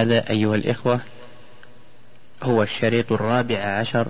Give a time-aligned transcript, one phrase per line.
[0.00, 1.00] هذا أيها الإخوة
[2.42, 4.06] هو الشريط الرابع عشر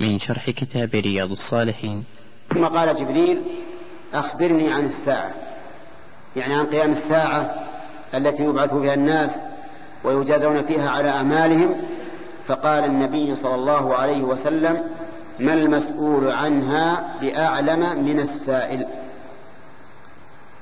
[0.00, 2.04] من شرح كتاب رياض الصالحين.
[2.54, 3.42] ثم قال جبريل
[4.14, 5.34] أخبرني عن الساعة
[6.36, 7.54] يعني عن قيام الساعة
[8.14, 9.44] التي يبعث بها الناس
[10.04, 11.78] ويجازون فيها على أعمالهم.
[12.46, 14.82] فقال النبي صلى الله عليه وسلم
[15.38, 18.86] ما المسؤول عنها بأعلم من السائل؟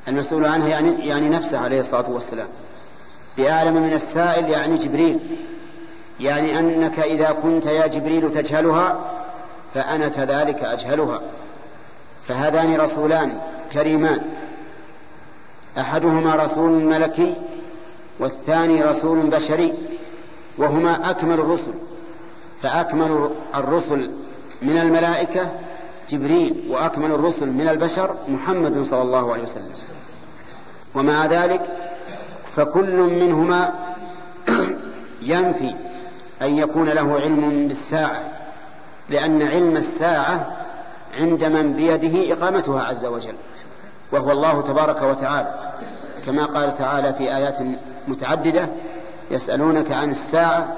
[0.09, 2.49] المسؤول عنها يعني, يعني نفسه عليه الصلاة والسلام.
[3.37, 5.19] بأعلم من السائل يعني جبريل.
[6.21, 8.97] يعني أنك إذا كنت يا جبريل تجهلها
[9.75, 11.21] فأنا كذلك أجهلها.
[12.23, 13.41] فهذان رسولان
[13.73, 14.21] كريمان.
[15.79, 17.35] أحدهما رسول ملكي
[18.19, 19.75] والثاني رسول بشري
[20.59, 21.73] وهما أكمل الرسل.
[22.63, 24.11] فأكمل الرسل
[24.63, 25.51] من الملائكة
[26.09, 29.73] جبريل وأكمل الرسل من البشر محمد صلى الله عليه وسلم.
[30.95, 31.63] ومع ذلك
[32.57, 33.73] فكل منهما
[35.23, 35.75] ينفي
[36.43, 38.25] أن يكون له علم بالساعة
[39.11, 40.57] لأن علم الساعة
[41.21, 43.35] عند من بيده إقامتها عز وجل
[44.13, 45.55] وهو الله تبارك وتعالى.
[46.27, 47.59] كما قال تعالى في آيات
[48.09, 48.69] متعددة
[49.31, 50.69] يسألونك عن الساعة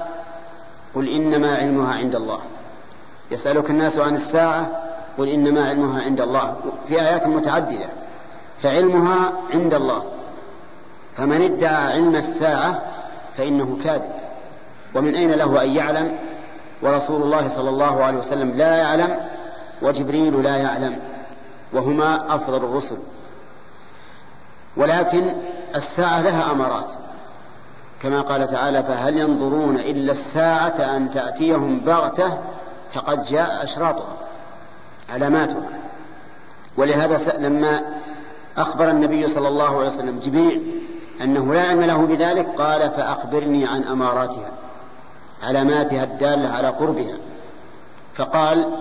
[0.95, 2.39] قل إنما علمها عند الله.
[3.31, 4.69] يسألك الناس عن الساعة
[5.19, 6.57] قل إنما علمها عند الله.
[6.89, 7.89] في آيات متعددة
[8.59, 10.05] فعلمها عند الله.
[11.17, 12.83] فمن ادعى علم الساعة
[13.36, 14.11] فإنه كاذب.
[14.95, 16.12] ومن أين له أن يعلم؟
[16.83, 19.17] ورسول الله صلى الله عليه وسلم لا يعلم
[19.83, 20.98] وجبريل لا يعلم
[21.72, 22.97] وهما أفضل الرسل.
[24.77, 25.37] ولكن
[25.75, 26.92] الساعة لها أمارات.
[28.03, 32.39] كما قال تعالى فهل ينظرون إلا الساعة أن تأتيهم بغتة
[32.92, 34.17] فقد جاء أشراطها
[35.11, 35.70] علاماتها.
[36.77, 37.81] ولهذا لما
[38.59, 40.83] أخبر النبي صلى الله عليه وسلم جبريل
[41.22, 44.50] أنه لا علم له بذلك قال فأخبرني عن أماراتها
[45.42, 47.17] علاماتها الدالة على قربها.
[48.14, 48.72] فقال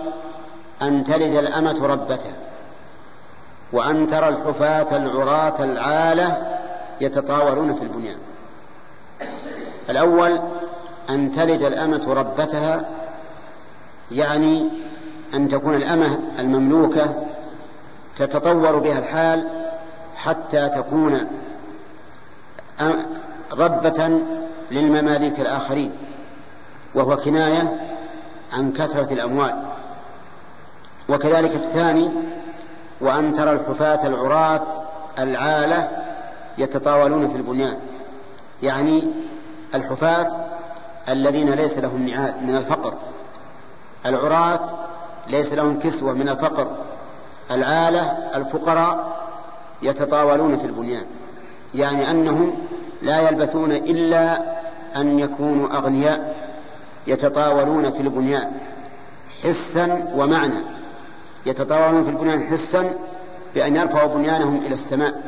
[0.82, 2.36] أن تلد الأمة ربتها
[3.72, 6.58] وأن ترى الحفاة العراة العالة
[7.00, 8.18] يتطاولون في البنيان.
[9.90, 10.42] الأول
[11.10, 12.84] أن تلد الأمة ربتها
[14.12, 14.68] يعني
[15.34, 17.14] أن تكون الأمة المملوكة
[18.16, 19.48] تتطور بها الحال
[20.16, 21.26] حتى تكون
[23.52, 24.24] ربة
[24.70, 25.92] للمماليك الآخرين
[26.94, 27.80] وهو كناية
[28.52, 29.62] عن كثرة الأموال.
[31.08, 32.10] وكذلك الثاني
[33.00, 34.66] وأن ترى الحفاة العراة
[35.18, 35.90] العالة
[36.58, 37.76] يتطاولون في البنيان.
[38.62, 39.02] يعني
[39.74, 40.28] الحفاة
[41.08, 42.94] الذين ليس لهم نعال من الفقر.
[44.06, 44.66] العراة
[45.28, 46.68] ليس لهم كسوة من الفقر.
[47.50, 49.16] العالة الفقراء
[49.82, 51.06] يتطاولون في البنيان.
[51.76, 52.54] يعني أنهم
[53.02, 54.56] لا يلبثون إلا
[54.96, 56.36] أن يكونوا أغنياء
[57.06, 58.52] يتطاولون في البنيان
[59.44, 60.58] حسا ومعنى.
[61.46, 62.94] يتطاولون في البنيان حسا
[63.54, 65.22] بأن يرفعوا بنيانهم إلى السماء.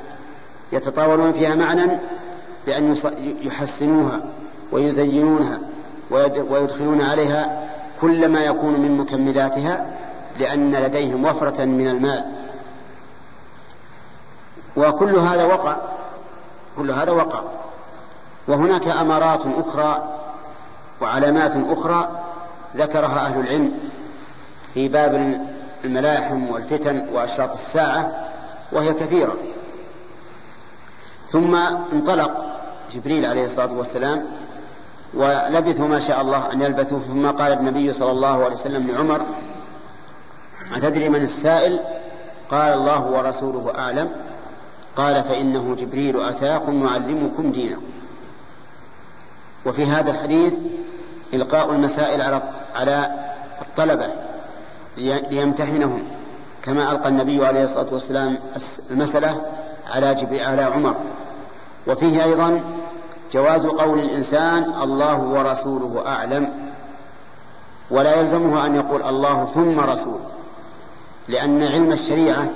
[0.73, 1.99] يتطاولون فيها معنى
[2.67, 2.97] بأن
[3.43, 4.21] يحسنوها
[4.73, 5.59] ويزينونها
[6.51, 7.69] ويدخلون عليها
[8.01, 9.87] كل ما يكون من مكملاتها
[10.41, 12.25] لأن لديهم وفرة من المال.
[14.77, 15.77] وكل هذا وقع
[16.79, 17.43] كل هذا وقع.
[18.49, 20.09] وهناك أمارات أخرى
[21.01, 22.09] وعلامات أخرى
[22.77, 23.73] ذكرها أهل العلم
[24.75, 25.41] في باب
[25.85, 28.13] الملاحم والفتن وأشراط الساعة
[28.73, 29.37] وهي كثيرة.
[31.29, 31.55] ثم
[31.93, 32.47] انطلق
[32.91, 34.27] جبريل عليه الصلاة والسلام
[35.15, 39.21] ولبثوا ما شاء الله أن يلبثوا ثم قال النبي صلى الله عليه وسلم لعمر
[40.77, 41.81] أتدري من السائل؟
[42.51, 44.11] قال الله ورسوله أعلم.
[44.99, 47.83] قال فإنه جبريل أتاكم يعلمكم دينكم.
[49.67, 50.61] وفي هذا الحديث
[51.35, 52.43] إلقاء المسائل على
[52.75, 53.15] على
[53.63, 54.07] الطلبة
[55.31, 56.03] ليمتحنهم.
[56.63, 58.39] كما ألقى النبي عليه الصلاة والسلام
[58.91, 59.41] المسألة
[59.95, 60.95] على على عمر.
[61.87, 62.61] وفيه أيضا
[63.33, 66.53] جواز قول الإنسان الله ورسوله أعلم.
[67.91, 70.29] ولا يلزمه أن يقول الله ثم رسوله
[71.29, 72.49] لأن علم الشريعة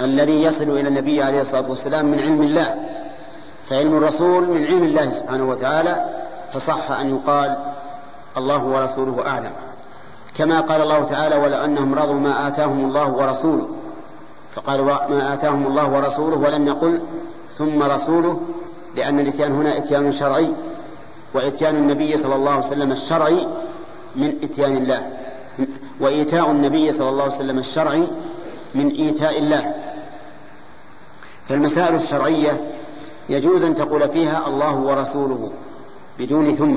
[0.00, 2.74] الذي يصل إلى النبي عليه الصلاة والسلام من علم الله
[3.66, 6.04] فعلم الرسول من علم الله سبحانه وتعالى
[6.52, 7.56] فصح أن يقال
[8.36, 9.52] الله ورسوله أعلم.
[10.36, 13.68] كما قال الله تعالى ولو أنهم رضوا ما آتاهم الله ورسوله
[14.54, 17.02] فقال ما آتاهم الله ورسوله ولم يقل
[17.58, 18.40] ثم رسوله
[18.96, 20.48] لأن الإتيان هنا إتيان شرعي
[21.34, 23.46] وإتيان النبي صلى الله عليه وسلم الشرعي
[24.16, 25.10] من إتيان الله
[26.00, 28.08] وإيتاء النبي صلى الله عليه وسلم الشرعي
[28.74, 29.74] من إيتاء الله.
[31.48, 32.60] فالمسائل الشرعية
[33.28, 35.52] يجوز أن تقول فيها الله ورسوله
[36.18, 36.76] بدون ثم.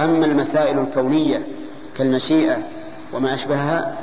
[0.00, 1.46] أما المسائل الكونية
[1.96, 2.58] كالمشيئة
[3.12, 3.96] وما أشبهها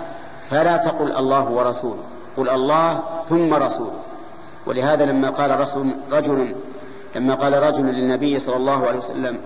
[0.49, 2.03] فلا تقل الله ورسوله
[2.37, 3.99] قل الله ثم رسوله.
[4.65, 6.55] ولهذا لما قال رسول رجل
[7.15, 9.39] لما قال رجل للنبي صلى الله عليه وسلم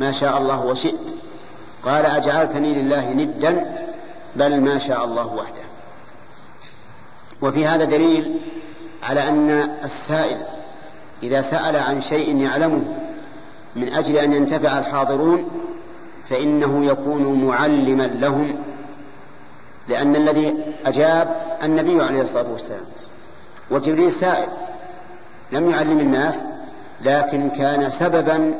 [0.00, 1.14] ما شاء الله وشئت
[1.82, 3.76] قال أجعلتني لله ندا
[4.36, 5.62] بل ما شاء الله وحده.
[7.42, 8.40] وفي هذا دليل
[9.02, 9.50] على أن
[9.84, 10.38] السائل
[11.22, 12.82] إذا سأل عن شيء يعلمه
[13.76, 15.48] من أجل أن ينتفع الحاضرون
[16.24, 18.56] فإنه يكون معلما لهم
[19.88, 20.54] لأن الذي
[20.86, 22.84] أجاب النبي عليه الصلاة والسلام
[23.70, 24.48] وجبريل سائل
[25.52, 26.44] لم يعلم الناس
[27.04, 28.54] لكن كان سببا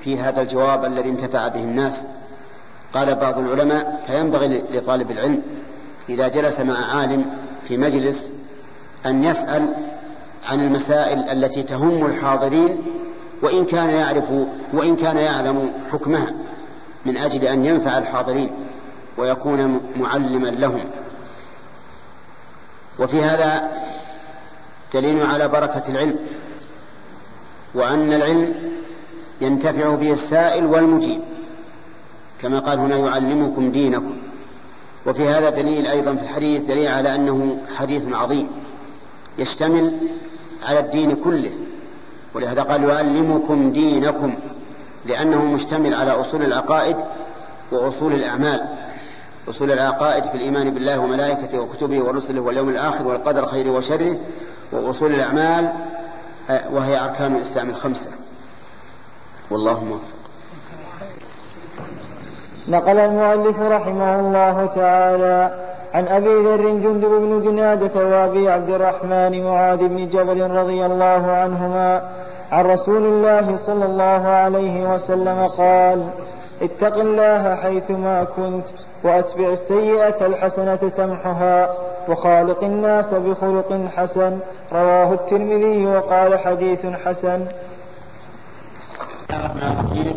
[0.00, 2.06] في هذا الجواب الذي انتفع به الناس.
[2.94, 5.42] قال بعض العلماء فينبغي لطالب العلم
[6.08, 7.26] إذا جلس مع عالم
[7.68, 8.28] في مجلس
[9.06, 9.68] أن يسأل
[10.50, 12.82] عن المسائل التي تهم الحاضرين
[13.42, 14.30] وإن كان يعرف
[14.72, 16.32] وإن كان يعلم حكمها
[17.06, 18.50] من أجل أن ينفع الحاضرين
[19.16, 20.84] ويكون معلما لهم.
[22.98, 23.70] وفي هذا
[24.94, 26.16] دليل على بركة العلم
[27.74, 28.54] وأن العلم
[29.40, 31.20] ينتفع به السائل والمجيب
[32.40, 34.16] كما قال هنا يعلمكم دينكم.
[35.06, 38.61] وفي هذا دليل أيضا في الحديث دليل على أنه حديث عظيم.
[39.38, 39.92] يشتمل
[40.68, 41.50] على الدين كله.
[42.34, 44.34] ولهذا قال يعلمكم دينكم
[45.06, 46.96] لأنه مشتمل على أصول العقائد
[47.72, 48.68] وأصول الأعمال.
[49.48, 54.16] أصول العقائد في الإيمان بالله وملائكته وكتبه ورسله واليوم الآخر والقدر خيره وشره
[54.72, 55.72] وأصول الأعمال
[56.50, 58.10] آه، وهي أركان الإسلام الخمسة.
[59.50, 60.16] والله موفق.
[62.68, 69.78] نقل المؤلف رحمه الله تعالى عن أبي ذر جندب بن جنادة وأبي عبد الرحمن معاذ
[69.78, 72.02] بن جبل رضي الله عنهما
[72.52, 76.06] عن رسول الله صلى الله عليه وسلم قال
[76.62, 78.68] اتق الله حيثما كنت
[79.04, 81.70] وأتبع السيئة الحسنة تمحها
[82.08, 84.38] وخالق الناس بخلق حسن.
[84.72, 87.44] رواه الترمذي وقال حديث حسن.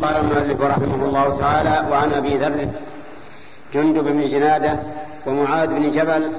[0.01, 2.67] قال المؤلف رحمه الله تعالى وعن أبي ذر
[3.73, 4.79] جندب بن جناده
[5.25, 6.31] ومعاذ بن جبل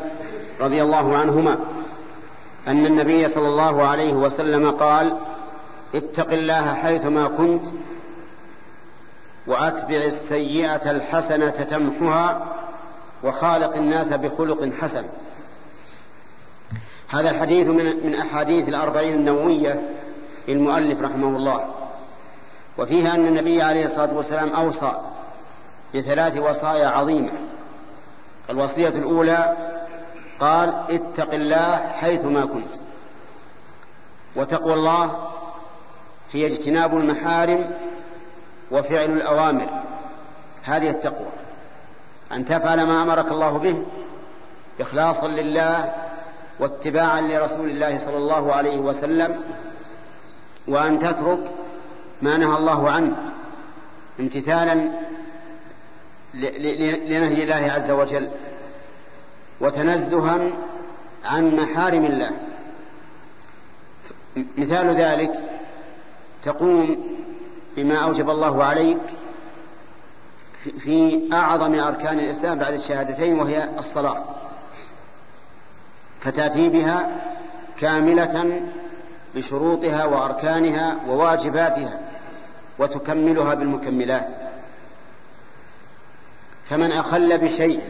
[0.61, 1.59] رضي الله عنهما
[2.69, 5.17] أن النبي صلى الله عليه وسلم قال
[5.95, 7.67] اتق الله حيثما كنت
[9.47, 12.47] وأتبع السيئة الحسنة تمحها
[13.25, 15.05] وخالق الناس بخلق حسن.
[17.09, 19.91] هذا الحديث من أحاديث الأربعين النووية
[20.49, 21.69] للمؤلف رحمه الله
[22.79, 24.93] وفيها أن النبي عليه الصلاة والسلام أوصى
[25.95, 27.33] بثلاث وصايا عظيمة.
[28.51, 29.57] الوصية الأولى
[30.41, 32.77] قال اتق الله حيثما كنت.
[34.37, 35.29] وتقوى الله
[36.33, 37.71] هي اجتناب المحارم
[38.71, 39.83] وفعل الأوامر.
[40.65, 41.29] هذه التقوى.
[42.33, 43.85] أن تفعل ما أمرك الله به
[44.81, 45.93] إخلاصا لله
[46.61, 49.37] واتباعا لرسول الله صلى الله عليه وسلم
[50.69, 51.41] وأن تترك
[52.23, 53.17] ما نهى الله عنه
[54.21, 54.93] امتثالا
[56.37, 58.29] لنهي الله عز وجل
[59.61, 60.51] وتنزها
[61.25, 62.31] عن محارم الله.
[64.57, 65.33] مثال ذلك
[66.43, 67.05] تقوم
[67.77, 69.03] بما أوجب الله عليك
[70.79, 74.25] في أعظم أركان الإسلام بعد الشهادتين وهي الصلاة.
[76.21, 77.11] فتأتي بها
[77.79, 78.67] كاملة
[79.35, 82.01] بشروطها وأركانها وواجباتها
[82.79, 84.46] وتكملها بالمكملات.
[86.67, 87.81] فمن أخل بشيء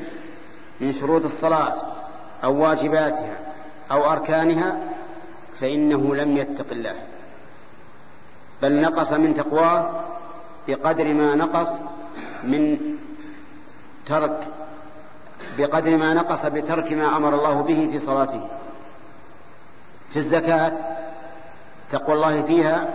[0.80, 1.74] من شروط الصلاة
[2.44, 3.38] أو واجباتها
[3.90, 4.76] أو أركانها
[5.60, 6.94] فإنه لم يتق الله
[8.62, 10.04] بل نقص من تقواه
[10.68, 11.70] بقدر ما نقص
[12.44, 12.78] من
[14.06, 14.48] ترك
[15.58, 18.48] بقدر ما نقص بترك ما أمر الله به في صلاته.
[20.10, 20.72] في الزكاة
[21.90, 22.90] تقوى الله فيها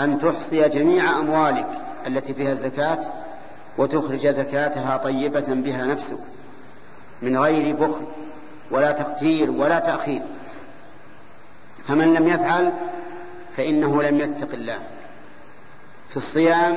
[0.00, 1.70] أن تحصي جميع أموالك
[2.06, 3.00] التي فيها الزكاة
[3.78, 6.18] وتخرج زكاتها طيبة بها نفسك
[7.22, 8.04] من غير بخل
[8.70, 10.22] ولا تقتير ولا تأخير.
[11.84, 12.72] فمن لم يفعل
[13.52, 14.78] فإنه لم يتق الله.
[16.08, 16.76] في الصيام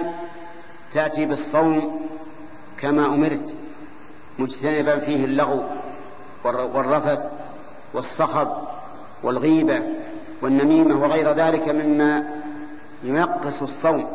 [0.92, 2.08] تأتي بالصوم
[2.78, 3.56] كما أمرت
[4.40, 5.64] مجتنبا فيه اللغو
[6.44, 7.30] والرفث
[7.94, 8.48] والصخب
[9.24, 9.84] والغيبة
[10.42, 12.24] والنميمة وغير ذلك مما
[13.04, 14.06] ينقص الصوم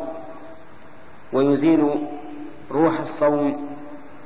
[1.33, 2.07] ويزيل
[2.71, 3.69] روح الصوم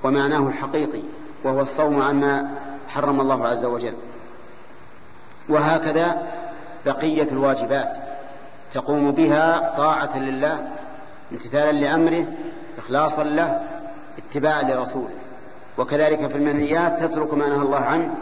[0.03, 1.01] ومعناه الحقيقي
[1.43, 2.49] وهو الصوم عما
[2.89, 3.93] حرم الله عز وجل.
[5.49, 6.27] وهكذا
[6.85, 7.97] بقية الواجبات
[8.71, 10.67] تقوم بها طاعة لله
[11.31, 12.25] امتثالا لأمره
[12.77, 13.61] إخلاصا له
[14.17, 15.15] اتباعا لرسوله.
[15.77, 18.15] وكذلك في المنهيات تترك ما نهى الله عنه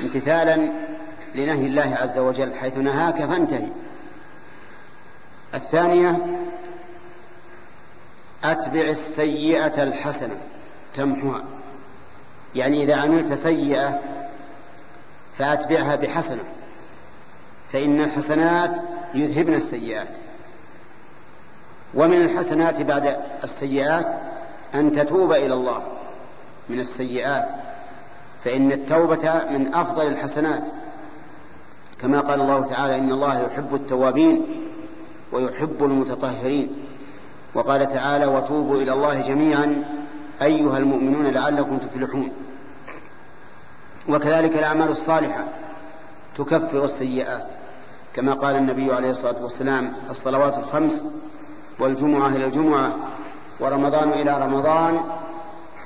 [0.00, 0.72] امتثالا
[1.34, 3.68] لنهي الله عز وجل حيث نهاك فانتهي.
[5.54, 6.26] الثانية
[8.44, 10.36] أتبع السيئة الحسنة
[10.94, 11.44] تمحها
[12.54, 14.00] يعني إذا عملت سيئة
[15.32, 16.42] فأتبعها بحسنة.
[17.68, 18.80] فإن الحسنات
[19.14, 20.18] يذهبن السيئات.
[21.94, 24.06] ومن الحسنات بعد السيئات
[24.74, 25.82] أن تتوب إلى الله
[26.68, 27.48] من السيئات.
[28.44, 30.68] فإن التوبة من أفضل الحسنات.
[32.00, 34.46] كما قال الله تعالى إن الله يحب التوابين
[35.32, 36.72] ويحب المتطهرين.
[37.54, 39.84] وقال تعالى وتوبوا إلى الله جميعا
[40.42, 42.32] أيها المؤمنون لعلكم تفلحون.
[44.08, 45.44] وكذلك الأعمال الصالحة
[46.36, 47.48] تكفر السيئات
[48.14, 51.06] كما قال النبي عليه الصلاة والسلام الصلوات الخمس
[51.78, 52.92] والجمعة إلى الجمعة
[53.60, 55.00] ورمضان إلى رمضان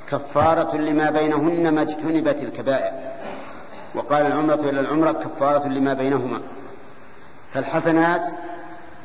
[0.09, 2.91] كفارة لما بينهن ما اجتنبت الكبائر.
[3.95, 6.41] وقال العمرة إلى العمرة كفارة لما بينهما.
[7.51, 8.27] فالحسنات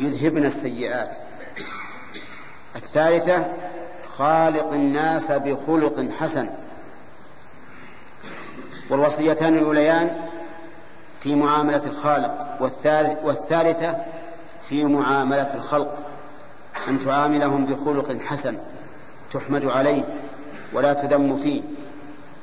[0.00, 1.16] يذهبن السيئات.
[2.76, 3.46] الثالثة
[4.04, 6.48] خالق الناس بخلق حسن.
[8.90, 10.16] والوصيتان الأوليان
[11.20, 12.60] في معاملة الخالق
[13.24, 13.96] والثالثة
[14.68, 16.02] في معاملة الخلق.
[16.88, 18.58] أن تعاملهم بخلق حسن
[19.32, 20.18] تحمد عليه
[20.72, 21.62] ولا تذم فيه.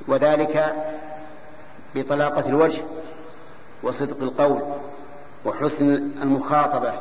[0.07, 0.75] وذلك
[1.95, 2.81] بطلاقة الوجه
[3.83, 4.62] وصدق القول
[5.45, 6.93] وحسن المخاطبة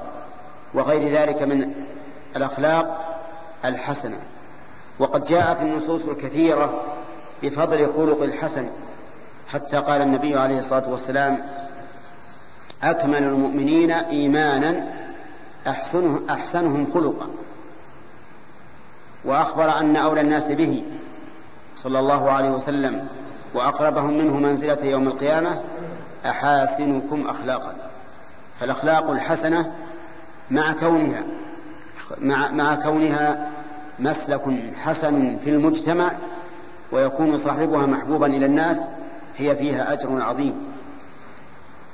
[0.75, 1.73] وغير ذلك من
[2.37, 3.08] الأخلاق
[3.65, 4.19] الحسنة.
[4.99, 6.83] وقد جاءت النصوص الكثيرة
[7.43, 8.69] بفضل خلق الحسن
[9.49, 11.39] حتى قال النبي عليه الصلاة والسلام
[12.83, 14.93] أكمل المؤمنين إيمانا
[15.67, 17.27] أحسنه أحسنهم خلقا.
[19.25, 20.83] وأخبر أن أولى الناس به
[21.77, 23.09] صلى الله عليه وسلم
[23.55, 25.61] وأقربهم منه منزلة يوم القيامة
[26.27, 27.75] أحاسنكم أخلاقا.
[28.61, 29.73] فالأخلاق الحسنة
[30.51, 31.25] مع كونها
[32.19, 33.51] مع, مع كونها
[33.99, 34.43] مسلك
[34.83, 36.11] حسن في المجتمع
[36.93, 38.85] ويكون صاحبها محبوبا إلى الناس
[39.37, 40.55] هي فيها أجر عظيم.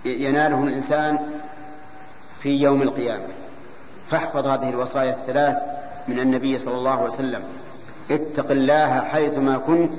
[0.04, 1.18] يناله الإنسان
[2.40, 3.28] في يوم القيامة.
[4.06, 5.62] فاحفظ هذه الوصايا الثلاث
[6.08, 7.42] من النبي صلى الله عليه وسلم.
[8.10, 9.94] اتق الله حيثما كنت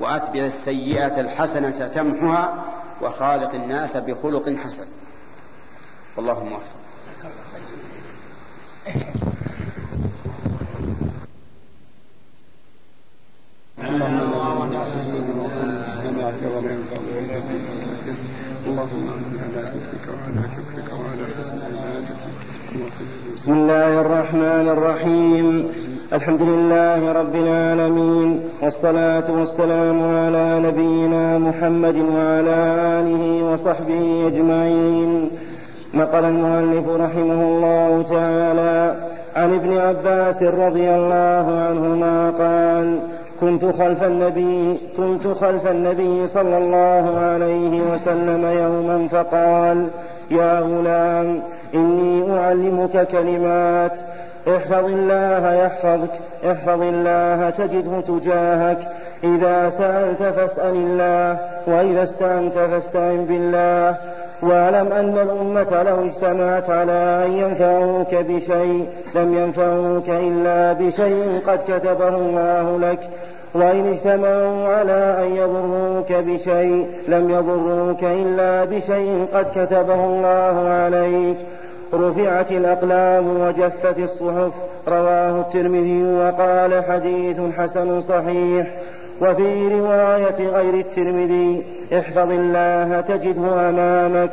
[0.00, 2.64] وأتبع السيئة الحسنة تمحها
[3.02, 4.86] وخالق الناس بخلق حسن.
[6.16, 6.85] والله موفق
[13.76, 13.92] بسم
[23.52, 25.68] الله الرحمن الرحيم.
[26.12, 32.56] الحمد لله رب العالمين والصلاة والسلام على نبينا محمد وعلى
[33.00, 35.30] آله وصحبه أجمعين.
[35.94, 38.96] نقل المؤلف رحمه الله تعالى
[39.36, 42.98] عن ابن عباس رضي الله عنهما قال
[43.40, 49.88] كنت خلف النبي كنت خلف النبي صلى الله عليه وسلم يوما فقال
[50.30, 51.42] يا غلام
[51.74, 54.00] إني أعلمك كلمات.
[54.48, 58.88] احفظ الله يحفظك احفظ الله تجده تجاهك.
[59.24, 63.96] إذا سألت فاسأل الله وإذا استعنت فاستعن بالله.
[64.42, 72.08] واعلم أن الأمة لو اجتمعت على أن ينفعوك بشيء لم ينفعوك إلا بشيء قد كتبه
[72.08, 73.00] الله لك.
[73.54, 81.36] وإن اجتمعوا على أن يضروك بشيء لم يضروك إلا بشيء قد كتبه الله عليك.
[81.94, 84.52] رفعت الأقلام وجفت الصحف
[84.88, 88.66] رواه الترمذي وقال حديث حسن صحيح.
[89.20, 94.30] وفي رواية غير الترمذي احفظ الله تجده أمامك.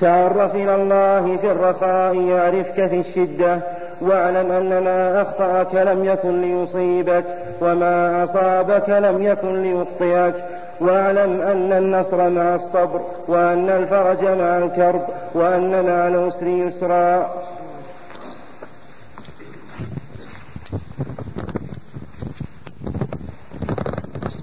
[0.00, 3.58] تعرف إلى الله في الرخاء يعرفك في الشدة.
[4.00, 7.24] واعلم أن ما أخطأك لم يكن ليصيبك
[7.60, 10.44] وما أصابك لم يكن ليخطئك.
[10.80, 15.02] واعلم أن النصر مع الصبر وأن الفرج مع الكرب
[15.34, 17.30] وأن مع العسر يسرا.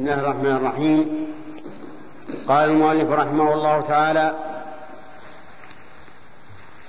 [0.01, 1.27] بسم الله الرحمن الرحيم.
[2.47, 4.35] قال المؤلف رحمه الله تعالى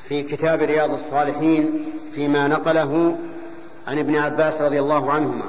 [0.03, 3.17] في كتاب رياض الصالحين فيما نقله
[3.89, 5.45] عن ابن عباس رضي الله عنهما.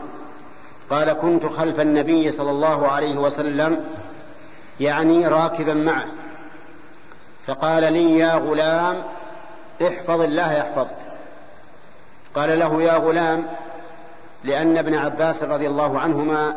[0.89, 3.85] قال كنت خلف النبي صلى الله عليه وسلم
[4.79, 6.07] يعني راكبا معه.
[7.45, 9.03] فقال لي يا غلام
[9.81, 10.97] احفظ الله يحفظك.
[12.35, 13.45] قال له يا غلام
[14.43, 16.55] لأن ابن عباس رضي الله عنهما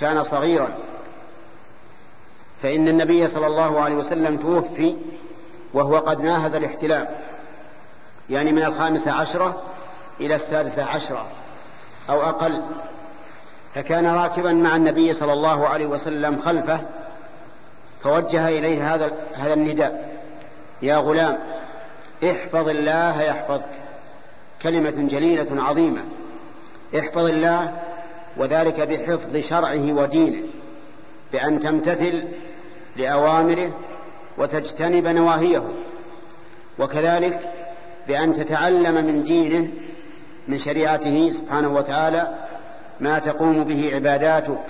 [0.00, 0.68] كان صغيرا.
[2.62, 4.96] فإن النبي صلى الله عليه وسلم توفي
[5.74, 7.08] وهو قد ناهز الاحتلام
[8.30, 9.62] يعني من الخامسة عشرة
[10.20, 11.26] إلى السادسة عشرة
[12.10, 12.62] أو أقل.
[13.74, 16.80] فكان راكبا مع النبي صلى الله عليه وسلم خلفه
[18.02, 20.20] فوجه إليه هذا هذا النداء
[20.82, 21.38] يا غلام
[22.24, 23.70] احفظ الله يحفظك
[24.62, 26.04] كلمة جليلة عظيمة
[26.98, 27.74] احفظ الله
[28.36, 30.46] وذلك بحفظ شرعه ودينه
[31.32, 32.24] بأن تمتثل
[32.96, 33.74] لأوامره
[34.38, 35.68] وتجتنب نواهيه
[36.78, 37.50] وكذلك
[38.08, 39.68] بأن تتعلم من دينه
[40.48, 42.34] من شريعته سبحانه وتعالى
[43.00, 44.60] ما تقوم به عباداتك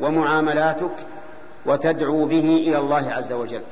[0.00, 0.94] ومعاملاتك
[1.66, 3.62] وتدعو به إلى الله عز وجل.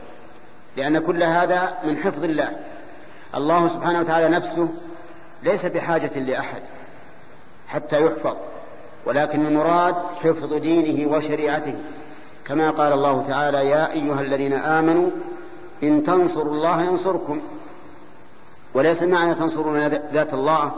[0.76, 2.56] لأن كل هذا من حفظ الله.
[3.34, 4.68] الله سبحانه وتعالى نفسه
[5.42, 6.62] ليس بحاجة لأحد
[7.68, 8.36] حتى يحفظ.
[9.06, 9.94] ولكن المراد
[10.24, 11.74] حفظ دينه وشريعته.
[12.44, 15.10] كما قال الله تعالى يا أيها الذين آمنوا
[15.82, 17.40] إن تنصروا الله ينصركم.
[18.74, 20.72] وليس معنى تنصرون ذات الله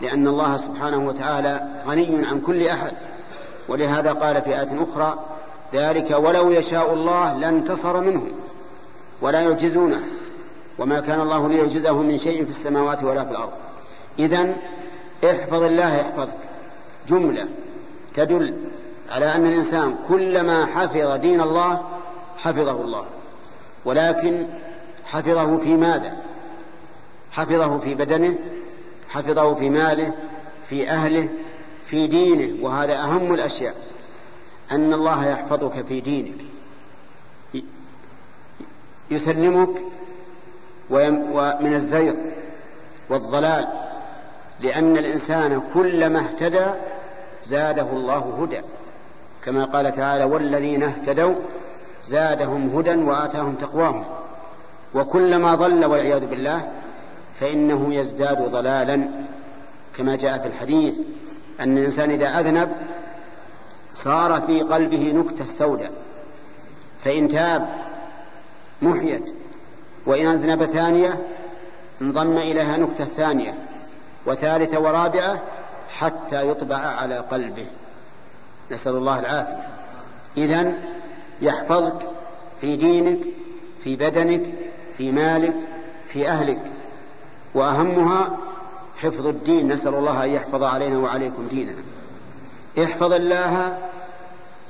[0.00, 2.92] لأن الله سبحانه وتعالى غني عن كل أحد.
[3.68, 5.18] ولهذا قال في آية أخرى
[5.74, 8.28] ذلك ولو يشاء الله لانتصر منهم
[9.20, 10.00] ولا يعجزونه
[10.78, 13.52] وما كان الله ليعجزه من شيء في السماوات ولا في الأرض.
[14.18, 14.54] إذا
[15.24, 16.36] احفظ الله يحفظك.
[17.08, 17.48] جملة
[18.14, 18.54] تدل
[19.10, 21.82] على أن الإنسان كلما حفظ دين الله
[22.38, 23.04] حفظه الله
[23.84, 24.48] ولكن
[25.04, 26.16] حفظه في ماذا؟
[27.32, 28.38] حفظه في بدنه
[29.08, 30.14] حفظه في ماله
[30.68, 31.28] في أهله
[31.84, 33.74] في دينه وهذا أهم الأشياء.
[34.72, 36.38] أن الله يحفظك في دينك
[39.10, 39.70] يسلمك
[40.90, 42.14] ومن الزيغ
[43.10, 43.68] والضلال
[44.60, 46.66] لأن الإنسان كلما اهتدى
[47.42, 48.60] زاده الله هدى.
[49.44, 51.34] كما قال تعالى والذين اهتدوا
[52.04, 54.04] زادهم هدى وآتاهم تقواهم.
[54.94, 56.68] وكلما ضل والعياذ بالله
[57.34, 59.10] فإنه يزداد ضلالا.
[59.96, 60.98] كما جاء في الحديث
[61.60, 62.72] أن الإنسان إذا أذنب
[63.94, 65.92] صار في قلبه نكتة سوداء.
[67.04, 67.68] فإن تاب
[68.82, 69.34] محيت
[70.06, 71.20] وإن أذنب ثانية
[72.02, 73.54] انضم إليها نكتة ثانية.
[74.26, 75.42] وثالثة ورابعة
[75.88, 77.66] حتى يطبع على قلبه.
[78.70, 79.68] نسأل الله العافية.
[80.36, 80.72] إذا
[81.42, 82.10] يحفظك
[82.60, 83.20] في دينك
[83.84, 84.54] في بدنك
[84.98, 85.56] في مالك
[86.08, 86.62] في أهلك.
[87.54, 88.38] وأهمها
[88.96, 89.72] حفظ الدين.
[89.72, 91.82] نسأل الله أن يحفظ علينا وعليكم ديننا.
[92.78, 93.78] احفظ الله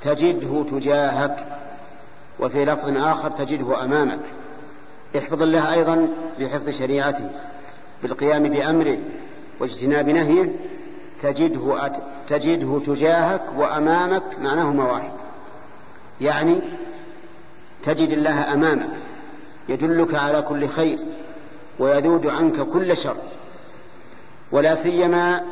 [0.00, 1.48] تجده تجاهك.
[2.40, 4.22] وفي لفظ آخر تجده أمامك.
[5.18, 6.08] احفظ الله أيضا
[6.40, 7.30] بحفظ شريعته
[8.02, 8.98] بالقيام بأمره
[9.60, 10.52] واجتناب نهيه
[11.20, 12.02] تجده أت...
[12.28, 15.12] تجده تجاهك وأمامك معناهما واحد
[16.20, 16.60] يعني
[17.82, 18.90] تجد الله أمامك
[19.68, 20.98] يدلك على كل خير
[21.78, 23.16] ويذود عنك كل شر.
[24.52, 25.42] ولا سيما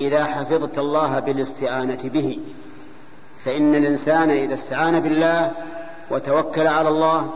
[0.00, 2.38] إذا حفظت الله بالاستعانة به.
[3.38, 5.52] فإن الإنسان إذا استعان بالله
[6.10, 7.30] وتوكل على الله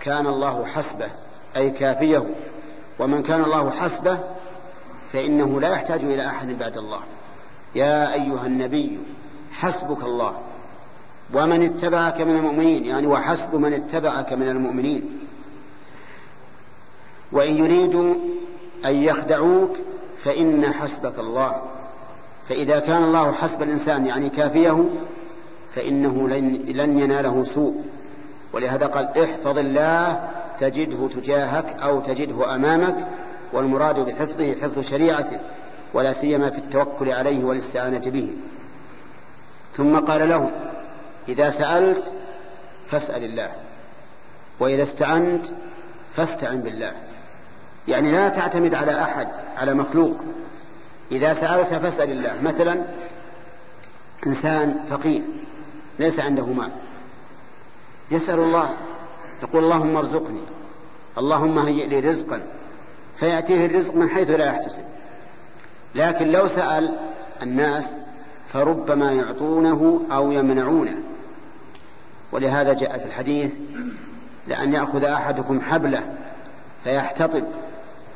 [0.00, 1.08] كان الله حسبه
[1.56, 2.24] أي كافيه.
[2.98, 4.18] ومن كان الله حسبه
[5.12, 7.00] فإنه لا يحتاج إلى أحد بعد الله.
[7.74, 8.98] يا أيها النبي
[9.52, 10.32] حسبك الله.
[11.34, 15.18] ومن اتبعك من المؤمنين يعني وحسب من اتبعك من المؤمنين.
[17.32, 18.14] وإن يريدوا
[18.84, 19.76] أن يخدعوك
[20.18, 21.62] فإن حسبك الله.
[22.48, 24.84] فإذا كان الله حسب الإنسان يعني كافيه
[25.70, 26.28] فإنه
[26.68, 27.84] لن يناله سوء.
[28.52, 33.06] ولهذا قال احفظ الله تجده تجاهك أو تجده أمامك
[33.52, 35.40] والمراد بحفظه حفظ شريعته.
[35.94, 38.30] ولا سيما في التوكل عليه والاستعانة به.
[39.74, 40.50] ثم قال لهم
[41.28, 42.14] إذا سألت
[42.86, 43.52] فاسأل الله
[44.60, 45.46] وإذا استعنت
[46.16, 46.92] فاستعن بالله.
[47.88, 50.16] يعني لا تعتمد على أحد على مخلوق.
[51.12, 52.42] إذا سألت فاسأل الله.
[52.42, 52.84] مثلا
[54.26, 55.22] إنسان فقير
[55.98, 56.70] ليس عنده مال.
[58.10, 58.70] يسأل الله
[59.42, 60.40] يقول اللهم ارزقني
[61.18, 62.42] اللهم هيئ لي رزقا
[63.16, 64.84] فيأتيه الرزق من حيث لا يحتسب.
[65.96, 66.94] لكن لو سأل
[67.42, 67.96] الناس
[68.48, 70.98] فربما يعطونه أو يمنعونه.
[72.32, 73.56] ولهذا جاء في الحديث
[74.46, 76.12] لأن يأخذ أحدكم حبلة
[76.84, 77.44] فيحتطب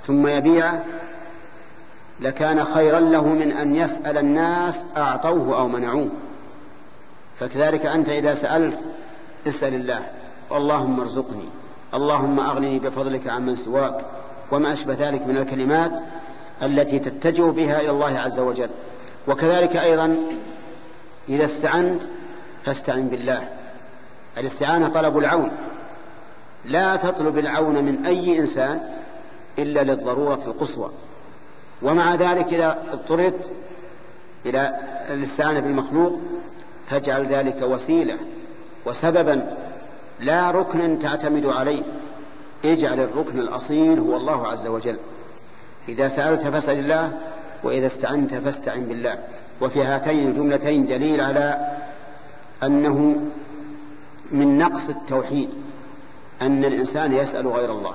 [0.06, 0.82] ثم يبيعه
[2.20, 6.10] لكان خيرا له من أن يسأل الناس أعطوه أو منعوه.
[7.38, 8.86] فكذلك أنت إذا سألت
[9.48, 10.06] اسأل الله
[10.52, 11.48] اللهم ارزقني
[11.94, 14.04] اللهم أغنني بفضلك عمن سواك
[14.50, 16.00] وما أشبه ذلك من الكلمات
[16.62, 18.70] التي تتجه بها إلى الله عز وجل.
[19.28, 20.20] وكذلك أيضا
[21.28, 22.02] إذا استعنت
[22.64, 23.48] فاستعن بالله.
[24.38, 25.50] الاستعانة طلب العون.
[26.64, 28.80] لا تطلب العون من أي إنسان
[29.58, 30.90] إلا للضرورة القصوى.
[31.82, 33.54] ومع ذلك إذا اضطررت
[34.46, 34.78] إلى
[35.10, 36.20] الاستعانة بالمخلوق
[36.90, 38.16] فاجعل ذلك وسيلة
[38.86, 39.56] وسببا
[40.20, 41.82] لا ركنا تعتمد عليه.
[42.64, 44.98] اجعل الركن الأصيل هو الله عز وجل.
[45.88, 47.12] إذا سألت فاسأل الله
[47.62, 49.18] وإذا استعنت فاستعن بالله.
[49.60, 51.76] وفي هاتين الجملتين دليل على
[52.62, 53.16] أنه
[54.30, 55.48] من نقص التوحيد
[56.42, 57.94] أن الإنسان يسأل غير الله.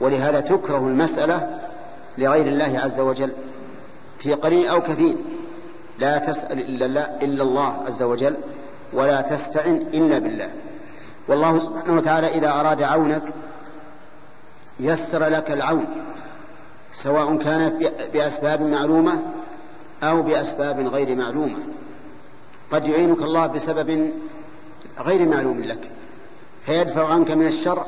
[0.00, 1.58] ولهذا تكره المسألة
[2.18, 3.32] لغير الله عز وجل.
[4.18, 5.16] في قليل أو كثير
[5.98, 8.36] لا تسأل إلا الله, إلا الله عز وجل
[8.92, 10.50] ولا تستعن إلا بالله.
[11.28, 13.24] والله سبحانه وتعالى إذا أراد عونك
[14.80, 15.86] يسر لك العون.
[16.92, 19.22] سواء كان بأسباب معلومة
[20.02, 21.58] أو بأسباب غير معلومة.
[22.70, 24.12] قد يعينك الله بسبب
[25.00, 25.90] غير معلوم لك.
[26.60, 27.84] فيدفع عنك من الشر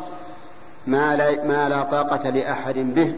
[0.87, 3.15] ما لا, ما لا طاقة لأحد به.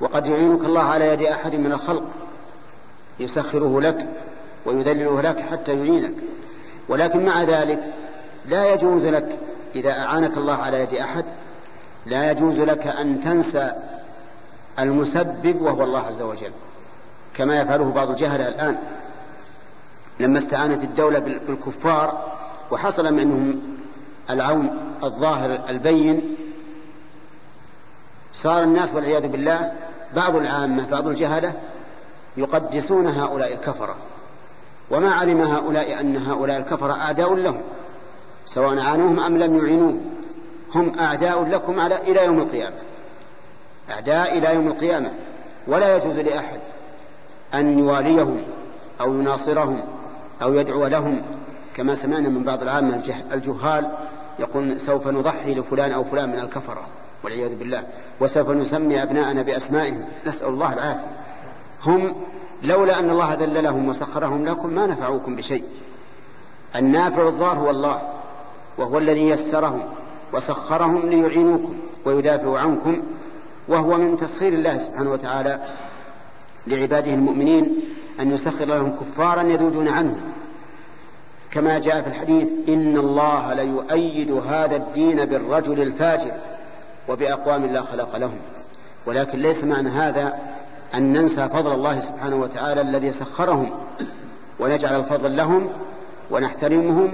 [0.00, 2.04] وقد يعينك الله على يد أحد من الخلق.
[3.20, 4.08] يسخره لك
[4.66, 6.14] ويذلله لك حتى يعينك.
[6.88, 7.92] ولكن مع ذلك
[8.48, 9.38] لا يجوز لك
[9.74, 11.24] إذا أعانك الله على يد أحد
[12.06, 13.72] لا يجوز لك أن تنسى
[14.78, 16.52] المسبب وهو الله عز وجل
[17.34, 18.78] كما يفعله بعض الجهلة الآن.
[20.20, 22.32] لما استعانت الدولة بالكفار
[22.70, 23.62] وحصل منهم
[24.30, 26.36] العون الظاهر البين
[28.32, 29.72] صار الناس والعياذ بالله
[30.16, 31.52] بعض العامة بعض الجهلة
[32.36, 33.96] يقدسون هؤلاء الكفرة.
[34.90, 37.62] وما علم هؤلاء أن هؤلاء الكفرة أعداء لهم
[38.46, 40.04] سواء عانوهم أم لم يعينوهم
[40.74, 42.76] هم أعداء لكم على إلى يوم القيامة.
[43.90, 45.10] أعداء إلى يوم القيامة
[45.66, 46.60] ولا يجوز لأحد
[47.54, 48.42] أن يواليهم
[49.00, 49.80] أو يناصرهم
[50.42, 51.22] أو يدعو لهم.
[51.74, 53.90] كما سمعنا من بعض العامة الجهال
[54.38, 56.86] يقول سوف نضحي لفلان أو فلان من الكفرة
[57.24, 57.86] والعياذ بالله
[58.20, 60.04] وسوف نسمي أبناءنا بأسمائهم.
[60.26, 61.06] نسأل الله العافية.
[61.84, 62.14] هم
[62.62, 65.64] لولا أن الله ذللهم وسخرهم لكم ما نفعوكم بشيء.
[66.76, 68.02] النافع الضار هو الله
[68.78, 69.82] وهو الذي يسرهم
[70.32, 73.02] وسخرهم ليعينوكم ويدافعوا عنكم.
[73.68, 75.60] وهو من تسخير الله سبحانه وتعالى
[76.66, 77.80] لعباده المؤمنين
[78.20, 80.16] أن يسخر لهم كفارا يذودون عنه.
[81.50, 86.32] كما جاء في الحديث إن الله ليؤيد هذا الدين بالرجل الفاجر
[87.08, 88.38] وبأقوام لا خلق لهم.
[89.06, 90.38] ولكن ليس معنى هذا
[90.94, 93.70] أن ننسى فضل الله سبحانه وتعالى الذي سخرهم
[94.60, 95.70] ونجعل الفضل لهم
[96.30, 97.08] ونحترمهم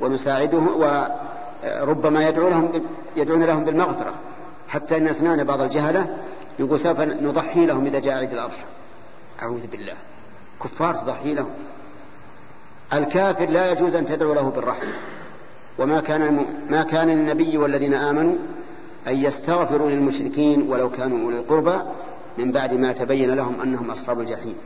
[0.00, 2.72] ونساعدهم وربما يدعو لهم
[3.16, 4.12] يدعون لهم بالمغفرة.
[4.68, 6.16] حتى أن سمعنا بعض الجهلة
[6.58, 8.64] يقول سوف نضحي لهم إذا جاء عيد الأضحى.
[9.42, 9.94] أعوذ بالله.
[10.62, 11.50] كفار تضحي لهم.
[12.92, 14.88] الكافر لا يجوز أن تدعو له بالرحمة.
[15.78, 18.34] وما كان ما كان للنبي والذين آمنوا
[19.06, 21.76] أن يستغفروا للمشركين ولو كانوا أولي قربى
[22.38, 24.56] من بعد ما تبين لهم أنهم أصحاب الجحيم.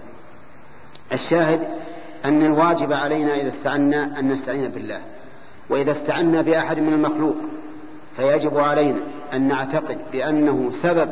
[1.12, 1.60] الشاهد
[2.24, 5.00] أن الواجب علينا إذا استعنا أن نستعين بالله.
[5.70, 7.36] وإذا استعنا بأحد من المخلوق
[8.16, 9.00] فيجب علينا
[9.33, 11.11] أن نعتقد بأنه سبب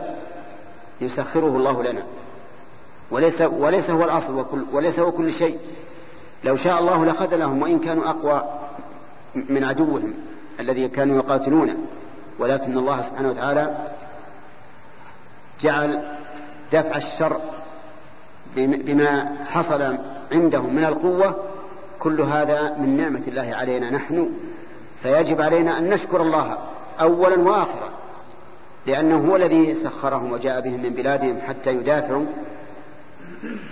[1.01, 2.03] يسخره الله لنا.
[3.11, 5.59] وليس وليس هو الأصل وكل وليس هو كل شيء.
[6.45, 8.45] لو شاء الله لخذلهم وإن كانوا أقوى
[9.35, 10.15] من عدوهم
[10.61, 11.79] الذي كانوا يقاتلونه.
[12.39, 13.85] ولكن الله سبحانه وتعالى
[15.61, 16.03] جعل
[16.73, 17.41] دفع الشر
[18.57, 19.97] بما حصل
[20.33, 21.37] عندهم من القوة
[21.99, 23.91] كل هذا من نعمة الله علينا.
[23.91, 24.31] نحن
[25.03, 26.59] فيجب علينا أن نشكر الله
[27.01, 27.91] أولا وآخرا
[28.91, 32.27] لأنه هو الذي سخرهم وجاء بهم من بلادهم حتى يدافعوا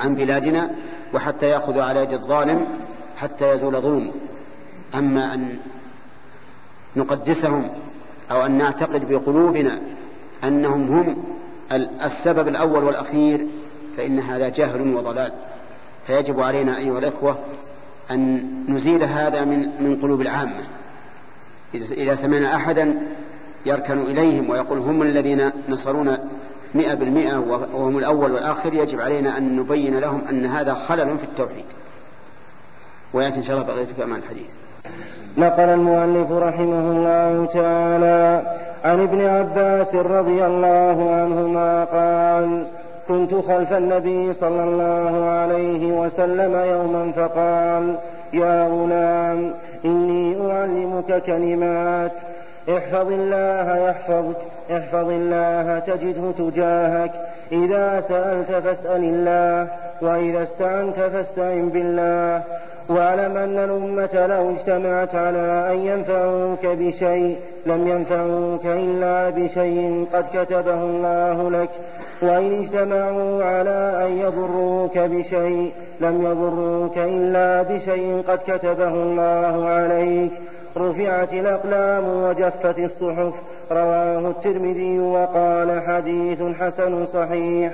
[0.00, 0.70] عن بلادنا
[1.14, 2.66] وحتى يأخذوا على يد الظالم
[3.16, 4.12] حتى يزول ظلمه
[4.94, 5.59] أما أن
[6.96, 7.68] نقدسهم
[8.31, 9.81] أو أن نعتقد بقلوبنا
[10.44, 11.24] أنهم هم
[12.04, 13.46] السبب الأول والأخير
[13.96, 15.33] فإن هذا جهل وضلال.
[16.02, 17.38] فيجب علينا أيها الأخوة
[18.11, 20.64] أن نزيل هذا من من قلوب العامة.
[21.74, 23.02] إذا سمعنا أحدا
[23.66, 26.18] يركن إليهم ويقول هم الذين نصرونا
[26.75, 27.38] مئة بالمئة
[27.73, 31.64] وهم الأول والآخر يجب علينا أن نبين لهم أن هذا خلل في التوحيد.
[33.12, 34.49] ويأتي إن شاء الله بقية كمان الحديث.
[35.38, 42.66] نقل المؤلف رحمه الله تعالى عن ابن عباس رضي الله عنهما قال
[43.09, 47.94] كنت خلف النبي صلى الله عليه وسلم يوما فقال
[48.33, 52.12] يا غلام إني أعلمك كلمات
[52.68, 54.38] احفظ الله يحفظك
[54.70, 57.12] احفظ الله تجده تجاهك.
[57.52, 59.70] إذا سألت فاسأل الله
[60.02, 62.42] وإذا استعنت فاستعن بالله.
[62.88, 70.83] واعلم أن الأمة لو اجتمعت على أن ينفعوك بشيء لم ينفعوك إلا بشيء قد كتبه
[70.83, 71.70] الله لك.
[72.22, 80.33] وإن اجتمعوا على أن يضروك بشيء لم يضروك إلا بشيء قد كتبه الله عليك.
[80.77, 83.35] رفعت الأقلام وجفت الصحف.
[83.72, 87.72] رواه الترمذي وقال حديث حسن صحيح.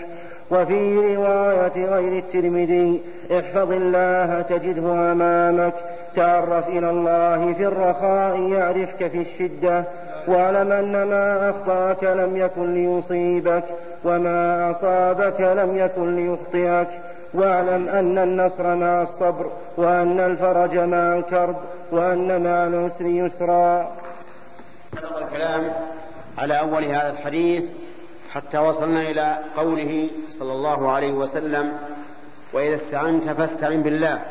[0.50, 3.02] وفي رواية غير الترمذي
[3.32, 5.74] احفظ الله تجده أمامك
[6.14, 9.84] تعرف إلى الله في الرخاء يعرفك في الشدة
[10.28, 13.64] واعلم أن ما أخطأك لم يكن ليصيبك
[14.04, 17.00] وما أصابك لم يكن ليخطئك
[17.34, 21.56] واعلم أن النصر مع الصبر وأن الفرج مع الكرب
[21.92, 23.92] وأن مع العسر يسرا.
[25.22, 25.72] الكلام
[26.38, 27.74] على أول هذا الحديث.
[28.34, 31.78] حتى وصلنا إلى قوله صلى الله عليه وسلم
[32.52, 34.24] وإذا استعنت فاستعن بالله.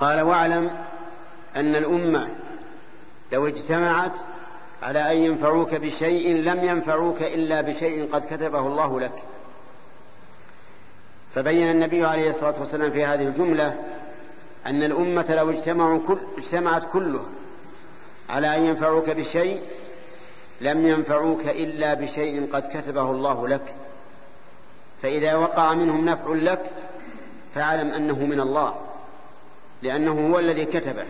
[0.00, 0.70] قال واعلم
[1.56, 2.28] أن الأمة
[3.32, 4.20] لو اجتمعت
[4.82, 9.24] على أن ينفعوك بشيء لم ينفعوك إلا بشيء قد كتبه الله لك.
[11.34, 13.76] فبين النبي عليه الصلاة والسلام في هذه الجملة
[14.66, 17.26] أن الأمة لو اجتمعوا كل اجتمعت كلها
[18.30, 19.62] على أن ينفعوك بشيء
[20.60, 23.74] لم ينفعوك إلا بشيء قد كتبه الله لك
[25.02, 26.70] فإذا وقع منهم نفع لك
[27.54, 28.74] فاعلم أنه من الله
[29.82, 31.04] لأنه هو الذي كتبه.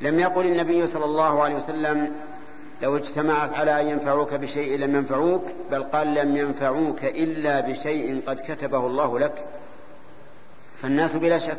[0.00, 2.16] لم يقل النبي صلى الله عليه وسلم
[2.82, 8.40] لو اجتمعت على أن ينفعوك بشيء لم ينفعوك بل قال لم ينفعوك إلا بشيء قد
[8.40, 9.46] كتبه الله لك.
[10.76, 11.58] فالناس بلا شك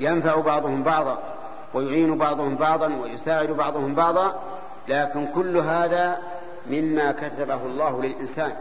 [0.00, 1.22] ينفع بعضهم بعضا
[1.74, 4.42] ويعين بعضهم بعضا ويساعد بعضهم بعضا
[4.88, 6.18] لكن كل هذا
[6.70, 8.52] مما كتبه الله للإنسان.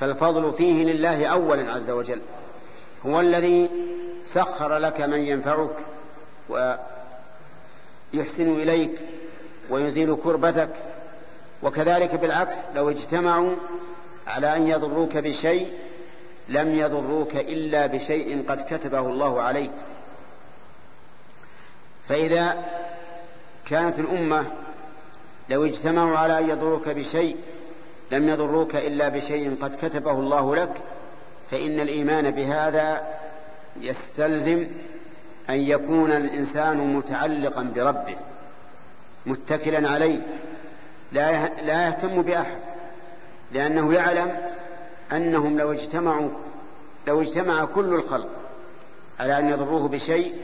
[0.00, 2.20] فالفضل فيه لله أولا عز وجل.
[3.06, 3.70] هو الذي
[4.24, 5.76] سخر لك من ينفعك
[6.48, 8.98] ويحسن إليك
[9.70, 10.70] ويزيل كربتك.
[11.62, 13.54] وكذلك بالعكس لو اجتمعوا
[14.26, 15.68] على أن يضروك بشيء
[16.48, 19.72] لم يضروك إلا بشيء قد كتبه الله عليك.
[22.08, 22.64] فإذا
[23.66, 24.46] كانت الأمة
[25.52, 27.36] لو اجتمعوا على أن يضروك بشيء
[28.10, 30.78] لم يضروك إلا بشيء قد كتبه الله لك
[31.50, 33.14] فإن الإيمان بهذا
[33.80, 34.66] يستلزم
[35.50, 38.16] أن يكون الإنسان متعلقا بربه
[39.26, 40.26] متكلا عليه
[41.12, 42.60] لا لا يهتم بأحد
[43.52, 44.50] لأنه يعلم
[45.12, 46.30] أنهم لو اجتمعوا
[47.06, 48.28] لو اجتمع كل الخلق
[49.20, 50.34] على أن يضروه بشيء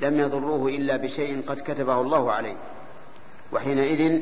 [0.00, 2.56] لم يضروه إلا بشيء قد كتبه الله عليه.
[3.52, 4.20] وحينئذ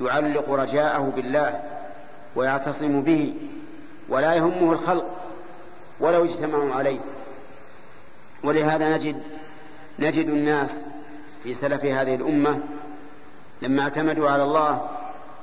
[0.00, 1.62] يعلق رجاءه بالله
[2.36, 3.34] ويعتصم به
[4.08, 5.06] ولا يهمه الخلق
[6.00, 6.98] ولو اجتمعوا عليه.
[8.44, 9.22] ولهذا نجد
[9.98, 10.84] نجد الناس
[11.42, 12.60] في سلف هذه الأمة
[13.62, 14.88] لما اعتمدوا على الله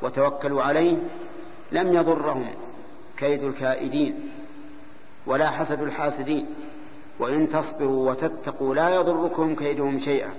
[0.01, 0.97] وتوكلوا عليه
[1.71, 2.47] لم يضرهم
[3.17, 4.29] كيد الكائدين
[5.25, 6.45] ولا حسد الحاسدين.
[7.19, 10.29] وإن تصبروا وتتقوا لا يضركم كيدهم شيئا.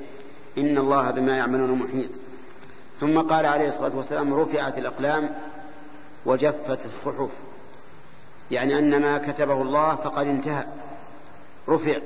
[0.59, 2.11] إن الله بما يعملون محيط.
[3.01, 5.35] ثم قال عليه الصلاة والسلام رفعت الأقلام
[6.27, 7.31] وجفت الصحف.
[8.51, 10.67] يعني أن ما كتبه الله فقد انتهى.
[11.69, 11.97] رفع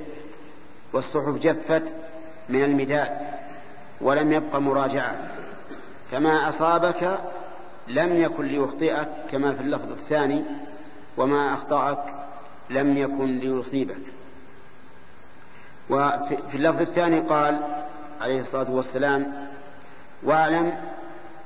[0.93, 1.95] والصحف جفت
[2.49, 3.17] من المداد
[4.01, 5.15] ولم يبق مراجعة.
[6.11, 7.19] فما أصابك
[7.87, 10.43] لم يكن ليخطئك كما في اللفظ الثاني
[11.17, 12.03] وما أخطأك
[12.69, 14.01] لم يكن ليصيبك.
[15.89, 17.61] وفي اللفظ الثاني قال
[18.21, 19.50] عليه الصلاة والسلام
[20.23, 20.77] واعلم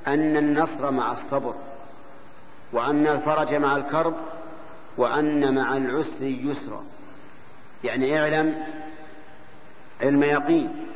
[0.06, 1.54] أن النصر مع الصبر
[2.72, 4.14] وأن الفرج مع الكرب
[4.96, 6.82] وأن مع العسر يسرا
[7.84, 8.66] يعني اعلم
[10.02, 10.86] علم يقين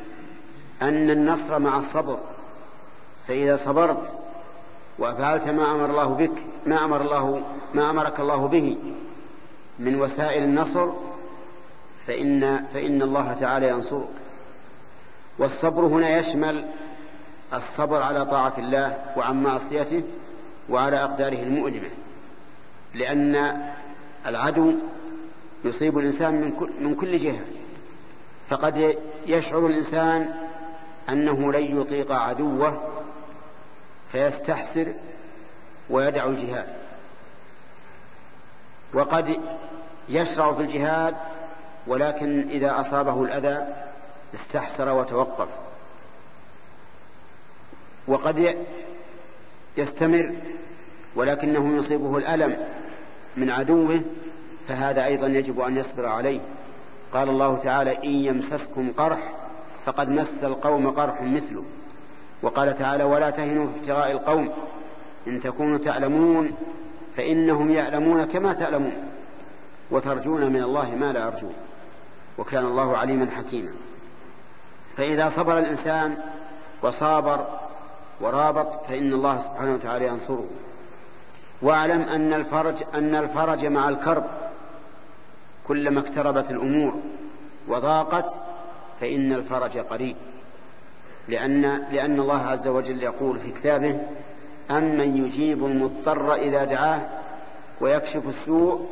[0.81, 2.17] أن النصر مع الصبر.
[3.27, 4.17] فإذا صبرت
[4.99, 7.41] وفعلت ما أمر الله بك ما أمر الله
[7.73, 8.77] ما أمرك الله به
[9.79, 10.89] من وسائل النصر
[12.07, 14.09] فإن فإن الله تعالى ينصرك.
[15.39, 16.65] والصبر هنا يشمل
[17.53, 20.03] الصبر على طاعة الله وعن معصيته
[20.69, 21.89] وعلى أقداره المؤلمة
[22.93, 23.61] لأن
[24.25, 24.73] العدو
[25.65, 27.45] يصيب الإنسان من كل, من كل جهة.
[28.49, 30.33] فقد يشعر الإنسان
[31.09, 32.81] أنه لن يطيق عدوه
[34.07, 34.87] فيستحسر
[35.89, 36.75] ويدع الجهاد.
[38.93, 39.39] وقد
[40.09, 41.15] يشرع في الجهاد
[41.87, 43.65] ولكن إذا أصابه الأذى
[44.33, 45.47] استحسر وتوقف.
[48.11, 48.57] وقد
[49.77, 50.31] يستمر
[51.15, 52.57] ولكنه يصيبه الألم
[53.37, 54.01] من عدوه
[54.67, 56.39] فهذا أيضا يجب أن يصبر عليه.
[57.13, 59.33] قال الله تعالى إن يمسسكم قرح
[59.85, 61.65] فقد مس القوم قرح مثله.
[62.41, 64.51] وقال تعالى ولا تهنوا في ابتغاء القوم
[65.27, 66.51] إن تكونوا تعلمون
[67.17, 68.93] فإنهم يعلمون كما تعلمون
[69.91, 71.53] وترجون من الله ما لا يرجون.
[72.37, 73.71] وكان الله عليما حكيما.
[74.97, 76.17] فإذا صبر الإنسان
[76.81, 77.60] وصابر
[78.21, 80.45] ورابط فإن الله سبحانه وتعالى ينصره.
[81.61, 84.25] واعلم أن الفرج أن الفرج مع الكرب
[85.67, 86.93] كلما اقتربت الأمور
[87.67, 88.41] وضاقت
[89.01, 90.15] فإن الفرج قريب.
[91.27, 93.99] لأن لأن الله عز وجل يقول في كتابه
[94.71, 97.01] أمن يجيب المضطر إذا دعاه
[97.81, 98.89] ويكشف السوء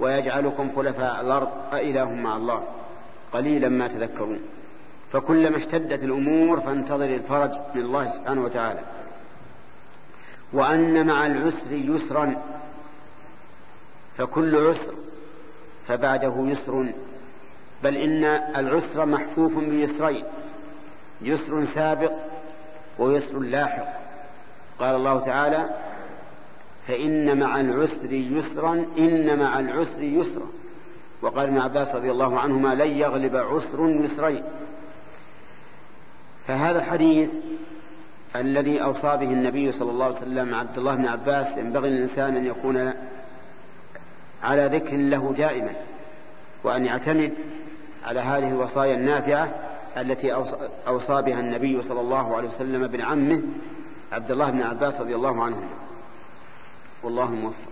[0.00, 2.64] ويجعلكم خلفاء الأرض أإله مع الله.
[3.32, 4.40] قليلا ما تذكرون.
[5.12, 8.80] فكلما اشتدت الأمور فانتظر الفرج من الله سبحانه وتعالى.
[10.52, 12.42] وأن مع العسر يسرا
[14.16, 14.94] فكل عسر
[15.86, 16.86] فبعده يسر.
[17.82, 18.24] بل إن
[18.56, 20.24] العسر محفوف بيسرين
[21.22, 22.12] يسر سابق
[22.98, 24.00] ويسر لاحق.
[24.78, 25.68] قال الله تعالى
[26.86, 30.46] فإن مع العسر يسرا إن مع العسر يسرا.
[31.22, 34.44] وقال ابن عباس رضي الله عنهما لن يغلب عسر يسرين.
[36.50, 37.34] فهذا الحديث
[38.36, 42.46] الذي أوصى به النبي صلى الله عليه وسلم عبد الله بن عباس ينبغي للإنسان أن
[42.46, 42.92] يكون
[44.42, 45.72] على ذكر له دائما
[46.64, 47.32] وأن يعتمد
[48.04, 49.54] على هذه الوصايا النافعة
[49.96, 50.32] التي
[50.88, 53.42] أوصى بها النبي صلى الله عليه وسلم ابن عمه
[54.12, 55.68] عبد الله بن عباس رضي الله عنهما.
[57.02, 57.70] والله موفق.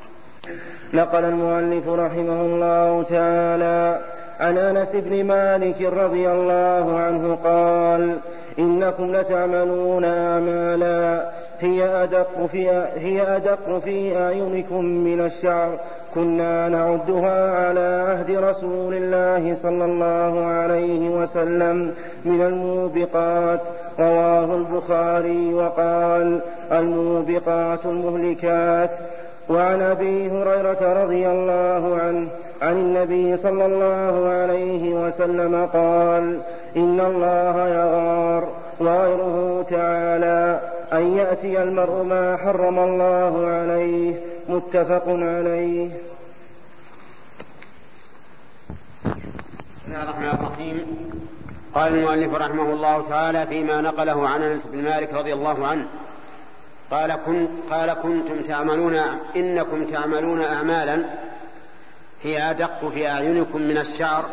[0.94, 4.04] نقل المؤلف رحمه الله تعالى
[4.40, 8.20] عن أنس بن مالك رضي الله عنه قال
[8.58, 11.30] إنكم لتعملون أعمالا.
[11.60, 15.78] هي أدق في هي أدق في أعينكم من الشعر.
[16.14, 21.94] كنا نعدها على عهد رسول الله صلى الله عليه وسلم
[22.24, 23.60] من الموبقات.
[24.00, 26.40] رواه البخاري وقال
[26.72, 28.98] الموبقات المهلكات.
[29.48, 32.28] وعن أبي هريرة رضي الله عنه
[32.62, 36.40] عن النبي صلى الله عليه وسلم قال
[36.76, 38.48] إن الله يغار
[38.80, 40.61] وغيره تعالى
[40.92, 45.88] أن يأتي المرء ما حرم الله عليه متفق عليه.
[49.74, 50.87] بسم الله الرحمن الرحيم.
[51.74, 55.87] قال المؤلف رحمه الله تعالى فيما نقله عن أنس بن مالك رضي الله عنه
[56.90, 58.94] قال كن قال كنتم تعملون
[59.37, 61.05] إنكم تعملون أعمالا
[62.22, 64.24] هي أدق في أعينكم من الشعر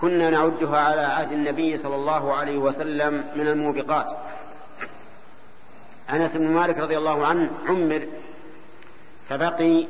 [0.00, 4.12] كنا نعدها على عهد النبي صلى الله عليه وسلم من الموبقات.
[6.12, 8.06] أنس بن مالك رضي الله عنه عمر
[9.28, 9.86] فبقي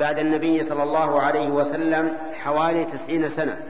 [0.00, 3.62] بعد النبي صلى الله عليه وسلم حوالي تسعين سنة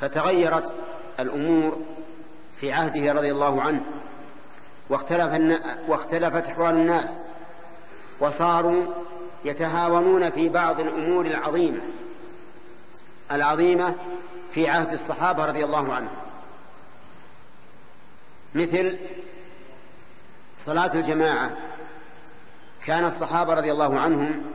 [0.00, 0.78] فتغيرت
[1.20, 1.78] الأمور
[2.54, 3.84] في عهده رضي الله عنه.
[4.90, 7.20] واختلف واختلفت أحوال الناس
[8.20, 8.84] وصاروا
[9.44, 11.80] يتهاونون في بعض الأمور العظيمة
[13.32, 13.94] العظيمة
[14.50, 16.16] في عهد الصحابة رضي الله عنهم.
[18.54, 18.98] مثل
[20.58, 21.50] صلاة الجماعة
[22.86, 24.46] كان الصحابة رضي الله عنهم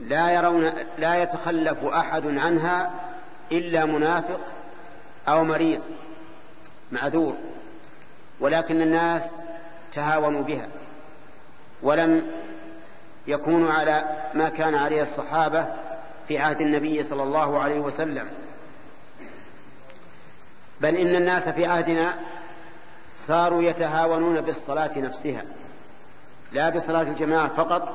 [0.00, 2.90] لا يرون لا يتخلف أحد عنها
[3.52, 4.40] إلا منافق
[5.28, 5.82] أو مريض
[6.92, 7.36] معذور.
[8.44, 9.30] ولكن الناس
[9.92, 10.68] تهاونوا بها
[11.82, 12.26] ولم
[13.26, 14.04] يكونوا على
[14.34, 15.66] ما كان عليه الصحابة
[16.28, 18.28] في عهد النبي صلى الله عليه وسلم.
[20.80, 22.14] بل إن الناس في عهدنا
[23.16, 25.42] صاروا يتهاونون بالصلاة نفسها
[26.52, 27.92] لا بصلاة الجماعة فقط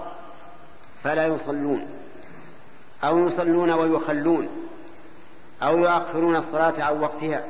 [1.03, 1.87] فلا يصلون
[3.03, 4.49] أو يصلون ويخلون
[5.63, 7.43] أو يؤخرون الصلاة عن وقتها.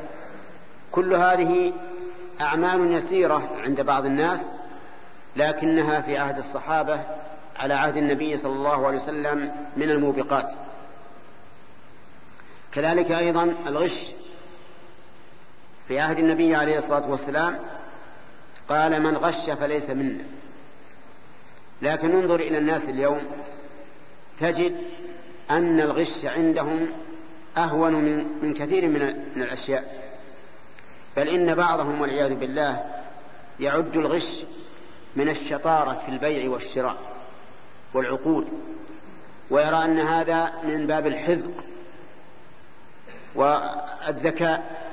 [0.92, 1.74] كل هذه
[2.42, 4.46] أعمال يسيرة عند بعض الناس
[5.36, 7.04] لكنها في عهد الصحابة
[7.60, 10.54] على عهد النبي صلى الله عليه وسلم من الموبقات.
[12.72, 14.12] كذلك أيضا الغش.
[15.88, 17.60] في عهد النبي عليه الصلاة والسلام
[18.70, 20.24] قال من غش فليس منا.
[21.82, 23.22] لكن انظر إلى الناس اليوم
[24.38, 24.76] تجد
[25.50, 26.88] أن الغش عندهم
[27.58, 29.02] أهون من, من كثير من
[29.38, 29.99] الأشياء.
[31.20, 32.86] بل إن بعضهم والعياذ بالله
[33.60, 34.46] يعد الغش
[35.16, 36.98] من الشطارة في البيع والشراء
[37.94, 38.48] والعقود
[39.50, 41.52] ويرى أن هذا من باب الحذق
[43.36, 44.88] والذكاء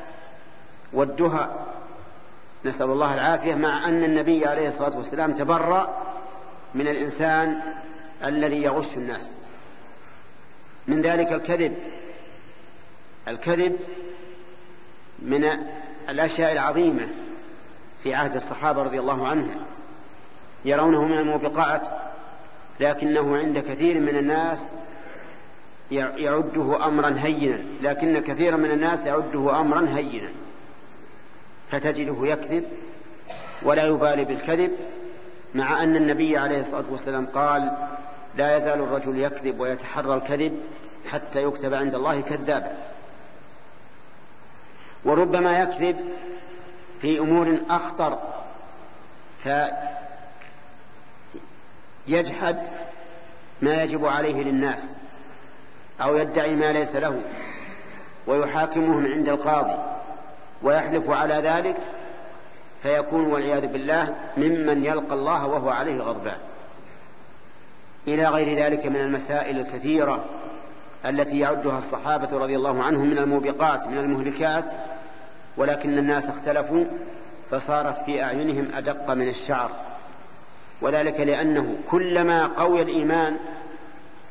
[0.93, 1.51] والدهى.
[2.65, 6.15] نسأل الله العافية مع أن النبي عليه الصلاة والسلام تبرأ
[6.75, 7.61] من الإنسان
[8.25, 9.35] الذي يغش الناس.
[10.87, 11.77] من ذلك الكذب
[13.29, 13.77] الكذب
[15.19, 15.67] من
[16.09, 17.09] الأشياء العظيمة
[18.03, 19.57] في عهد الصحابة رضي الله عنهم.
[20.65, 21.89] يرونه من الموبقات
[22.81, 24.71] لكنه عند كثير من الناس
[25.91, 27.65] يعده أمرا هينا.
[27.83, 30.29] لكن كثيرا من الناس يعده أمرا هينا.
[31.71, 32.65] فتجده يكذب
[33.63, 34.73] ولا يبالي بالكذب
[35.55, 37.77] مع أن النبي عليه الصلاة والسلام قال
[38.37, 40.61] لا يزال الرجل يكذب ويتحرى الكذب
[41.13, 42.77] حتى يكتب عند الله كذابا.
[45.05, 45.97] وربما يكذب
[47.01, 48.19] في أمور أخطر
[52.07, 52.63] فيجحد
[53.63, 54.95] ما يجب عليه للناس
[56.03, 57.21] أو يدعي ما ليس له
[58.27, 59.77] ويحاكمهم عند القاضي
[60.63, 61.77] ويحلف على ذلك
[62.83, 66.39] فيكون والعياذ بالله ممن يلقى الله وهو عليه غضبان.
[68.09, 70.25] إلى غير ذلك من المسائل الكثيرة
[71.09, 74.73] التي يعدها الصحابة رضي الله عنهم من الموبقات من المهلكات
[75.57, 76.85] ولكن الناس اختلفوا
[77.51, 79.71] فصارت في أعينهم أدق من الشعر.
[80.81, 83.39] وذلك لأنه كلما قوي الإيمان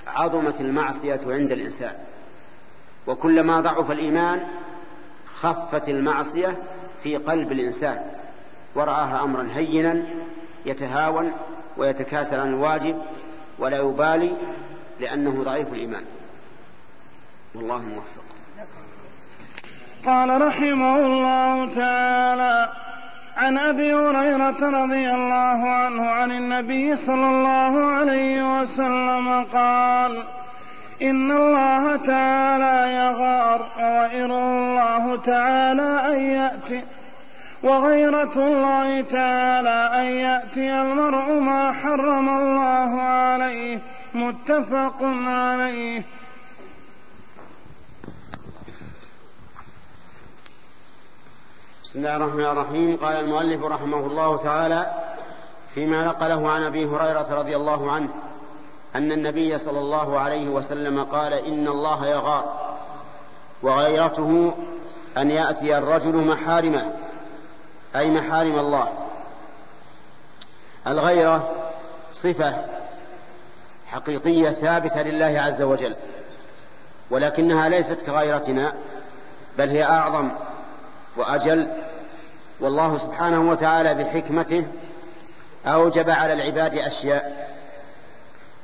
[0.07, 1.93] عظمت المعصية عند الإنسان.
[3.07, 4.47] وكلما ضعف الإيمان
[5.25, 6.57] خفت المعصية
[7.03, 8.01] في قلب الإنسان.
[8.75, 10.03] ورآها أمرا هينا
[10.65, 11.31] يتهاون
[11.77, 13.01] ويتكاسل عن الواجب
[13.59, 14.31] ولا يبالي
[14.99, 16.03] لأنه ضعيف الإيمان.
[17.55, 18.23] والله موفق.
[20.05, 22.69] قال رحمه الله تعالى
[23.37, 30.23] عن أبي هريرة رضي الله عنه عن النبي صلى الله عليه وسلم قال
[31.01, 36.83] إن الله تعالى يغار وغير الله تعالى أن يأتي
[37.63, 43.79] وغيرة الله تعالى أن يأتي المرء ما حرم الله عليه
[44.15, 46.03] متفق عليه.
[51.95, 52.97] بسم الله الرحمن الرحيم.
[52.97, 54.93] قال المؤلف رحمه الله تعالى
[55.75, 58.13] فيما نقله عن أبي هريرة رضي الله عنه
[58.95, 62.75] أن النبي صلى الله عليه وسلم قال إن الله يغار
[63.63, 64.53] وغيرته
[65.17, 66.93] أن يأتي الرجل محارمه
[67.95, 68.87] أي محارم الله.
[70.87, 71.51] الغيرة
[72.11, 72.65] صفة
[73.87, 75.95] حقيقية ثابتة لله عز وجل
[77.09, 78.73] ولكنها ليست كغيرتنا
[79.57, 80.31] بل هي أعظم
[81.17, 81.67] وأجل
[82.59, 84.67] والله سبحانه وتعالى بحكمته
[85.65, 87.49] أوجب على العباد أشياء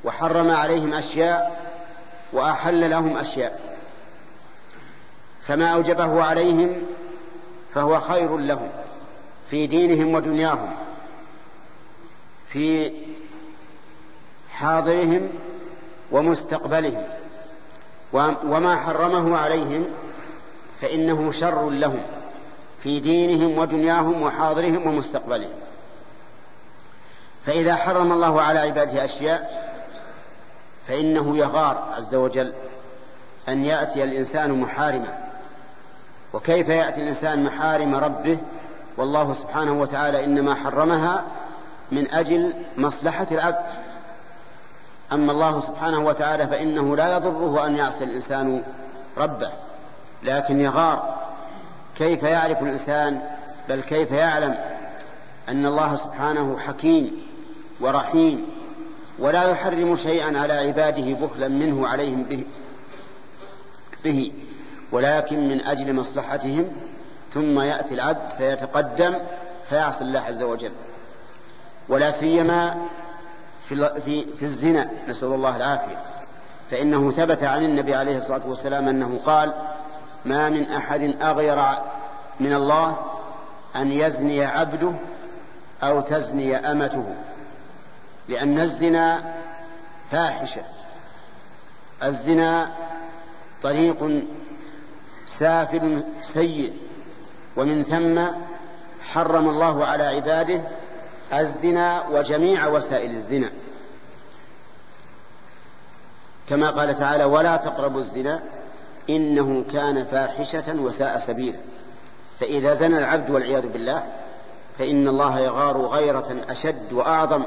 [0.04, 1.60] وحرم عليهم أشياء
[2.32, 3.60] وأحل لهم أشياء.
[5.40, 6.82] فما أوجبه عليهم
[7.74, 8.70] فهو خير لهم
[9.48, 10.74] في دينهم ودنياهم
[12.48, 12.92] في
[14.52, 15.28] حاضرهم
[16.10, 17.04] ومستقبلهم.
[18.44, 19.84] وما حرمه عليهم
[20.80, 22.02] فإنه شر لهم.
[22.82, 25.54] في دينهم ودنياهم وحاضرهم ومستقبلهم.
[27.46, 29.70] فإذا حرم الله على عباده أشياء
[30.88, 32.52] فإنه يغار عز وجل
[33.48, 35.18] أن يأتي الإنسان محارمة
[36.32, 38.38] وكيف يأتي الإنسان محارم ربه؟
[38.96, 41.24] والله سبحانه وتعالى إنما حرمها
[41.92, 43.66] من أجل مصلحة العبد.
[45.12, 48.62] أما الله سبحانه وتعالى فإنه لا يضره أن يعصي الإنسان
[49.18, 49.50] ربه
[50.22, 51.21] لكن يغار
[51.96, 53.22] كيف يعرف الإنسان
[53.68, 54.58] بل كيف يعلم
[55.48, 57.22] أن الله سبحانه حكيم
[57.80, 58.46] ورحيم
[59.18, 62.44] ولا يحرم شيئا على عباده بخلا منه عليهم به,
[64.04, 64.32] به.
[64.92, 66.68] ولكن من أجل مصلحتهم
[67.34, 69.14] ثم يأتي العبد فيتقدم
[69.64, 70.72] فيعصي الله عز وجل.
[71.88, 72.74] ولا سيما
[73.68, 76.02] في, في, في الزنا نسأل الله العافية.
[76.70, 79.54] فإنه ثبت عن النبي عليه الصلاة والسلام أنه قال
[80.24, 81.62] ما من أحد أغير
[82.40, 82.96] من الله
[83.76, 84.92] أن يزني عبده
[85.82, 87.14] أو تزني أمته
[88.28, 89.34] لأن الزنا
[90.10, 90.62] فاحشة.
[92.02, 92.72] الزنا
[93.62, 94.26] طريق
[95.26, 96.72] سافل سيء
[97.56, 98.20] ومن ثم
[99.12, 100.62] حرم الله على عباده
[101.32, 103.50] الزنا وجميع وسائل الزنا.
[106.48, 108.42] كما قال تعالى ولا تقربوا الزنا
[109.10, 111.58] إنه كان فاحشة وساء سبيلا.
[112.40, 114.02] فإذا زنى العبد والعياذ بالله
[114.78, 117.44] فإن الله يغار غيرة أشد وأعظم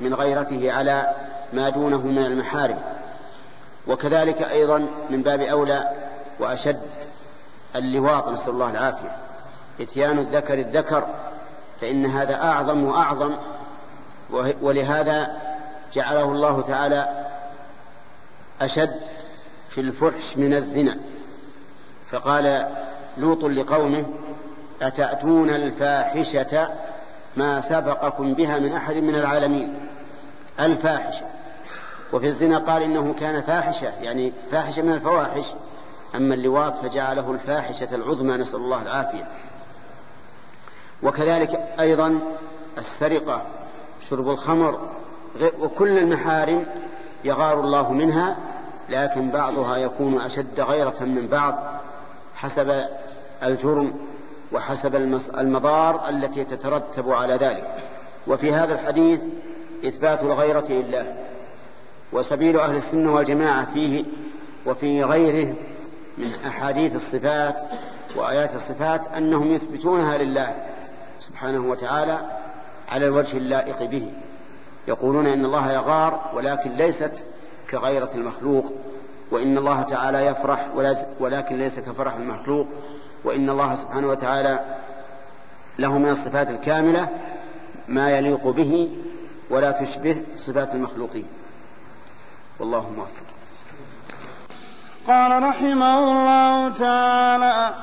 [0.00, 1.14] من غيرته على
[1.52, 2.78] ما دونه من المحارم.
[3.86, 5.90] وكذلك أيضا من باب أولى
[6.40, 6.80] وأشد
[7.76, 9.16] اللواط نسأل الله العافية
[9.80, 11.06] إتيان الذكر الذكر
[11.80, 13.36] فإن هذا أعظم وأعظم
[14.62, 15.36] ولهذا
[15.92, 17.08] جعله الله تعالى
[18.60, 19.00] أشد
[19.76, 20.96] في الفحش من الزنا.
[22.06, 22.68] فقال
[23.18, 24.06] لوط لقومه
[24.82, 26.68] أتأتون الفاحشة
[27.36, 29.74] ما سبقكم بها من أحد من العالمين؟
[30.60, 31.26] الفاحشة.
[32.12, 35.52] وفي الزنا قال إنه كان فاحشة يعني فاحشة من الفواحش.
[36.14, 39.28] أما اللواط فجعله الفاحشة العظمى نسأل الله العافية.
[41.02, 42.20] وكذلك أيضا
[42.78, 43.42] السرقة
[44.00, 44.90] شرب الخمر
[45.60, 46.66] وكل المحارم
[47.24, 48.36] يغار الله منها.
[48.90, 51.54] لكن بعضها يكون أشد غيرة من بعض
[52.34, 52.84] حسب
[53.42, 53.94] الجرم
[54.52, 54.94] وحسب
[55.38, 57.66] المضار التي تترتب على ذلك.
[58.26, 59.26] وفي هذا الحديث
[59.86, 61.14] إثبات الغيرة لله.
[62.12, 64.04] وسبيل أهل السنة والجماعة فيه
[64.66, 65.54] وفي غيره
[66.18, 67.62] من أحاديث الصفات
[68.16, 70.54] وآيات الصفات أنهم يثبتونها لله
[71.20, 72.18] سبحانه وتعالى
[72.88, 74.12] على الوجه اللائق به.
[74.88, 77.26] يقولون إن الله يغار ولكن ليست
[77.70, 78.74] كغيرة المخلوق
[79.30, 80.68] وإن الله تعالى يفرح
[81.20, 82.68] ولكن ليس كفرح المخلوق
[83.24, 84.60] وإن الله سبحانه وتعالى
[85.78, 87.08] له من الصفات الكاملة
[87.88, 88.90] ما يليق به
[89.50, 91.26] ولا تشبه صفات المخلوقين.
[92.60, 93.24] والله موفق.
[95.06, 97.74] قال رحمه الله تعالى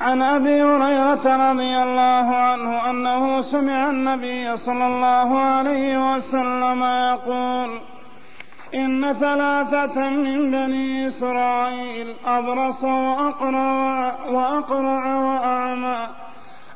[0.00, 7.80] عن أبي هريرة رضي الله عنه أنه سمع النبي صلى الله عليه وسلم يقول
[8.74, 15.96] إن ثلاثة من بني إسرائيل أبرص وأقرع وأقرع وأعمى.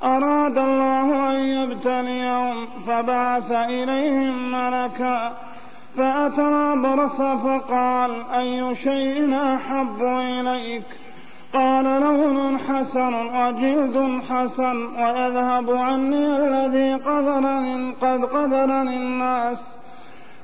[0.05, 5.33] أراد الله أن يبتليهم فبعث إليهم ملكا.
[5.97, 10.85] فأتى الأبرص فقال أي شيء أحب إليك؟
[11.55, 19.82] قال لون حسن وجلد حسن ويذهب عني الذي قدرني قد قدرني الناس.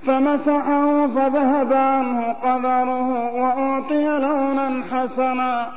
[0.02, 5.68] فمسحه فذهب عنه قدره وأعطي لونا حسنا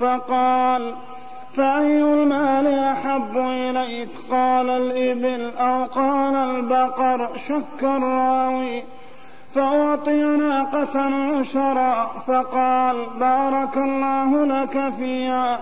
[0.00, 0.94] فقال
[1.52, 8.82] فأي المال أحب إليك؟ قال الإبل أو قال البقر شك الراوي.
[9.54, 11.00] فأعطي ناقة
[11.38, 15.60] عشرا فقال بارك الله لك فيها.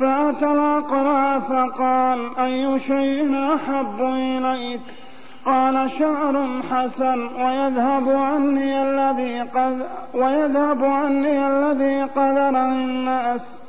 [0.00, 4.80] فأتى الأقرع فقال أي شيء أحب إليك؟
[5.46, 13.60] قال شعر حسن ويذهب عني الذي قد ويذهب عني الذي قدر الناس.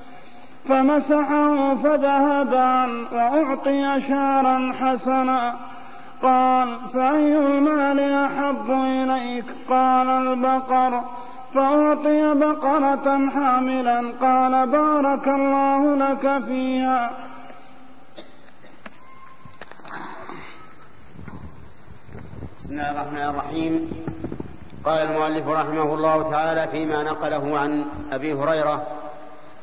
[0.66, 5.56] فمسحه فذهب عنه وأعطي شعرا حسنا.
[6.24, 11.02] قال فأي المال أحب إليك؟ قال البقر.
[11.54, 14.12] فأعطي بقرة حاملا.
[14.22, 17.27] قال بارك الله لك فيها.
[22.68, 24.04] بسم الله الرحمن الرحيم.
[24.84, 28.88] قال المؤلف رحمه الله تعالى فيما نقله عن أبي هريرة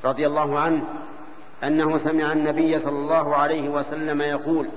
[0.05, 0.85] رضي الله عنه
[1.65, 4.69] أنه سمع النبي صلى الله عليه وسلم يقول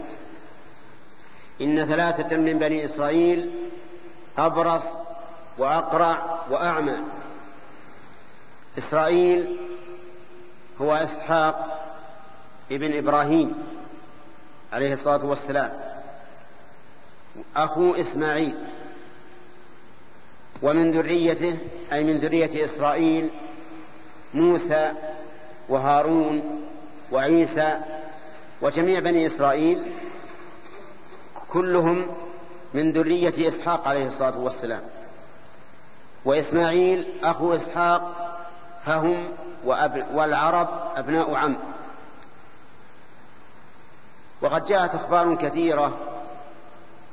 [1.61, 3.51] إن ثلاثة من بني إسرائيل
[4.37, 4.87] أبرص
[5.57, 6.97] وأقرع وأعمى.
[8.77, 9.57] إسرائيل
[10.81, 11.55] هو إسحاق
[12.71, 13.63] ابن إبراهيم
[14.73, 15.86] عليه الصلاة والسلام.
[17.55, 18.55] أخو إسماعيل
[20.61, 21.57] ومن ذريته
[21.93, 23.29] أي من ذرية إسرائيل
[24.33, 24.93] موسى
[25.69, 26.65] وهارون
[27.11, 27.79] وعيسى
[28.61, 29.91] وجميع بني إسرائيل
[31.49, 32.07] كلهم
[32.73, 34.81] من ذرية إسحاق عليه الصلاة والسلام.
[36.25, 38.33] وإسماعيل أخو إسحاق
[38.85, 39.27] فهم
[40.13, 41.57] والعرب أبناء عم.
[44.41, 45.97] وقد جاءت أخبار كثيرة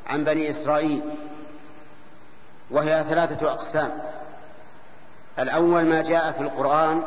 [0.07, 1.03] عن بني إسرائيل
[2.71, 3.99] وهي ثلاثة أقسام.
[5.39, 7.03] الأول ما جاء في القرآن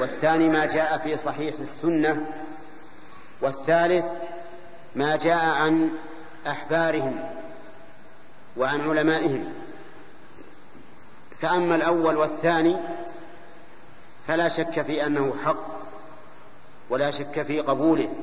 [0.00, 2.26] والثاني ما جاء في صحيح السنة
[3.40, 4.08] والثالث
[4.94, 5.92] ما جاء عن
[6.46, 7.28] أحبارهم
[8.56, 9.52] وعن علمائهم.
[11.40, 12.76] فأما الأول والثاني
[14.26, 15.64] فلا شك في أنه حق
[16.90, 18.14] ولا شك في قبوله.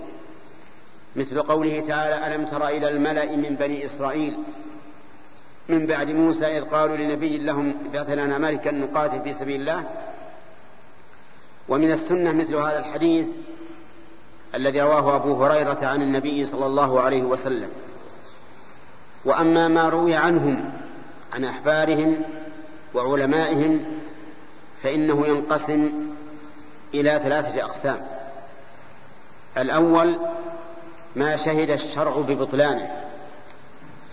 [1.18, 4.38] مثل قوله تعالى ألم تر إلى الملأ من بني إسرائيل؟
[5.70, 9.84] من بعد موسى إذ قالوا لنبي لهم بعث لنا ملكا نقاتل في سبيل الله.
[11.70, 13.36] ومن السنة مثل هذا الحديث
[14.56, 17.70] الذي رواه أبو هريرة عن النبي صلى الله عليه وسلم.
[19.26, 20.72] وأما ما روي عنهم
[21.34, 22.22] عن أحبارهم
[22.94, 23.86] وعلمائهم
[24.84, 25.92] فإنه ينقسم
[26.94, 28.08] إلى ثلاثة أقسام.
[29.58, 30.20] الأول
[31.16, 33.08] ما شهد الشرع ببطلانه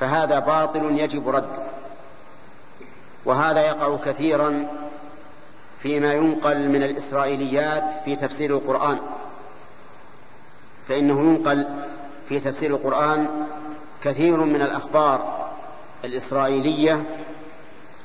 [0.01, 1.64] فهذا باطل يجب رده.
[3.24, 4.66] وهذا يقع كثيرا
[5.78, 8.99] فيما ينقل من الإسرائيليات في تفسير القرآن.
[10.88, 11.68] فإنه ينقل
[12.28, 13.47] في تفسير القرآن
[14.03, 15.51] كثير من الأخبار
[16.05, 17.05] الإسرائيلية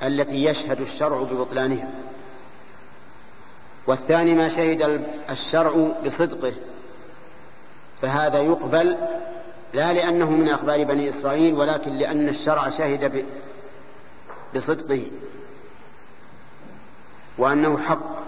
[0.04, 1.90] التي يشهد الشرع ببطلانها.
[3.88, 6.54] والثاني ما شهد الشرع بصدقه.
[8.02, 8.98] فهذا يقبل
[9.74, 13.26] لا لأنه من أخبار بني إسرائيل ولكن لأن الشرع شهد
[14.56, 15.06] بصدقه
[17.38, 18.20] وأنه حق.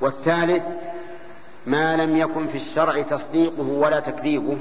[0.00, 0.68] والثالث
[1.66, 4.58] ما لم يكن في الشرع تصديقه ولا تكذيبه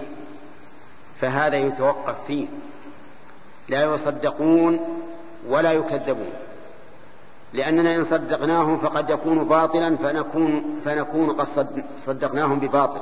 [1.15, 2.47] فهذا يتوقف فيه.
[3.69, 4.79] لا يصدقون
[5.49, 6.33] ولا يكذبون.
[7.53, 11.67] لأننا إن صدقناهم فقد يكون باطلا فنكون, فنكون قد
[11.97, 13.01] صدقناهم بباطل.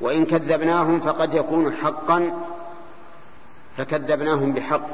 [0.00, 2.44] وإن كذبناهم فقد يكون حقا
[3.76, 4.86] فكذبناهم بحق.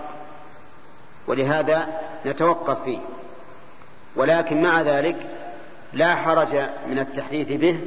[1.26, 2.98] ولهذا نتوقف فيه.
[4.16, 5.30] ولكن مع ذلك
[5.92, 6.54] لا حرج
[6.88, 7.80] من التحديث به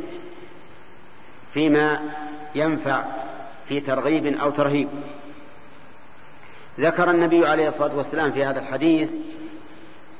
[1.51, 1.99] فيما
[2.55, 3.03] ينفع
[3.66, 4.89] في ترغيب أو ترهيب.
[6.80, 9.16] ذكر النبي عليه الصلاة والسلام في هذا الحديث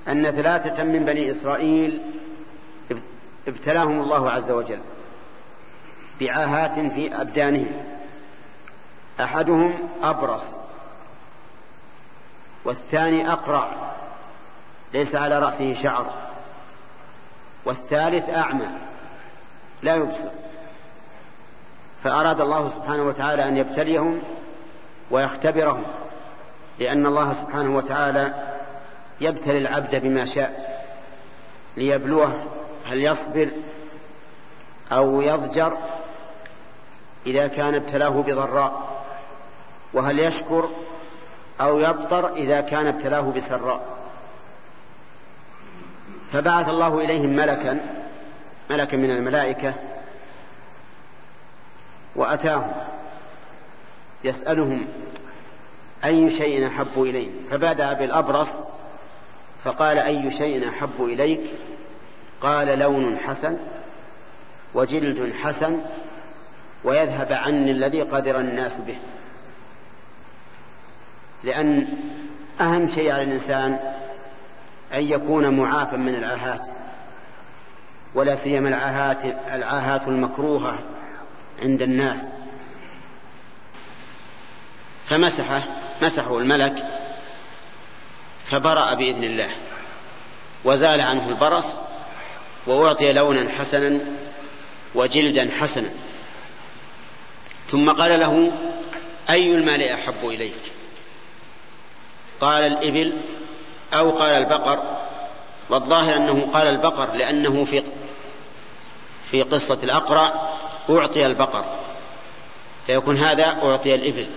[0.08, 2.02] أن ثلاثة من بني إسرائيل
[3.48, 4.80] ابتلاهم الله عز وجل.
[6.20, 7.72] بعاهات في أبدانهم.
[9.20, 10.55] أحدهم أبرص
[12.66, 13.72] والثاني أقرع
[14.93, 16.13] ليس على رأسه شعر.
[17.66, 18.68] والثالث أعمى
[19.84, 20.30] لا يبصر.
[22.03, 24.22] فأراد الله سبحانه وتعالى أن يبتليهم
[25.11, 25.84] ويختبرهم
[26.80, 28.34] لأن الله سبحانه وتعالى
[29.22, 30.82] يبتلي العبد بما شاء
[31.78, 32.34] ليبلوه
[32.86, 33.49] هل يصبر
[34.91, 35.78] أو يضجر.
[37.26, 39.04] إذا كان ابتلاه بضراء
[39.94, 40.70] وهل يشكر
[41.62, 43.96] أو يبطر إذا كان ابتلاه بسراء؟
[46.32, 47.80] فبعث الله إليهم ملكا
[48.70, 49.74] ملكا من الملائكة
[52.16, 52.72] وأتاهم
[54.24, 54.86] يسألهم
[56.06, 58.60] أي شيء أحب اليهم فبدأ بالأبرص
[59.64, 61.54] فقال أي شيء أحب إليك؟
[62.42, 63.58] قال لون حسن
[64.74, 65.80] وجلد حسن
[66.86, 68.98] ويذهب عني الذي قدر الناس به.
[71.44, 71.88] لأن
[72.62, 73.80] أهم شيء على الإنسان
[74.94, 76.68] أن يكون معافى من العاهات
[78.16, 80.80] ولا سيما العاهات العاهات المكروهة
[81.62, 82.32] عند الناس.
[85.06, 85.62] فمسحه
[86.02, 86.86] مسحه الملك
[88.52, 89.50] فبرأ بإذن الله.
[90.66, 91.76] وزال عنه البرص
[92.68, 94.00] وأعطي لونا حسنا
[94.96, 95.90] وجلدا حسنا.
[97.68, 98.51] ثم قال له
[99.30, 100.72] أي المال أحب إليك؟
[102.41, 103.13] قال الإبل
[103.93, 104.97] أو قال البقر.
[105.70, 107.84] والظاهر أنه قال البقر لأنه في
[109.32, 110.34] في قصة الأقرع
[110.89, 111.66] أعطي البقر
[112.88, 114.28] فيكون هذا أعطي الإبل.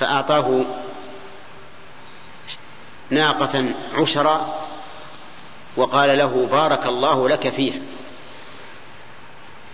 [0.00, 0.64] فأعطاه
[3.10, 3.64] ناقة
[3.94, 4.58] عشرا
[5.76, 7.80] وقال له بارك الله لك فيها.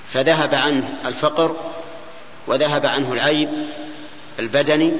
[0.08, 1.56] فذهب عنه الفقر
[2.46, 3.48] وذهب عنه العيب
[4.38, 4.92] البدني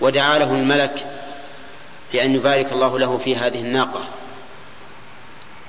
[0.00, 1.06] ودعا له الملك
[2.12, 4.04] بأن يبارك الله له في هذه الناقة.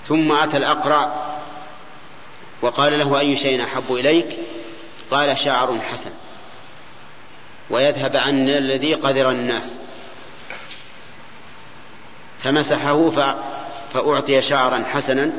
[0.04, 1.32] ثم أتى الأقرع
[2.62, 4.38] وقال له أي شيء أحب إليك؟
[5.12, 6.12] قال شعر حسن.
[7.70, 9.78] ويذهب عن الذي قدر الناس.
[12.44, 13.10] فمسحه
[13.94, 15.32] فأعطي شعرا حسنا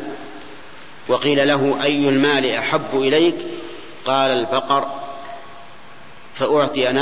[1.09, 3.37] وقيل له أي المال أحب إليك؟
[4.05, 5.02] قال البقر.
[6.35, 6.93] فأعطي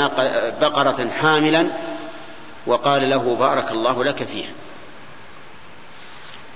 [0.61, 1.71] بقرة حاملا
[2.67, 4.51] وقال له بارك الله لك فيها.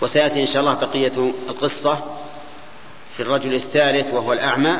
[0.01, 1.95] وسيأتي إن شاء الله بقية القصة
[3.17, 4.77] في الرجل الثالث وهو الأعمى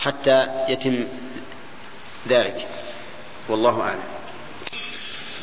[0.00, 1.06] حتى يتم
[2.28, 2.68] ذلك.
[3.48, 4.00] والله أعلم.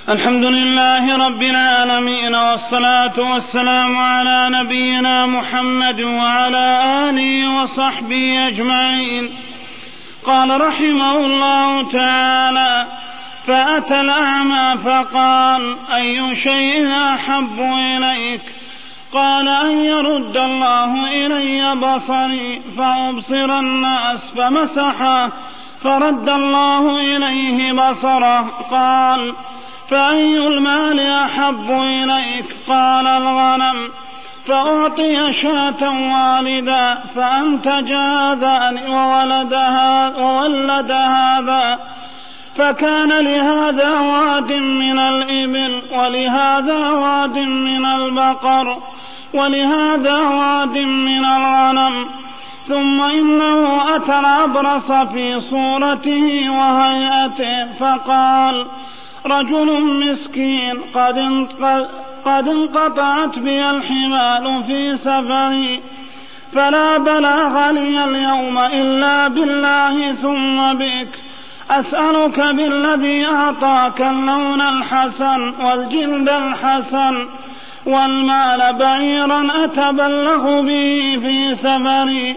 [0.09, 9.52] الحمد لله رب العالمين والصلاة والسلام على نبينا محمد وعلى آله وصحبه أجمعين.
[10.25, 12.87] قال رحمه الله تعالى
[13.47, 18.41] فأتى الأعمى فقال أي شيء أحب إليك؟
[19.13, 25.29] قال أن يرد الله إلي بصري فأبصر الناس فمسحه
[25.81, 28.41] فرد الله إليه بصره.
[28.71, 29.33] قال
[29.89, 33.89] فأي المال أحب إليك؟ قال الغنم.
[34.45, 41.79] فأعطي شاة والدا فأنتج هذا وولد هذا وولد هذا
[42.55, 48.77] فكان لهذا واد من الإبل ولهذا واد من البقر
[49.33, 52.09] ولهذا واد من الغنم.
[52.67, 58.65] ثم إنه أتى الأبرص في صورته وهيئته فقال
[59.25, 61.17] رجل مسكين قد
[62.25, 65.81] قد انقطعت بي الحمال في سفري
[66.53, 71.09] فلا بلاغ لي اليوم إلا بالله ثم بك.
[71.71, 77.27] أسألك بالذي أعطاك اللون الحسن والجلد الحسن
[77.85, 82.35] والمال بعيرا أتبلغ به في سفري.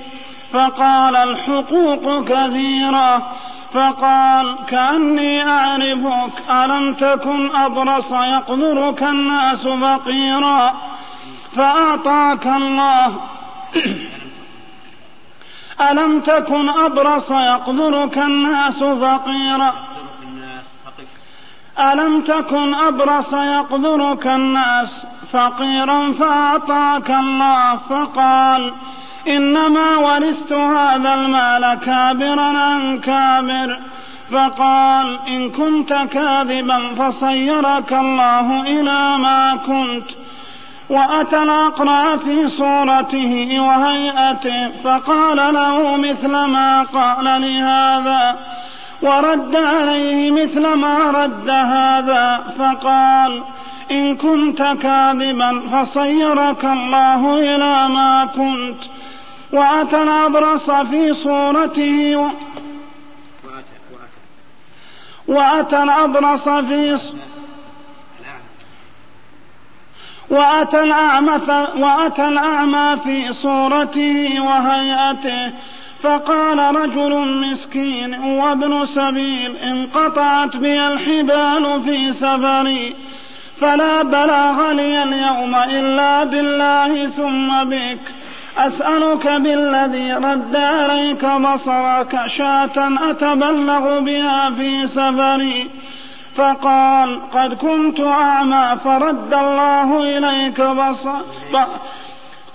[0.53, 3.32] فقال الحقوق كثيرة
[3.77, 6.51] فقال كأني أعرفك.
[6.51, 10.74] ألم تكن أبرص يقدرك الناس فقيرا؟
[11.57, 13.20] فأعطاك الله.
[15.91, 19.74] ألم تكن أبرص يقدرك الناس فقيرا؟
[21.79, 27.77] ألم تكن أبرص يقدرك الناس فقيرا؟ فأعطاك الله.
[27.77, 28.72] فقال
[29.29, 33.79] إنما ورثت هذا المال كابرا عن كابر
[34.31, 40.11] فقال إن كنت كاذبا فصيرك الله إلى ما كنت.
[40.89, 48.39] وأتى الأقرع في صورته وهيئته فقال له مثل ما قال لهذا
[49.03, 53.43] ورد عليه مثل ما رد هذا فقال
[53.91, 58.95] إن كنت كاذبا فصيرك الله إلى ما كنت.
[59.53, 62.28] وأتى الأبرص في صورته و...
[65.28, 66.99] وأتى الأبرص في
[70.30, 71.40] وأتى الأعمى
[71.76, 75.53] وأتى الأعمى في صورته وهيئته
[76.03, 82.94] فقال رجل مسكين وابن سبيل انقطعت بي الحبال في سفري
[83.61, 87.99] فلا بلاغ لي اليوم إلا بالله ثم بك.
[88.59, 95.71] أسألك بالذي رد عليك بصرك شاة أتبلغ بها في سفري.
[96.37, 101.13] فقال قد كنت أعمى فرد الله إليك بصر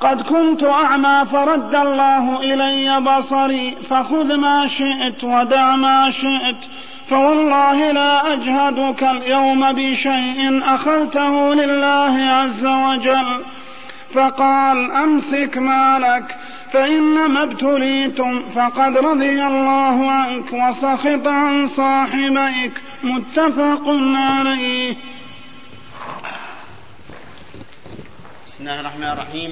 [0.01, 3.77] قد كنت أعمى فرد الله إلي بصري.
[3.89, 6.55] فخذ ما شئت ودع ما شئت
[7.09, 13.27] فوالله لا أجهدك اليوم بشيء أخذته لله عز وجل.
[14.13, 16.35] فقال أمسك مالك
[16.71, 22.73] فإنما ابتليتم فقد رضي الله عنك وسخط عن صاحبيك.
[23.03, 23.83] متفق
[24.15, 24.95] عليه.
[28.47, 29.51] بسم الله الرحمن الرحيم.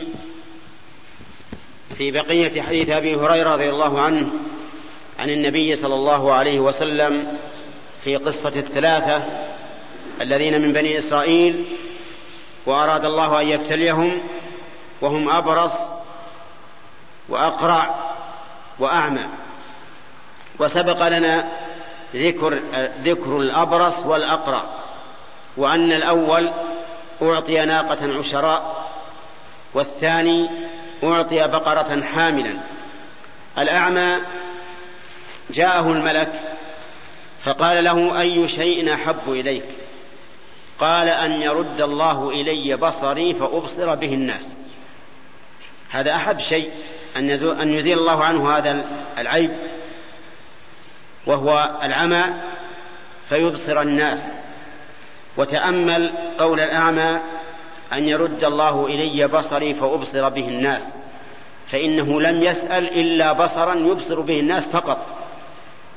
[1.97, 4.29] في بقية حديث أبي هريرة رضي الله عنه
[5.19, 7.37] عن النبي صلى الله عليه وسلم
[8.03, 9.23] في قصة الثلاثة
[10.21, 11.65] الذين من بني إسرائيل
[12.65, 14.21] وأراد الله أن يبتليهم
[15.01, 15.73] وهم أبرص
[17.29, 17.95] وأقرع
[18.79, 19.25] وأعمى.
[20.59, 21.47] وسبق لنا
[22.15, 22.59] ذكر
[23.03, 24.63] ذكر الأبرص والأقرع
[25.57, 26.51] وأن الأول
[27.21, 28.89] أعطي ناقة عشراء
[29.73, 30.49] والثاني
[31.03, 32.59] أعطي بقرة حاملا.
[33.57, 34.17] الأعمى
[35.49, 36.41] جاءه الملك
[37.43, 39.78] فقال له أي شيء أحب إليك؟
[40.79, 44.55] قال أن يرد الله إلي بصري فأبصر به الناس.
[45.89, 46.71] هذا أحب شيء
[47.17, 48.85] أن يزيل الله عنه هذا
[49.17, 49.51] العيب
[51.25, 52.23] وهو العمى
[53.29, 54.31] فيبصر الناس.
[55.37, 57.19] وتأمل قول الأعمى
[57.93, 60.93] أن يرد الله إلي بصري فأبصر به الناس.
[61.67, 65.07] فإنه لم يسأل إلا بصرا يبصر به الناس فقط.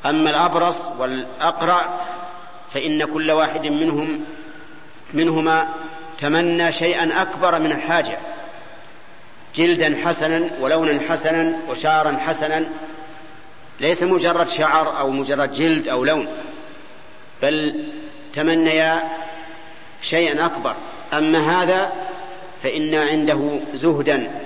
[0.07, 2.01] أما الأبرص والأقرع
[2.75, 4.25] فإن كل واحد منهم
[5.15, 5.69] منهما
[6.19, 8.19] تمنى شيئا أكبر من الحاجة.
[9.55, 12.65] جلدا حسنا ولونا حسنا وشعرا حسنا.
[13.81, 16.27] ليس مجرد شعر أو مجرد جلد أو لون
[17.43, 17.85] بل
[18.33, 19.03] تمنيا
[20.03, 20.75] شيئا أكبر.
[21.13, 21.93] أما هذا
[22.63, 24.41] فإن عنده زهدا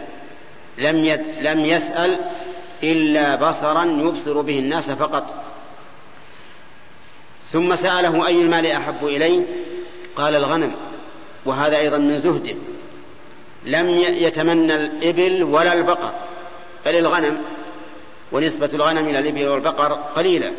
[0.78, 2.20] لم يد لم يسأل
[2.82, 5.44] إلا بصرا يبصر به الناس فقط.
[7.50, 9.42] ثم سأله أي المال أحب إليه؟
[10.16, 10.74] قال الغنم
[11.44, 12.54] وهذا أيضا من زهده
[13.64, 16.12] لم يتمنى الإبل ولا البقر
[16.86, 17.38] بل الغنم
[18.32, 20.52] ونسبة الغنم إلى الإبل والبقر قليلة.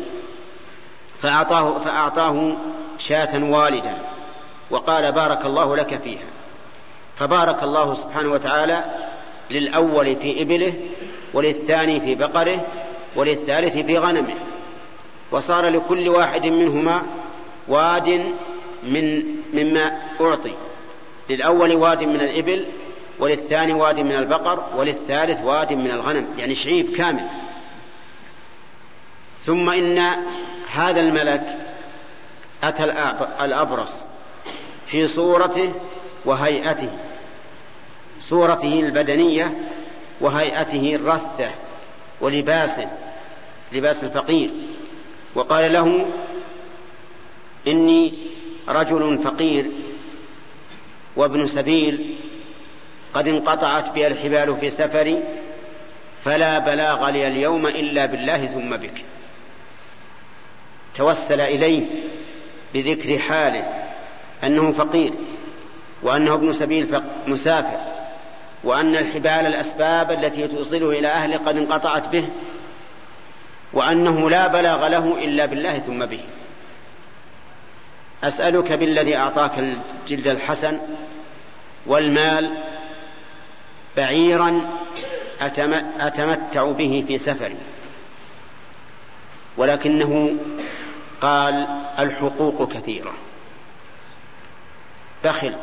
[1.22, 2.56] فأعطاه, فأعطاه
[2.98, 3.98] شاة والدا
[4.70, 6.26] وقال بارك الله لك فيها
[7.18, 8.84] فبارك الله سبحانه وتعالى
[9.50, 10.74] للأول في إبله
[11.34, 12.66] وللثاني في بقره
[13.16, 14.34] وللثالث في غنمه.
[15.32, 17.02] وصار لكل واحد منهما
[17.68, 18.34] واد
[18.82, 20.54] من مما أعطي.
[21.30, 22.66] للأول واد من الإبل
[23.18, 27.26] وللثاني واد من البقر وللثالث واد من الغنم يعني شعيب كامل.
[29.42, 29.98] ثم إن
[30.72, 31.56] هذا الملك
[32.62, 32.84] أتى
[33.40, 34.04] الأبرص
[34.86, 35.72] في صورته
[36.24, 36.90] وهيئته
[38.20, 39.58] صورته البدنية
[40.20, 41.50] وهيئته الرثة
[42.20, 42.88] ولباسه
[43.72, 44.50] لباس الفقير.
[45.34, 46.06] وقال له
[47.66, 48.14] إني
[48.68, 49.70] رجل فقير
[51.16, 52.14] وابن سبيل
[53.14, 55.22] قد انقطعت بي الحبال في سفري
[56.24, 59.04] فلا بلاغ لي اليوم إلا بالله ثم بك.
[60.94, 61.86] توسل إليه
[62.74, 63.84] بذكر حاله
[64.44, 65.12] أنه فقير
[66.02, 67.80] وأنه ابن سبيل مسافر
[68.64, 72.28] وأن الحبال الأسباب التي توصله إلى أهله قد انقطعت به
[73.72, 76.20] وأنه لا بلاغ له إلا بالله ثم به.
[78.24, 80.78] أسألك بالذي أعطاك الجلد الحسن
[81.86, 82.62] والمال
[83.96, 84.70] بعيرا
[86.00, 87.56] أتمتع به في سفري.
[89.56, 90.36] ولكنه
[91.20, 91.66] قال
[91.98, 93.12] الحقوق كثيرة.
[95.24, 95.54] بخل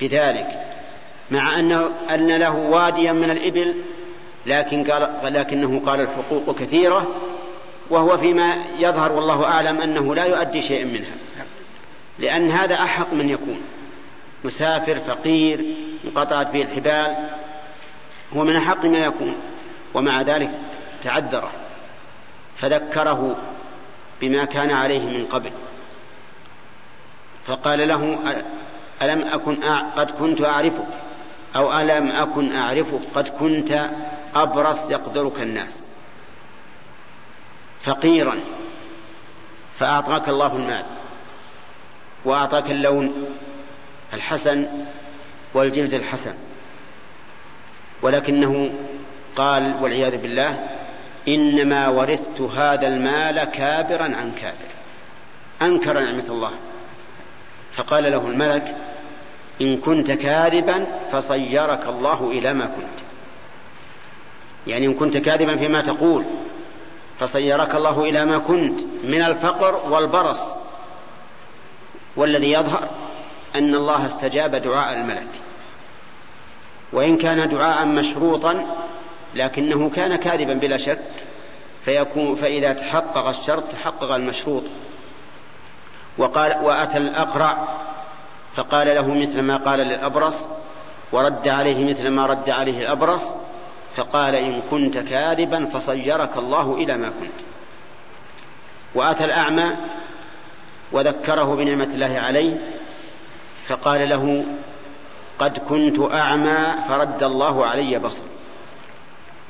[0.00, 0.68] بذلك
[1.30, 3.74] مع أنه أن له واديا من الإبل
[4.46, 7.06] لكن قال لكنه قال الحقوق كثيرة
[7.90, 11.14] وهو فيما يظهر والله أعلم أنه لا يؤدي شيئا منها.
[12.18, 13.60] لأن هذا أحق من يكون.
[14.44, 15.74] مسافر فقير
[16.04, 17.16] انقطعت به الحبال
[18.32, 19.36] هو من أحق ما يكون.
[19.94, 20.50] ومع ذلك
[21.02, 21.50] تعذره.
[22.56, 23.36] فذكره
[24.20, 25.50] بما كان عليه من قبل.
[27.46, 28.18] فقال له
[29.02, 29.62] ألم أكن
[29.96, 30.86] قد كنت أعرفك؟
[31.56, 33.90] أو ألم أكن أعرفك؟ قد كنت
[34.34, 35.80] أبرص يقدرك الناس.
[37.88, 38.40] فقيرا
[39.78, 40.84] فأعطاك الله المال
[42.24, 43.12] وأعطاك اللون
[44.14, 44.66] الحسن
[45.54, 46.34] والجلد الحسن.
[48.02, 48.70] ولكنه
[49.36, 50.68] قال والعياذ بالله
[51.28, 54.68] إنما ورثت هذا المال كابرا عن كابر.
[55.62, 56.52] أنكر نعمة الله.
[57.72, 58.76] فقال له الملك
[59.60, 62.98] إن كنت كاذبا فصيرك الله إلى ما كنت.
[64.66, 66.24] يعني إن كنت كاذبا فيما تقول.
[67.20, 70.42] فصيرك الله إلى ما كنت من الفقر والبرص.
[72.16, 72.88] والذي يظهر
[73.54, 75.28] أن الله استجاب دعاء الملك.
[76.92, 78.66] وإن كان دعاء مشروطا
[79.34, 81.00] لكنه كان كاذبا بلا شك
[81.84, 84.62] فيكون فإذا تحقق الشرط تحقق المشروط.
[86.18, 87.68] وقال وأتى الأقرع
[88.56, 90.36] فقال له مثل ما قال للأبرص
[91.12, 93.22] ورد عليه مثل ما رد عليه الأبرص
[93.98, 97.32] فقال إن كنت كاذبا فصيرك الله إلى ما كنت.
[98.94, 99.76] وأتى الأعمى
[100.92, 102.56] وذكره بنعمة الله عليه
[103.68, 104.44] فقال له
[105.38, 108.22] قد كنت أعمى فرد الله علي بصر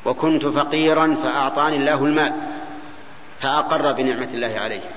[0.05, 2.33] وكنت فقيرا فأعطاني الله المال
[3.41, 4.91] فأقر بنعمة الله عليه.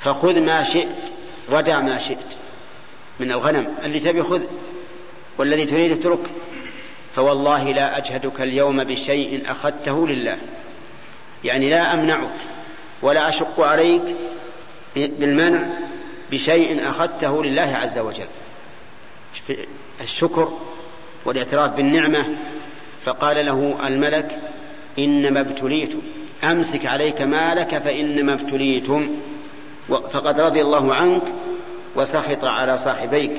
[0.00, 1.12] فخذ ما شئت
[1.50, 2.36] ودع ما شئت
[3.20, 3.74] من الغنم.
[3.84, 4.42] اللي تبي خذ
[5.38, 6.30] والذي تريد اترك
[7.14, 10.38] فوالله لا أجهدك اليوم بشيء أخذته لله.
[11.44, 12.36] يعني لا أمنعك
[13.02, 14.02] ولا أشق عليك
[14.96, 15.66] بالمنع
[16.30, 18.26] بشيء أخذته لله عز وجل.
[20.00, 20.58] الشكر
[21.24, 22.26] والاعتراف بالنعمة
[23.04, 24.38] فقال له الملك
[24.98, 26.00] إنما ابتليتم.
[26.44, 29.16] أمسك عليك مالك فإنما ابتليتم.
[29.88, 31.22] فقد رضي الله عنك
[31.96, 33.32] وسخط على صاحبيك.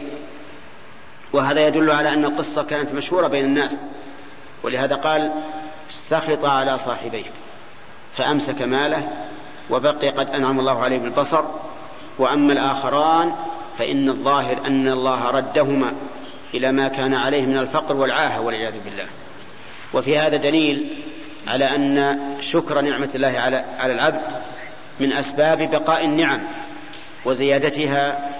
[1.33, 3.77] وهذا يدل على أن القصة كانت مشهورة بين الناس.
[4.63, 5.31] ولهذا قال
[5.89, 7.31] سخط على صاحبيه
[8.17, 9.07] فأمسك ماله
[9.69, 11.43] وبقي قد أنعم الله عليه بالبصر.
[12.19, 13.35] وأما الآخران
[13.79, 15.93] فإن الظاهر أن الله ردهما
[16.53, 19.07] إلى ما كان عليه من الفقر والعاهة والعياذ بالله.
[19.93, 21.03] وفي هذا دليل
[21.47, 23.39] على أن شكر نعمة الله
[23.79, 24.21] على العبد
[24.99, 26.39] من أسباب بقاء النعم
[27.25, 28.30] وزيادتها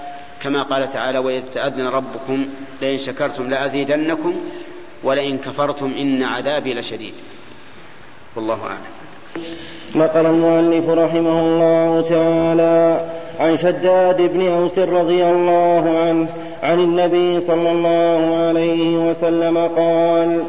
[0.42, 2.46] كما قال تعالى وإذ تأذن ربكم
[2.82, 4.34] لئن شكرتم لأزيدنكم
[5.02, 7.14] ولئن كفرتم إن عذابي لشديد.
[8.36, 8.92] والله أعلم.
[9.94, 16.28] نقل المؤلف رحمه الله تعالى عن شداد بن أوس رضي الله عنه
[16.62, 20.44] عن النبي صلى الله عليه وسلم قال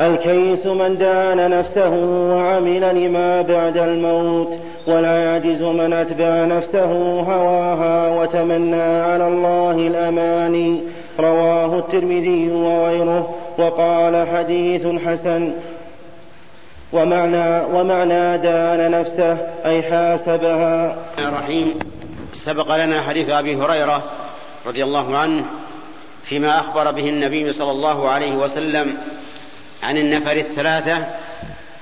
[0.00, 1.90] الكيس من دان نفسه
[2.34, 10.80] وعمل لما بعد الموت ولا يعجز من أتبع نفسه هواها وتمنى على الله الأماني
[11.20, 15.52] رواه الترمذي وغيره وقال حديث حسن.
[16.92, 20.96] ومعنى ومعنى دان نفسه أي حاسبها.
[21.18, 21.78] الرحيم.
[22.32, 24.02] سبق لنا حديث أبي هريرة
[24.68, 25.50] رضي الله عنه
[26.24, 28.98] فيما أخبر به النبي صلى الله عليه وسلم
[29.82, 31.06] عن النفر الثلاثة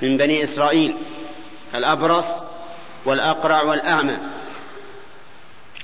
[0.02, 0.94] من بني إسرائيل
[1.74, 2.26] الأبرص
[3.04, 4.18] والأقرع والأعمى.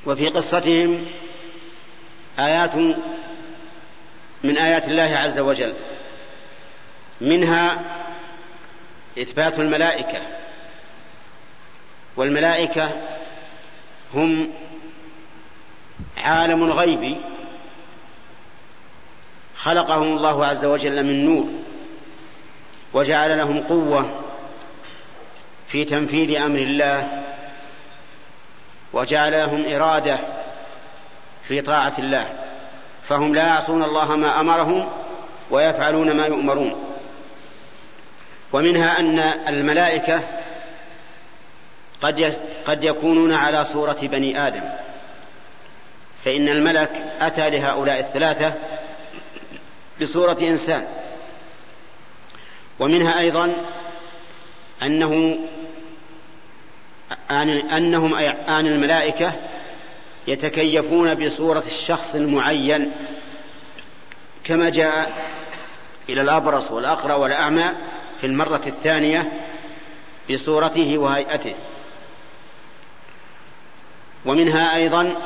[0.07, 1.07] وفي قصتهم
[2.39, 2.75] آيات
[4.45, 5.75] من آيات الله عز وجل.
[7.21, 7.83] منها
[9.19, 10.21] إثبات الملائكة
[12.17, 12.91] والملائكة
[14.15, 14.53] هم
[16.23, 17.17] عالم غيبي
[19.57, 21.47] خلقهم الله عز وجل من نور
[22.95, 24.23] وجعل لهم قوة
[25.69, 27.23] في تنفيذ أمر الله
[28.93, 30.19] وجعل لهم إرادة
[31.49, 32.33] في طاعة الله
[33.05, 34.89] فهم لا يعصون الله ما أمرهم
[35.51, 36.75] ويفعلون ما يؤمرون
[38.53, 39.19] ومنها أن
[39.49, 40.21] الملائكة
[42.03, 44.63] قد قد يكونون على صورة بني آدم
[46.25, 48.55] فإن الملك أتى لهؤلاء الثلاثة
[50.01, 50.87] بصورة إنسان.
[52.79, 53.67] ومنها أيضا
[54.83, 55.39] أنه
[57.77, 58.15] أنهم
[58.49, 59.33] آن الملائكة
[60.27, 62.93] يتكيفون بصورة الشخص المعين
[64.45, 65.13] كما جاء
[66.09, 67.65] إلى الأبرص والأقرى والأعمى
[68.21, 69.33] في المرة الثانية
[70.31, 71.55] بصورته وهيئته.
[74.25, 75.17] ومنها أيضا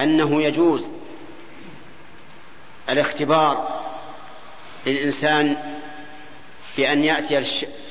[0.00, 0.90] أنه يجوز
[2.88, 3.82] الاختبار
[4.86, 5.56] للإنسان
[6.76, 7.42] بأن يأتي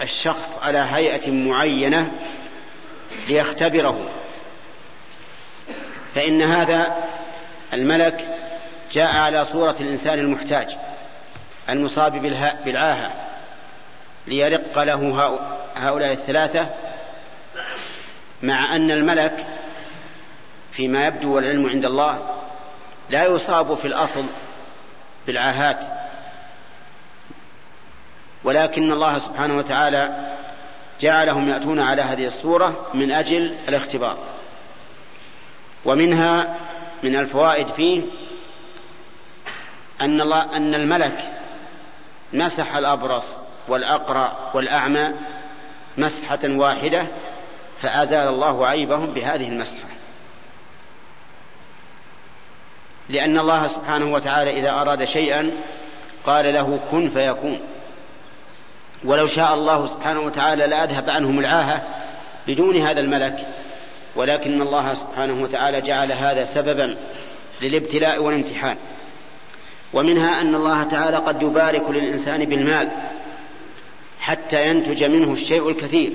[0.01, 2.11] الشخص على هيئة معينة
[3.27, 4.09] ليختبره.
[6.15, 7.03] فإن هذا
[7.73, 8.27] الملك
[8.91, 10.75] جاء على صورة الإنسان المحتاج
[11.69, 12.21] المصاب
[12.65, 13.11] بالعاهة
[14.27, 15.29] ليرق له
[15.75, 16.69] هؤلاء الثلاثة
[18.43, 19.45] مع أن الملك
[20.73, 22.29] فيما يبدو والعلم عند الله
[23.09, 24.25] لا يصاب في الأصل
[25.27, 25.85] بالعاهات.
[28.43, 30.33] ولكن الله سبحانه وتعالى
[31.01, 34.17] جعلهم يأتون على هذه الصورة من أجل الاختبار.
[35.85, 36.55] ومنها
[37.03, 38.03] من الفوائد فيه
[40.01, 41.31] أن الله أن الملك
[42.33, 43.25] مسح الأبرص
[43.67, 45.11] والأقرع والأعمى
[45.97, 47.07] مسحة واحدة
[47.81, 49.87] فأزال الله عيبهم بهذه المسحة.
[53.09, 55.51] لأن الله سبحانه وتعالى إذا أراد شيئا
[56.25, 57.59] قال له كن فيكون.
[59.05, 61.83] ولو شاء الله سبحانه وتعالى لأذهب عنهم العاهة
[62.47, 63.47] بدون هذا الملك.
[64.15, 66.95] ولكن الله سبحانه وتعالى جعل هذا سببا
[67.61, 68.77] للابتلاء والامتحان.
[69.93, 72.89] ومنها أن الله تعالى قد يبارك للإنسان بالمال
[74.19, 76.11] حتى ينتج منه الشيء الكثير.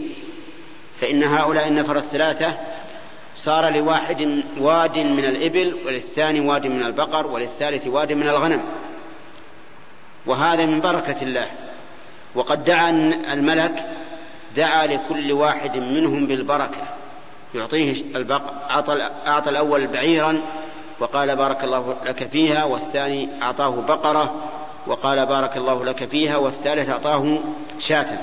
[1.00, 2.58] فإن هؤلاء النفر الثلاثة
[3.38, 8.64] صار لواحد واد من الإبل وللثاني واد من البقر وللثالث واد من الغنم.
[10.26, 11.46] وهذا من بركة الله.
[12.34, 12.90] وقد دعا
[13.32, 13.86] الملك
[14.56, 16.82] دعا لكل واحد منهم بالبركة.
[17.54, 20.40] يعطيه البق أعطى, أعطى الأول بعيرا
[21.00, 24.34] وقال بارك الله لك فيها والثاني أعطاه بقرة
[24.86, 27.38] وقال بارك الله لك فيها والثالث أعطاه
[27.78, 28.18] شاة.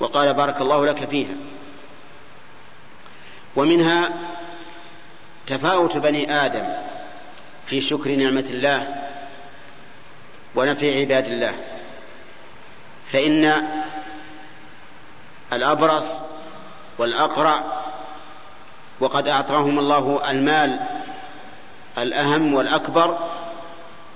[0.00, 1.34] وقال بارك الله لك فيها.
[3.56, 4.12] ومنها
[5.46, 6.64] تفاوت بني آدم
[7.66, 8.94] في شكر نعمة الله
[10.54, 11.54] ونفع عباد الله.
[13.06, 13.68] فإن
[15.52, 16.06] الأبرص
[16.98, 17.64] والأقرع
[19.00, 20.80] وقد أعطاهم الله المال
[21.98, 23.18] الأهم والأكبر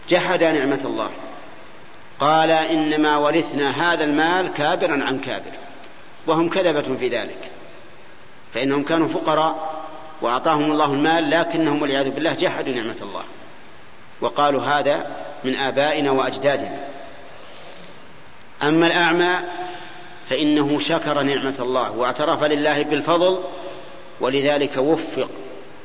[0.08, 1.10] جحد نعمة الله.
[2.20, 5.52] قال إنما ورثنا هذا المال كابرا عن كابر.
[6.26, 7.51] وهم كذبة في ذلك.
[8.54, 9.82] فإنهم كانوا فقراء
[10.22, 13.22] وأعطاهم الله المال لكنهم والعياذ بالله جحدوا نعمة الله.
[14.20, 15.06] وقالوا هذا
[15.44, 16.84] من آبائنا وأجدادنا.
[18.62, 19.34] أما الأعمى
[20.30, 23.42] فإنه شكر نعمة الله واعترف لله بالفضل
[24.20, 25.30] ولذلك وفق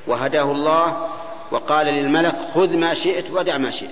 [0.08, 1.10] وهداه الله
[1.52, 3.90] وقال للملك خذ ما شئت ودع ما شئت.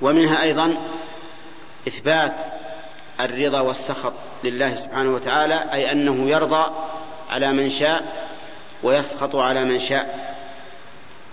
[0.00, 0.76] ومنها أيضا
[1.88, 2.34] إثبات
[3.20, 4.12] الرضا والسخط
[4.44, 6.70] لله سبحانه وتعالى أي أنه يرضى
[7.30, 8.28] على من شاء
[8.82, 10.36] ويسخط على من شاء.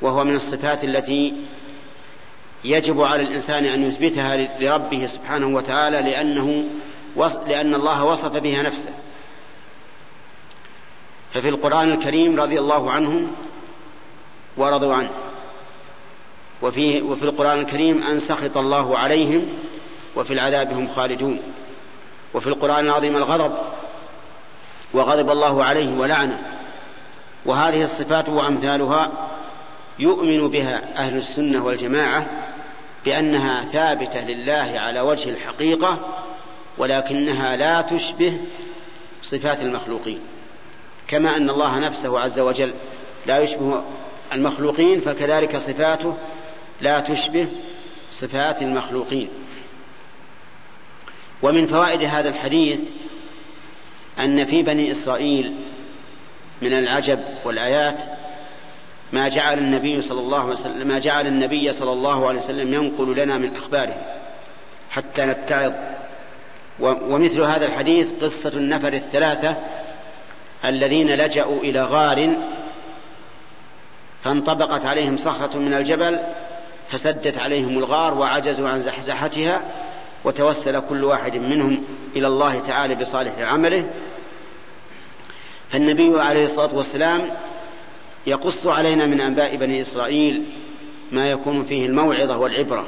[0.01, 1.33] وهو من الصفات التي
[2.63, 6.65] يجب على الإنسان أن يثبتها لربه سبحانه وتعالى لأنه
[7.47, 8.89] لأن الله وصف بها نفسه.
[11.33, 13.31] ففي القرآن الكريم رضي الله عنهم
[14.57, 15.11] ورضوا عنه.
[16.61, 19.47] وفي, وفي القرآن الكريم أن سخط الله عليهم
[20.15, 21.39] وفي العذاب هم خالدون.
[22.33, 23.51] وفي القرآن العظيم الغضب
[24.93, 26.39] وغضب الله عليه ولعنه.
[27.45, 29.11] وهذه الصفات وأمثالها
[29.99, 32.25] يؤمن بها أهل السنة والجماعة
[33.05, 35.99] بأنها ثابتة لله على وجه الحقيقة
[36.77, 38.37] ولكنها لا تشبه
[39.23, 40.19] صفات المخلوقين.
[41.07, 42.73] كما أن الله نفسه عز وجل
[43.25, 43.83] لا يشبه
[44.33, 46.17] المخلوقين فكذلك صفاته
[46.81, 47.47] لا تشبه
[48.11, 49.29] صفات المخلوقين.
[51.43, 52.89] ومن فوائد هذا الحديث
[54.19, 55.53] أن في بني إسرائيل
[56.61, 58.03] من العجب والآيات
[59.13, 63.15] ما جعل النبي صلى الله عليه وسلم ما جعل النبي صلى الله عليه وسلم ينقل
[63.15, 63.95] لنا من أخباره
[64.91, 65.73] حتى نتعظ.
[66.79, 69.57] ومثل هذا الحديث قصة النفر الثلاثة
[70.65, 72.35] الذين لجأوا إلى غار
[74.23, 76.19] فانطبقت عليهم صخرة من الجبل
[76.89, 79.61] فسدت عليهم الغار وعجزوا عن زحزحتها
[80.23, 81.83] وتوسل كل واحد منهم
[82.15, 83.89] إلى الله تعالى بصالح عمله.
[85.69, 87.21] فالنبي عليه الصلاة والسلام
[88.27, 90.43] يقص علينا من أنباء بني إسرائيل
[91.11, 92.85] ما يكون فيه الموعظة والعبرة.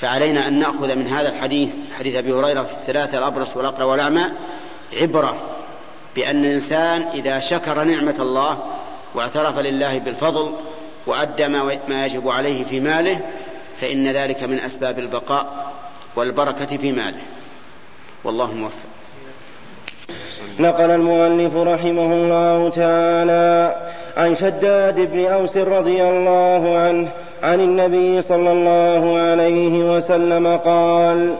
[0.00, 4.24] فعلينا أن نأخذ من هذا الحديث حديث أبي هريرة في الثلاثة الأبرص والأقرى والأعمى
[4.92, 5.36] عبرة
[6.16, 8.58] بأن الإنسان إذا شكر نعمة الله
[9.14, 10.54] واعترف لله بالفضل
[11.06, 11.48] وأدى
[11.88, 13.20] ما يجب عليه في ماله
[13.80, 15.74] فإن ذلك من أسباب البقاء.
[16.16, 17.22] والبركة في ماله.
[18.24, 18.88] والله موفق.
[20.58, 23.76] نقل المؤلف رحمه الله تعالى
[24.16, 27.08] عن شداد بن أوس رضي الله عنه
[27.42, 31.36] عن النبي صلى الله عليه وسلم قال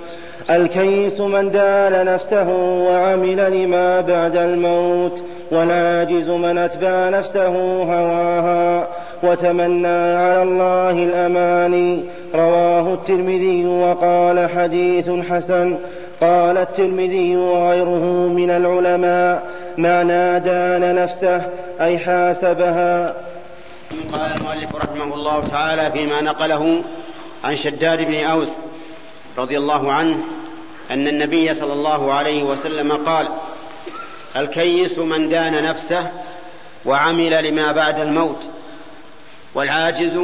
[0.50, 2.48] الكيس من دان نفسه
[2.88, 7.48] وعمل لما بعد الموت والعاجز من أتبع نفسه
[7.82, 8.88] هواها
[9.22, 9.86] وتمنى
[10.16, 15.76] على الله الاماني رواه الترمذي وقال حديث حسن
[16.20, 19.42] قال الترمذي وغيره من العلماء
[19.78, 21.42] معنى دان نفسه
[21.80, 23.14] أي حاسبها.
[24.12, 26.82] قال المؤلف رحمه الله تعالى فيما نقله
[27.44, 28.58] عن شداد بن أوس
[29.38, 30.24] رضي الله عنه
[30.90, 33.28] أن النبي صلى الله عليه وسلم قال
[34.36, 36.10] الكيس من دان نفسه
[36.84, 38.50] وعمل لما بعد الموت
[39.54, 40.16] والعاجز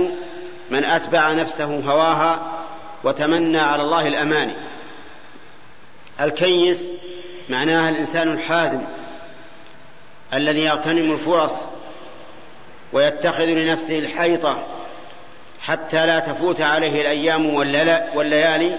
[0.71, 2.53] من أتبع نفسه هواها
[3.05, 4.55] وتمنى على الله الاماني
[6.21, 6.83] الكيس
[7.49, 8.81] معناها الإنسان الحازم
[10.35, 11.55] الذي يغتنم الفرص
[12.93, 14.63] ويتخذ لنفسه الحيطة
[15.63, 17.55] حتى لا تفوت عليه الأيام
[18.15, 18.79] والليالي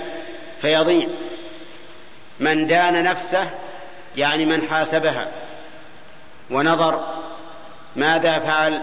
[0.61, 1.07] فيضيع.
[2.39, 3.49] من دان نفسه
[4.17, 5.27] يعني من حاسبها.
[6.51, 7.05] ونظر
[7.95, 8.81] ماذا فعل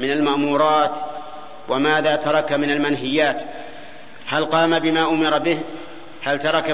[0.00, 0.96] من المأمورات
[1.68, 3.42] وماذا ترك من المنهيات.
[4.26, 5.60] هل قام بما أمر به؟
[6.22, 6.70] هل ترك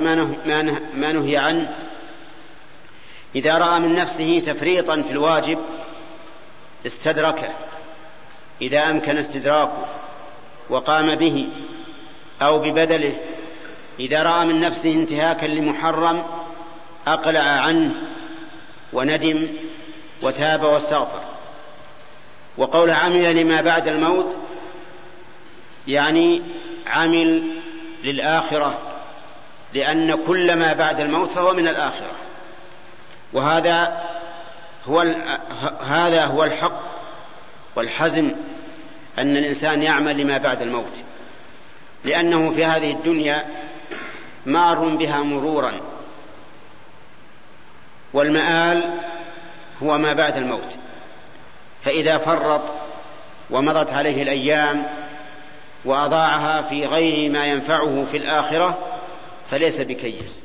[0.95, 1.75] ما نهي عنه؟
[3.35, 5.59] إذا رأى من نفسه تفريطا في الواجب
[6.87, 7.49] استدركه.
[8.63, 9.87] إذا أمكن استدراكه.
[10.71, 11.49] وقام به
[12.43, 13.15] أو ببدله.
[14.01, 16.23] إذا رأى من نفسه انتهاكا لمحرم
[17.07, 17.95] أقلع عنه
[18.93, 19.49] وندم
[20.23, 21.21] وتاب واستغفر.
[22.57, 24.39] وقول عمل لما بعد الموت
[25.89, 26.43] يعني
[26.87, 27.43] عمل
[28.05, 28.79] للآخرة
[29.75, 32.13] لأن كل ما بعد الموت فهو من الآخرة.
[33.33, 34.03] وهذا
[34.89, 35.01] هو
[35.87, 36.81] هذا هو الحق
[37.77, 38.33] والحزم
[39.19, 41.03] أن الإنسان يعمل لما بعد الموت.
[42.05, 43.47] لأنه في هذه الدنيا
[44.47, 45.81] مار بها مرورا.
[48.13, 48.91] والمآل
[49.83, 50.77] هو ما بعد الموت.
[51.85, 52.63] فإذا فرط
[53.51, 54.87] ومضت عليه الأيام
[55.85, 58.79] وأضاعها في غير ما ينفعه في الآخرة
[59.51, 60.41] فليس بكيس.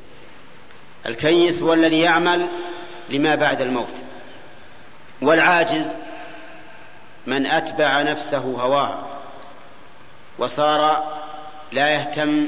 [1.05, 2.47] الكيس هو الذي يعمل
[3.09, 3.93] لما بعد الموت.
[5.21, 5.95] والعاجز
[7.27, 8.99] من أتبع نفسه هواه
[10.39, 11.03] وصار
[11.71, 12.47] لا يهتم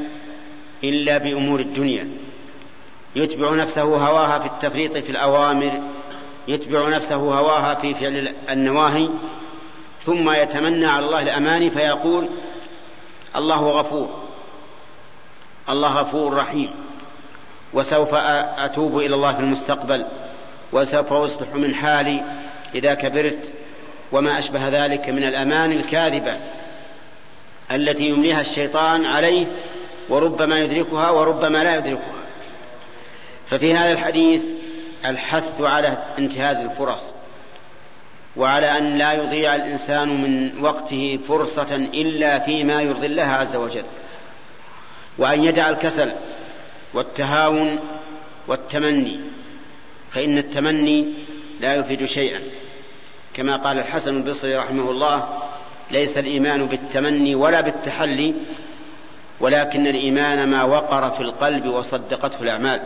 [0.83, 2.07] إلا بأمور الدنيا.
[3.15, 5.81] يتبع نفسه هواها في التفريط في الأوامر
[6.47, 9.09] يتبع نفسه هواها في فعل النواهي
[10.01, 12.29] ثم يتمنى على الله الأماني فيقول
[13.35, 14.09] الله غفور
[15.69, 16.71] الله غفور رحيم
[17.73, 20.05] وسوف أتوب إلى الله في المستقبل
[20.73, 22.23] وسوف أصلح من حالي
[22.75, 23.53] إذا كبرت
[24.13, 26.37] وما أشبه ذلك من الأمان الكاذبة
[27.71, 29.45] التي يمليها الشيطان عليه
[30.09, 32.23] وربما يدركها وربما لا يدركها.
[33.49, 34.45] ففي هذا الحديث
[35.05, 37.05] الحث على انتهاز الفرص
[38.35, 43.83] وعلى أن لا يضيع الإنسان من وقته فرصة إلا فيما يرضي الله عز وجل
[45.17, 46.11] وأن يدع الكسل
[46.93, 47.79] والتهاون
[48.47, 49.19] والتمني
[50.11, 51.13] فإن التمني
[51.61, 52.39] لا يفيد شيئا.
[53.33, 55.27] كما قال الحسن البصري رحمه الله
[55.91, 58.33] ليس الإيمان بالتمني ولا بالتحلي
[59.39, 62.81] ولكن الإيمان ما وقر في القلب وصدقته الأعمال.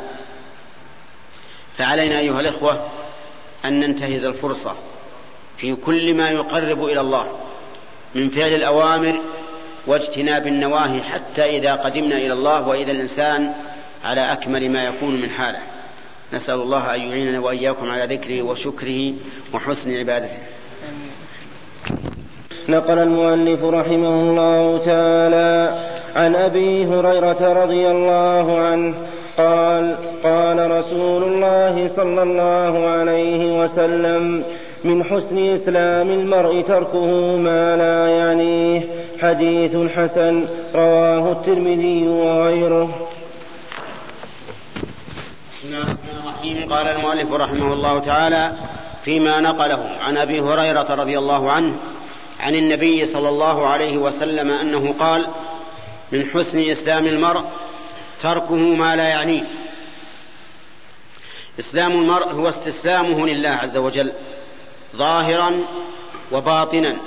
[1.77, 2.87] فعلينا أيها الإخوة
[3.65, 4.75] أن ننتهز الفرصة
[5.57, 7.39] في كل ما يقرب إلى الله
[8.15, 9.21] من فعل الأوامر
[9.87, 13.53] واجتناب النواهي حتى إذا قدمنا إلى الله وإذا الإنسان
[14.03, 15.59] على أكمل ما يكون من حاله.
[16.33, 19.13] نسأل الله أن يعيننا وإياكم على ذكره وشكره
[19.53, 20.37] وحسن عبادته.
[22.69, 28.95] نقل المؤلف رحمه الله تعالى عن أبي هريرة رضي الله عنه
[29.37, 34.43] قال قال رسول الله صلى الله عليه وسلم
[34.83, 38.81] من حسن إسلام المرء تركه ما لا يعنيه
[39.21, 40.45] حديث حسن
[40.75, 43.07] رواه الترمذي وغيره
[45.53, 45.97] بسم الله
[46.51, 48.53] الرحيم قال المؤلف رحمه الله تعالى
[49.05, 51.75] فيما نقله عن أبي هريرة رضي الله عنه
[52.39, 55.27] عن النبي صلى الله عليه وسلم أنه قال
[56.11, 57.43] من حسن إسلام المرء
[58.21, 59.43] تركه ما لا يعنيه.
[61.59, 64.13] إسلام المرء هو استسلامه لله عز وجل
[64.95, 65.51] ظاهرا
[66.31, 66.97] وباطنا.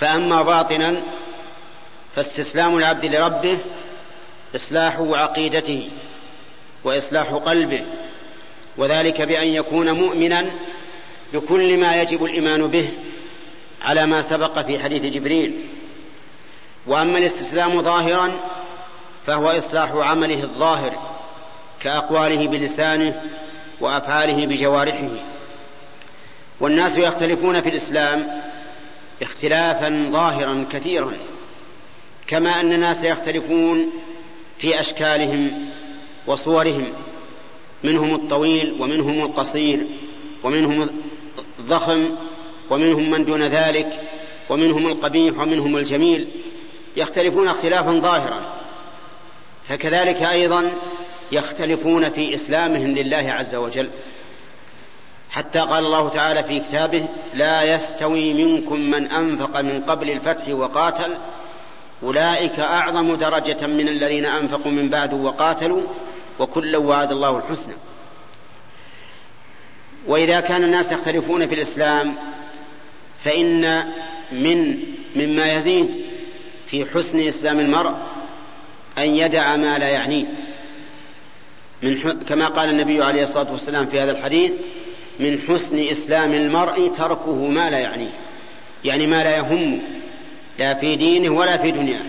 [0.00, 1.02] فأما باطنا
[2.16, 3.58] فاستسلام العبد لربه
[4.56, 5.88] إصلاح عقيدته
[6.84, 7.84] وإصلاح قلبه.
[8.80, 10.50] وذلك بأن يكون مؤمنا
[11.32, 12.90] بكل ما يجب الإيمان به
[13.82, 15.66] على ما سبق في حديث جبريل.
[16.86, 18.32] وأما الاستسلام ظاهرا
[19.26, 20.92] فهو إصلاح عمله الظاهر
[21.80, 23.22] كأقواله بلسانه
[23.80, 25.08] وأفعاله بجوارحه.
[26.60, 28.42] والناس يختلفون في الإسلام
[29.22, 31.12] اختلافا ظاهرا كثيرا
[32.26, 33.92] كما أن الناس يختلفون
[34.58, 35.68] في أشكالهم
[36.26, 36.92] وصورهم.
[37.84, 39.86] منهم الطويل ومنهم القصير
[40.44, 40.90] ومنهم
[41.58, 42.10] الضخم
[42.70, 44.00] ومنهم من دون ذلك
[44.50, 46.28] ومنهم القبيح ومنهم الجميل
[46.96, 48.40] يختلفون اختلافا ظاهرا.
[49.68, 50.72] فكذلك أيضا
[51.32, 53.90] يختلفون في إسلامهم لله عز وجل.
[55.30, 57.04] حتى قال الله تعالى في كتابه
[57.34, 61.16] لا يستوي منكم من أنفق من قبل الفتح وقاتل.
[62.02, 65.82] أولئك أعظم درجة من الذين أنفقوا من بعد وقاتلوا
[66.40, 67.74] وكلا وعد الله الحسنى.
[70.06, 72.14] وإذا كان الناس يختلفون في الإسلام
[73.24, 73.84] فإن
[74.32, 74.76] من
[75.16, 76.04] مما يزيد
[76.66, 77.94] في حسن إسلام المرء
[78.98, 80.26] أن يدع ما لا يعنيه.
[81.82, 84.52] من كما قال النبي عليه الصلاة والسلام في هذا الحديث
[85.20, 88.12] من حسن إسلام المرء تركه ما لا يعنيه.
[88.84, 89.80] يعني ما لا يهمه
[90.58, 92.04] لا في دينه ولا في دنياه.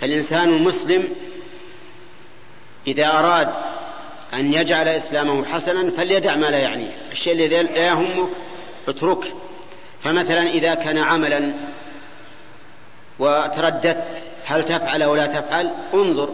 [0.00, 1.08] فالإنسان المسلم
[2.86, 3.48] إذا أراد
[4.34, 6.96] أن يجعل إسلامه حسنا فليدع ما لا يعنيه.
[7.12, 8.28] الشيء الذي لا يهمه
[8.88, 9.28] اتركه
[10.02, 11.54] فمثلا إذا كان عملا
[13.18, 16.30] وترددت هل تفعل أو لا تفعل؟ انظر.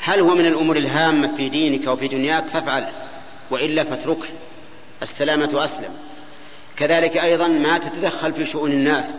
[0.00, 2.88] هل هو من الأمور الهامة في دينك وفي دنياك؟ فافعل.
[3.50, 4.28] وإلا فاتركه
[5.02, 5.90] السلامة أسلم.
[6.76, 9.18] كذلك أيضا ما تتدخل في شؤون الناس.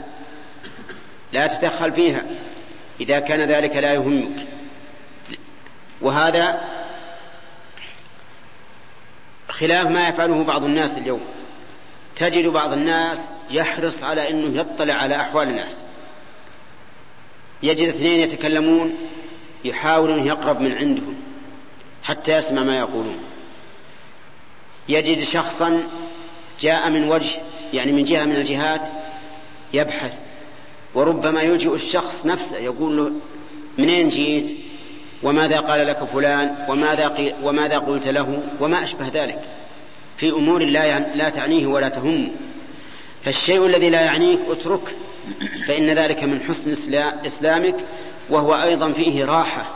[1.33, 2.23] لا تتدخل فيها.
[3.01, 4.47] إذا كان ذلك لا يهمك.
[6.01, 6.61] وهذا
[9.49, 11.21] خلاف ما يفعله بعض الناس اليوم.
[12.15, 15.75] تجد بعض الناس يحرص على إنه يطلع على أحوال الناس.
[17.63, 18.97] يجد اثنين يتكلمون
[19.65, 21.15] يحاول أن يقرب من عندهم
[22.03, 23.17] حتى يسمع ما يقولون.
[24.89, 25.83] يجد شخصا
[26.61, 27.41] جاء من وجه
[27.73, 28.89] يعني من جهة من الجهات
[29.73, 30.19] يبحث
[30.93, 33.11] وربما يلجئ الشخص نفسه يقول له
[33.77, 34.57] منين جيت؟
[35.23, 39.39] وماذا قال لك فلان؟ وماذا, وماذا قلت له؟ وما أشبه ذلك.
[40.17, 42.29] في أمور لا, لا تعنيه ولا تهمه
[43.23, 44.95] فالشيء الذي لا يعنيك اترك
[45.67, 46.71] فإن ذلك من حسن
[47.25, 47.75] إسلامك
[48.29, 49.71] وهو أيضا فيه راحة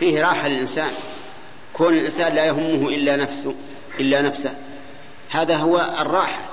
[0.00, 0.90] فيه راحة للإنسان.
[1.72, 3.54] كون الإنسان لا يهمه إلا نفسه
[4.00, 4.54] إلا نفسه.
[5.30, 6.48] هذا هو الراحة.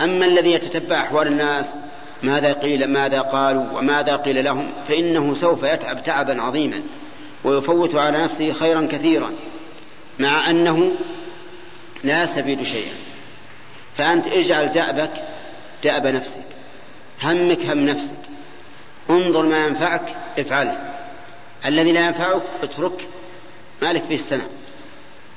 [0.00, 1.74] أما الذي يتتبع أحوال الناس
[2.22, 6.82] ماذا قيل ماذا قالوا وماذا قيل لهم فإنه سوف يتعب تعبا عظيما.
[7.44, 9.32] ويفوت على نفسه خيرا كثيرا
[10.18, 10.92] مع أنه
[12.04, 12.94] لا يستفيد شيئا.
[13.96, 15.12] فأنت اجعل دأبك
[15.84, 16.44] دأب نفسك
[17.22, 18.14] همك هم نفسك.
[19.10, 20.94] انظر ما ينفعك افعله
[21.66, 23.08] الذي لا ينفعك اترك
[23.82, 24.46] مالك فيه السنة.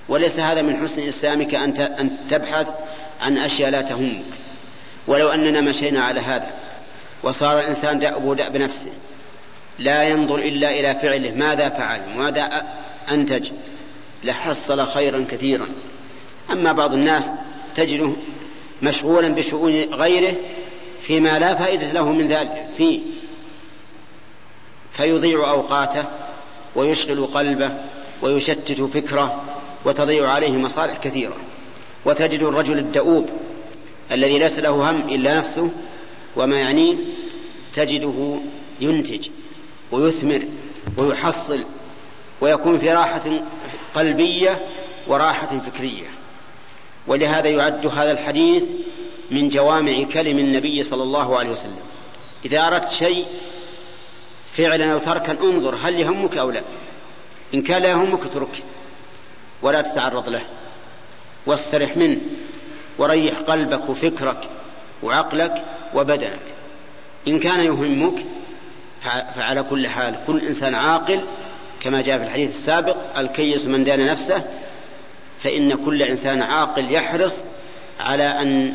[0.10, 2.76] وليس هذا من حسن إسلامك أن تبحث
[3.22, 4.26] عن أشياء لا تهمك.
[5.08, 6.52] ولو أننا مشينا على هذا
[7.24, 8.92] وصار الإنسان دأب دأب نفسه.
[9.80, 11.32] لا ينظر إلا إلى فعله.
[11.32, 12.64] ماذا فعل؟ ماذا
[13.12, 13.52] أنتج؟
[14.24, 15.68] لحصل خيرا كثيرا.
[16.52, 17.32] أما بعض الناس
[17.76, 18.12] تجده
[18.82, 20.36] مشغولا بشؤون غيره
[21.02, 22.68] فيما لا فائدة له من ذلك.
[22.78, 23.00] فيه
[24.92, 26.06] فيضيع أوقاته
[26.76, 27.72] ويشغل قلبه
[28.22, 29.44] ويشتت فكره
[29.86, 31.36] وتضيع عليه مصالح كثيرة.
[32.06, 33.30] وتجد الرجل الدؤوب
[34.12, 35.70] الذي ليس له هم إلا نفسه
[36.36, 36.96] وما يعنيه
[37.74, 38.40] تجده
[38.82, 39.28] ينتج.
[39.92, 40.44] ويثمر
[40.98, 41.66] ويحصل
[42.42, 43.42] ويكون في راحة
[43.96, 44.66] قلبية
[45.08, 46.08] وراحة فكرية.
[47.08, 48.64] ولهذا يعد هذا الحديث
[49.32, 51.80] من جوامع كلم النبي صلى الله عليه وسلم.
[52.46, 53.26] إذا أردت شيء
[54.54, 56.62] فعلا أو تركا انظر هل يهمك أو لا؟
[57.54, 58.60] إن كان لا يهمك اتركه
[59.62, 60.46] ولا تتعرض له.
[61.46, 62.18] واسترح منه
[62.98, 64.50] وريح قلبك وفكرك
[65.04, 66.40] وعقلك وبدنك.
[67.28, 68.26] إن كان يهمك
[69.36, 71.24] فعلى كل حال كل إنسان عاقل
[71.80, 74.44] كما جاء في الحديث السابق الكيس من دان نفسه
[75.44, 77.36] فإن كل إنسان عاقل يحرص
[78.00, 78.74] على أن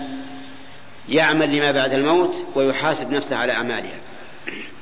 [1.08, 3.98] يعمل لما بعد الموت ويحاسب نفسه على أعمالها.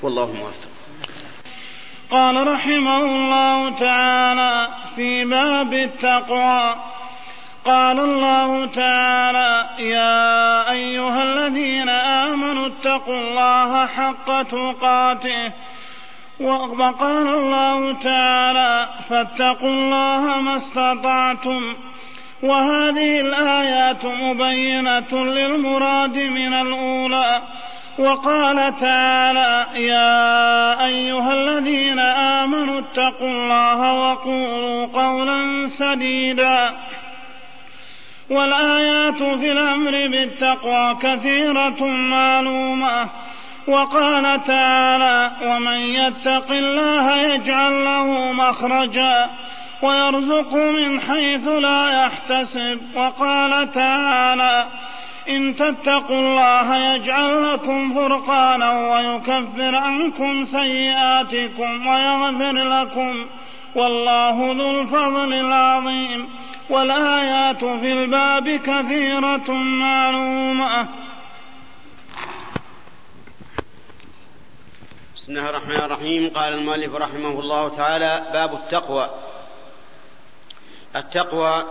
[0.02, 0.68] والله موفق.
[2.10, 6.76] قال رحمه الله تعالى في باب التقوى
[7.68, 15.52] قال الله تعالى يا أيها الذين آمنوا اتقوا الله حق تقاته.
[16.40, 21.74] وقال الله تعالى فاتقوا الله ما استطعتم.
[22.42, 27.42] وهذه الآيات مبينة للمراد من الأولى.
[27.98, 36.70] وقال تعالى يا أيها الذين آمنوا اتقوا الله وقولوا قولا سديدا.
[38.30, 43.08] والآيات في الأمر بالتقوى كثيرة معلومة.
[43.66, 49.30] وقال تعالى ومن يتق الله يجعل له مخرجا
[49.82, 52.80] ويرزقه من حيث لا يحتسب.
[52.94, 54.66] وقال تعالى
[55.28, 63.26] إن تتقوا الله يجعل لكم فرقانا ويكفر عنكم سيئاتكم ويغفر لكم
[63.74, 66.28] والله ذو الفضل العظيم.
[66.70, 70.88] والآيات في الباب كثيرة معلومة.
[75.16, 76.30] بسم الله الرحمن الرحيم.
[76.34, 79.10] قال المؤلف رحمه الله تعالى باب التقوى.
[80.96, 81.64] التقوى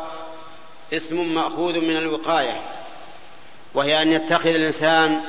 [0.94, 2.62] اسم مأخوذ من الوقاية
[3.74, 5.22] وهي أن يتخذ الإنسان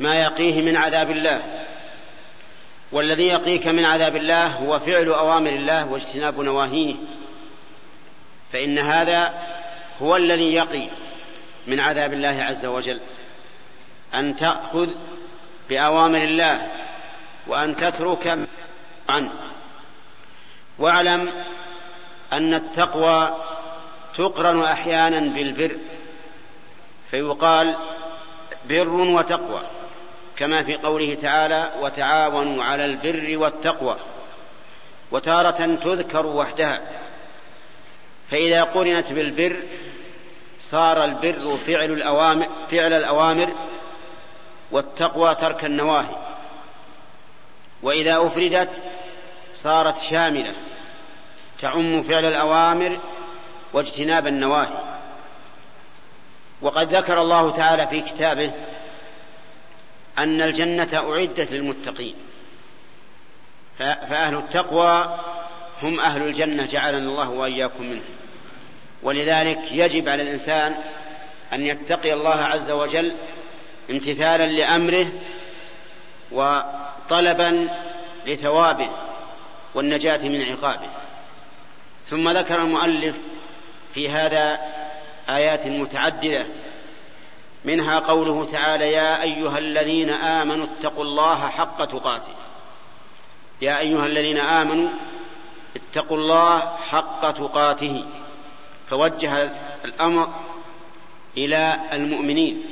[0.00, 1.64] ما يقيه من عذاب الله.
[2.92, 6.94] والذي يقيك من عذاب الله هو فعل أوامر الله واجتناب نواهيه.
[8.52, 9.32] فإن هذا
[10.02, 10.88] هو الذي يقي
[11.66, 13.00] من عذاب الله عز وجل
[14.14, 14.90] أن تأخذ
[15.68, 16.68] بأوامر الله
[17.46, 18.38] وأن تترك
[19.08, 19.32] عنه
[20.78, 21.32] واعلم
[22.32, 23.36] أن التقوى
[24.16, 25.76] تقرن أحيانا بالبر
[27.10, 27.74] فيقال
[28.68, 29.62] بر وتقوى
[30.36, 33.96] كما في قوله تعالى وتعاونوا على البر والتقوى
[35.10, 36.80] وتارة تذكر وحدها.
[38.30, 39.56] فإذا قرنت بالبر
[40.60, 43.52] صار البر فعل الأوامر فعل الأوامر
[44.70, 46.16] والتقوى ترك النواهي.
[47.82, 48.82] وإذا أفردت
[49.54, 50.54] صارت شاملة.
[51.58, 52.98] تعم فعل الأوامر
[53.72, 54.80] واجتناب النواهي.
[56.62, 58.52] وقد ذكر الله تعالى في كتابه
[60.18, 62.14] أن الجنة أعدت للمتقين.
[63.78, 65.18] فأهل التقوى
[65.82, 68.19] هم أهل الجنة جعلنا الله وإياكم منهم.
[69.02, 70.76] ولذلك يجب على الإنسان
[71.52, 73.14] أن يتقي الله عز وجل
[73.90, 75.06] امتثالا لأمره
[76.32, 77.68] وطلبا
[78.26, 78.90] لثوابه
[79.74, 80.88] والنجاة من عقابه.
[82.06, 83.16] ثم ذكر المؤلف
[83.94, 84.60] في هذا
[85.28, 86.46] آيات متعددة
[87.64, 92.32] منها قوله تعالى يا أيها الذين آمنوا اتقوا الله حق تقاته.
[93.62, 94.88] يا أيها الذين آمنوا
[95.76, 96.58] اتقوا الله
[96.90, 98.04] حق تقاته.
[98.90, 99.50] فوجه
[99.84, 100.28] الأمر
[101.36, 102.62] إلى المؤمنين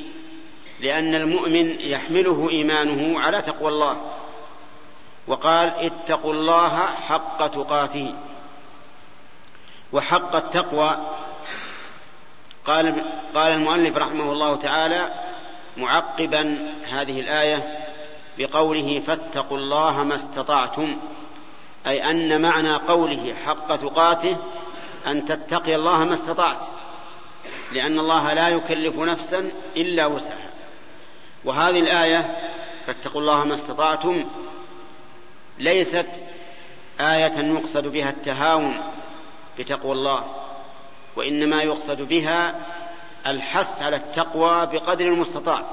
[0.79, 4.01] لأن المؤمن يحمله إيمانه على تقوى الله
[5.27, 8.13] وقال اتقوا الله حق تقاته.
[9.93, 10.97] وحق التقوى
[12.65, 13.05] قال
[13.35, 15.13] قال المؤلف رحمه الله تعالى
[15.77, 17.87] معقبا هذه الآية
[18.37, 20.97] بقوله فاتقوا الله ما استطعتم
[21.87, 24.37] أي أن معنى قوله حق تقاته
[25.07, 26.67] أن تتقي الله ما استطعت
[27.71, 30.49] لأن الله لا يكلف نفسا إلا وسعها.
[31.45, 32.37] وهذه الآية
[32.87, 34.25] فاتقوا الله ما استطعتم
[35.57, 36.07] ليست
[36.99, 38.81] آية يقصد بها التهاون
[39.59, 40.25] بتقوى الله
[41.15, 42.55] وإنما يقصد بها
[43.27, 45.63] الحث على التقوى بقدر المستطاع.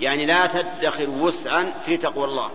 [0.00, 2.50] يعني لا تدخر وسعا في تقوى الله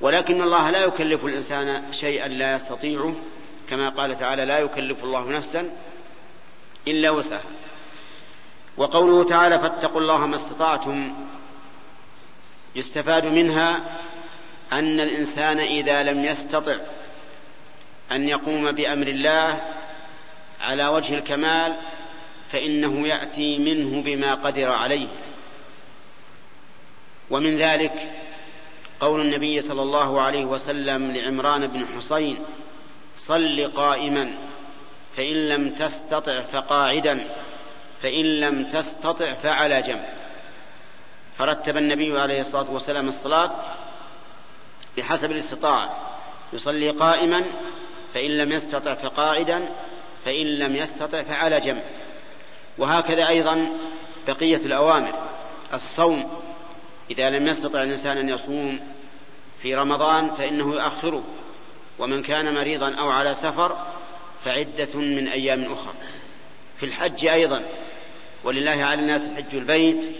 [0.00, 3.14] ولكن الله لا يكلف الإنسان شيئا لا يستطيعه
[3.70, 5.70] كما قال تعالى لا يكلف الله نفسا
[6.88, 7.50] إلا وسعها.
[8.76, 11.12] وقوله تعالى فاتقوا الله ما استطعتم
[12.76, 13.98] يستفاد منها
[14.72, 16.76] أن الإنسان إذا لم يستطع
[18.12, 19.60] أن يقوم بأمر الله
[20.60, 21.76] على وجه الكمال
[22.52, 25.08] فإنه يأتي منه بما قدر عليه.
[27.30, 28.12] ومن ذلك
[29.00, 32.36] قول النبي صلى الله عليه وسلم لعمران بن حصين
[33.30, 34.34] صل قائما
[35.16, 37.26] فإن لم تستطع فقاعدا
[38.02, 40.04] فإن لم تستطع فعلى جنب.
[41.38, 43.50] فرتب النبي عليه الصلاة والسلام الصلاة
[44.96, 45.96] بحسب الاستطاعة.
[46.52, 47.44] يصلي قائما
[48.14, 49.70] فإن لم يستطع فقاعدا
[50.24, 51.82] فإن لم يستطع فعلى جنب.
[52.78, 53.72] وهكذا أيضا
[54.26, 55.14] بقية الأوامر.
[55.74, 56.40] الصوم
[57.10, 58.80] إذا لم يستطع الإنسان أن يصوم
[59.62, 61.24] في رمضان فإنه يؤخره.
[62.00, 63.76] ومن كان مريضا أو على سفر
[64.44, 65.94] فعدة من أيام أخرى.
[66.76, 67.62] في الحج أيضا
[68.44, 70.12] ولله على الناس حج البيت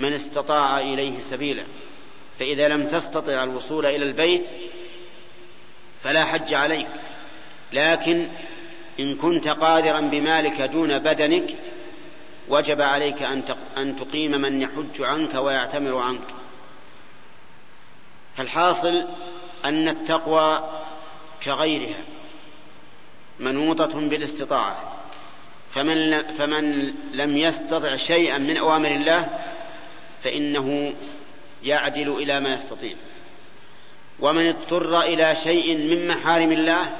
[0.00, 1.62] من استطاع إليه سبيلا.
[2.38, 4.48] فإذا لم تستطع الوصول إلى البيت
[6.02, 6.88] فلا حج عليك.
[7.72, 8.28] لكن
[9.00, 11.54] إن كنت قادرا بمالك دون بدنك
[12.48, 13.22] وجب عليك
[13.76, 16.34] أن تقيم من يحج عنك ويعتمر عنك.
[18.36, 19.04] فالحاصل
[19.64, 20.70] أن التقوى
[21.44, 22.00] كغيرها
[23.40, 24.92] منوطة بالاستطاعة.
[25.70, 29.38] فمن فمن لم يستطع شيئا من أوامر الله
[30.24, 30.94] فإنه
[31.64, 32.94] يعدل إلى ما يستطيع.
[34.20, 36.96] ومن اضطر إلى شيء من محارم الله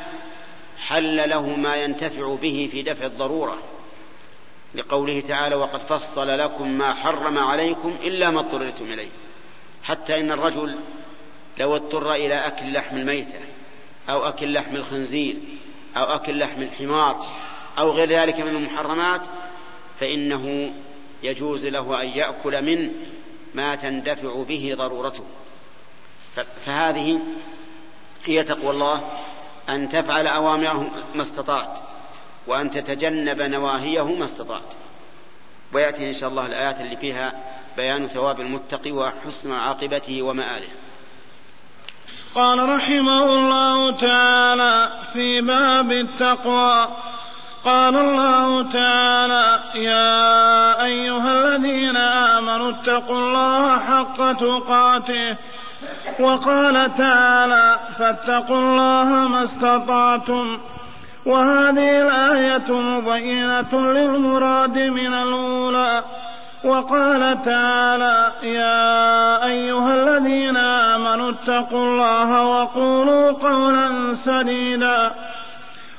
[0.78, 3.62] حل له ما ينتفع به في دفع الضرورة.
[4.74, 9.08] لقوله تعالى وقد فصل لكم ما حرم عليكم إلا ما اضطررتم إليه.
[9.84, 10.78] حتى إن الرجل
[11.58, 13.38] لو اضطر إلى أكل لحم الميتة
[14.08, 15.36] أو أكل لحم الخنزير
[15.96, 17.26] أو أكل لحم الحمار
[17.78, 19.26] أو غير ذلك من المحرمات
[20.00, 20.72] فإنه
[21.22, 22.92] يجوز له أن يأكل منه
[23.54, 25.24] ما تندفع به ضرورته.
[26.64, 27.20] فهذه
[28.24, 29.18] هي تقوى الله
[29.68, 31.78] أن تفعل أوامره ما استطعت
[32.46, 34.74] وأن تتجنب نواهيه ما استطعت.
[35.72, 37.32] ويأتي إن شاء الله الآيات اللي فيها
[37.76, 40.68] بيان ثواب المتقي وحسن عاقبته ومآله.
[42.36, 46.88] قال رحمه الله تعالى في باب التقوى.
[47.64, 55.36] قال الله تعالى يا أيها الذين آمنوا اتقوا الله حق تقاته.
[56.20, 60.58] وقال تعالى فاتقوا الله ما استطعتم.
[61.26, 66.04] وهذه الآية مبينة للمراد من الأولى.
[66.66, 75.14] وقال تعالى يا أيها الذين آمنوا اتقوا الله وقولوا قولا سديدا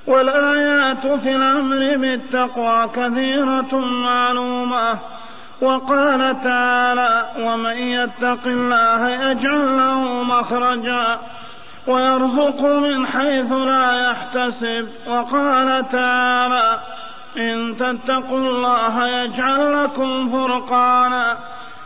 [0.07, 4.99] والآيات في الأمر بالتقوى كثيرة معلومة.
[5.61, 11.19] وقال تعالى ومن يتق الله يجعل له مخرجا
[11.88, 14.88] ويرزق من حيث لا يحتسب.
[15.07, 16.80] وقال تعالى
[17.38, 21.38] إن تتقوا الله يجعل لكم فرقانا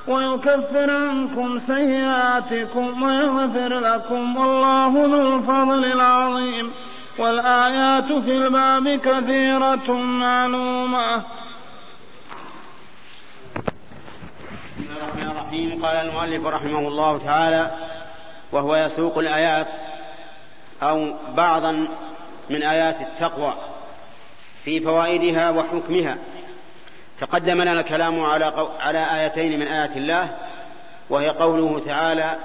[0.08, 6.72] ويكفر عنكم سيئاتكم ويغفر لكم والله ذو الفضل العظيم
[7.18, 11.16] والآيات في الباب كثيرة معلومة.
[14.78, 15.86] بسم الله الرحمن الرحيم.
[15.86, 17.72] قال المؤلف رحمه الله تعالى
[18.52, 19.74] وهو يسوق الآيات
[20.84, 21.88] أو بعضا
[22.50, 23.54] من آيات التقوى.
[24.66, 26.18] في فوائدها وحكمها.
[27.18, 30.30] تقدم لنا الكلام على على آيتين من آيات الله
[31.10, 32.38] وهي قوله تعالى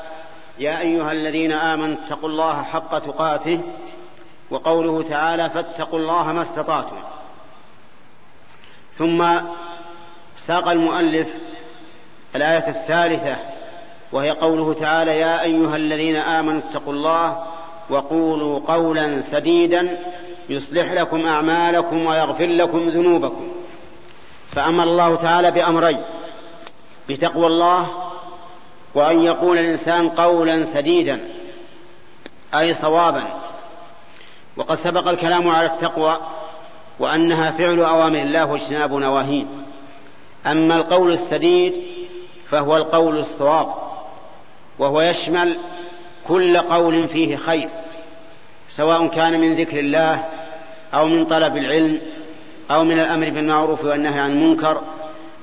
[0.59, 3.61] يا أيها الذين آمنوا اتقوا الله حق تقاته
[4.51, 6.97] وقوله تعالى فاتقوا الله ما استطعتم.
[8.93, 9.25] ثم
[10.37, 11.37] ساق المؤلف
[12.37, 13.37] الآية الثالثة
[14.13, 17.47] وهي قوله تعالى يا أيها الذين آمنوا اتقوا الله
[17.91, 19.99] وقولوا قولا سديدا
[20.49, 23.49] يصلح لكم أعمالكم ويغفر لكم ذنوبكم.
[24.53, 26.03] فأمر الله تعالى بأمرين
[27.09, 27.89] بتقوى الله
[28.95, 31.21] وأن يقول الإنسان قولا سديدا
[32.55, 33.25] أي صوابا.
[34.57, 36.21] وقد سبق الكلام على التقوى
[36.99, 39.45] وأنها فعل أوامر الله واجتناب نواهيه.
[40.47, 41.75] أما القول السديد
[42.51, 43.75] فهو القول الصواب
[44.79, 45.57] وهو يشمل
[46.29, 47.69] كل قول فيه خير
[48.69, 50.25] سواء كان من ذكر الله
[50.97, 52.01] أو من طلب العلم
[52.71, 54.81] أو من الأمر بالمعروف والنهي عن المنكر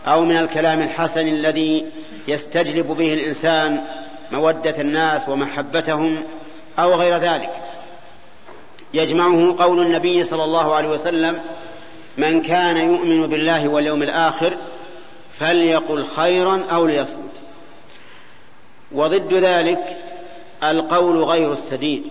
[0.07, 1.85] أو من الكلام الحسن الذي
[2.27, 3.83] يستجلب به الإنسان
[4.31, 6.23] مودة الناس ومحبتهم
[6.79, 7.51] أو غير ذلك.
[8.93, 11.41] يجمعه قول النبي صلى الله عليه وسلم
[12.17, 14.57] من كان يؤمن بالله واليوم الآخر
[15.39, 17.41] فليقل خيرا أو ليصمت
[18.91, 19.97] وضد ذلك
[20.63, 22.03] القول غير السديد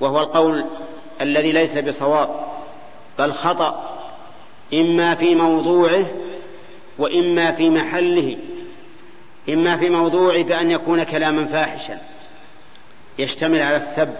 [0.00, 0.64] وهو القول
[1.20, 2.30] الذي ليس بصواب
[3.18, 3.98] بل خطأ
[4.74, 6.06] إما في موضوعه
[6.98, 8.36] وإما في محله
[9.48, 11.98] إما في موضوعه بأن يكون كلاما فاحشا
[13.18, 14.14] يشتمل على السب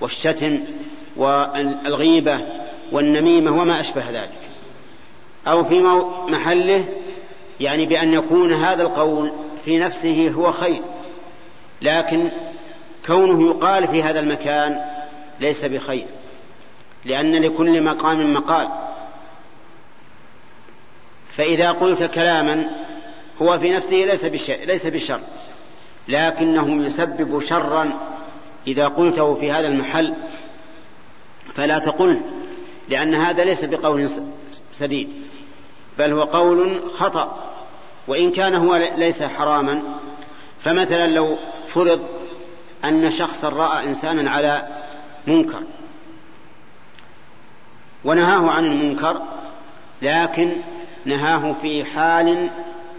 [0.00, 0.60] والشتم
[1.16, 2.40] والغيبة
[2.92, 4.30] والنميمة وما أشبه ذلك.
[5.46, 5.80] أو في
[6.28, 6.84] محله
[7.60, 9.32] يعني بأن يكون هذا القول
[9.64, 10.82] في نفسه هو خير
[11.82, 12.30] لكن
[13.06, 14.80] كونه يقال في هذا المكان
[15.40, 16.06] ليس بخير.
[17.04, 18.68] لأن لكل مقام مقال.
[21.30, 22.70] فإذا قلت كلاما
[23.42, 25.20] هو في نفسه ليس بشر, ليس بشر
[26.08, 27.90] لكنه يسبب شرا
[28.66, 30.14] إذا قلته في هذا المحل.
[31.54, 32.20] فلا تقل
[32.88, 34.10] لأن هذا ليس بقول
[34.72, 35.08] سديد
[35.98, 37.54] بل هو قول خطأ.
[38.08, 39.82] وإن كان هو ليس حراما
[40.60, 42.00] فمثلا لو فرض
[42.84, 44.68] أن شخصا رأى إنسانا على
[45.26, 45.62] منكر
[48.04, 49.22] ونهاه عن المنكر
[50.02, 50.52] لكن
[51.04, 52.50] نهاه في حال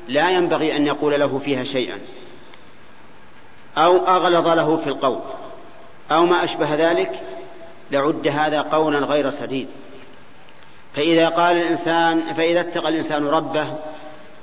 [0.08, 2.00] لا ينبغي أن يقول له فيها شيئا.
[3.78, 5.20] أو أغلظ له في القول.
[6.12, 7.22] أو ما أشبه ذلك
[7.92, 9.68] لعد هذا قولا غير سديد.
[10.96, 13.68] فإذا قال الإنسان فإذا اتقى الإنسان ربه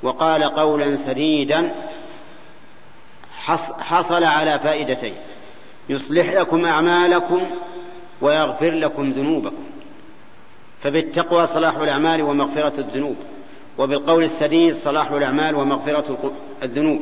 [0.02, 1.74] وقال قولا سديدا
[3.80, 5.14] حصل على فائدتين.
[5.88, 7.46] يصلح لكم أعمالكم
[8.20, 9.64] ويغفر لكم ذنوبكم.
[10.82, 13.16] فبالتقوى صلاح الأعمال ومغفرة الذنوب
[13.78, 16.32] وبالقول السديد صلاح الأعمال ومغفرة
[16.62, 17.00] الذنوب.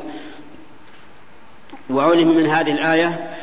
[1.91, 3.37] وعلم من هذه الآية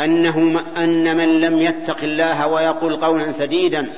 [0.00, 3.92] أنه أن من لم يتق الله ويقول قولا سديدا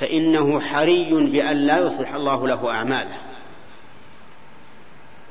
[0.00, 3.16] فإنه حري بأن لا يصلح الله له أعماله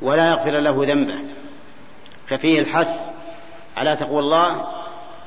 [0.01, 1.19] ولا يغفر له ذنبه.
[2.27, 3.13] ففيه الحث
[3.77, 4.67] على تقوى الله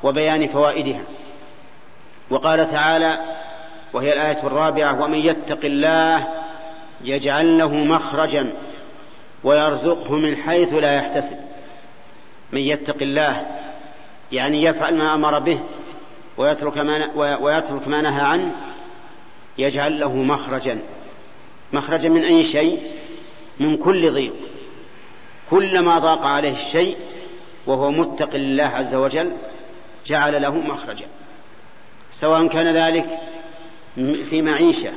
[0.03, 1.03] وبيان فوائدها.
[2.31, 3.40] وقال تعالى
[3.93, 6.29] وهي الآية الرابعة ومن يتق الله
[7.05, 8.53] يجعل له مخرجا
[9.45, 11.37] ويرزقه من حيث لا يحتسب.
[12.53, 13.47] من يتق الله
[14.33, 15.61] يعني يفعل ما أمر به
[16.37, 17.11] ويترك ما
[17.41, 18.55] ويترك ما نهى عنه
[19.59, 20.79] يجعل له مخرجا.
[21.73, 22.81] مخرجا من أي شيء؟
[23.61, 24.35] من كل ضيق.
[25.51, 26.97] كلما ضاق عليه الشيء
[27.67, 29.33] وهو متق لله عز وجل
[30.07, 31.07] جعل له مخرجا.
[32.13, 33.19] سواء كان ذلك
[33.97, 34.93] في معيشة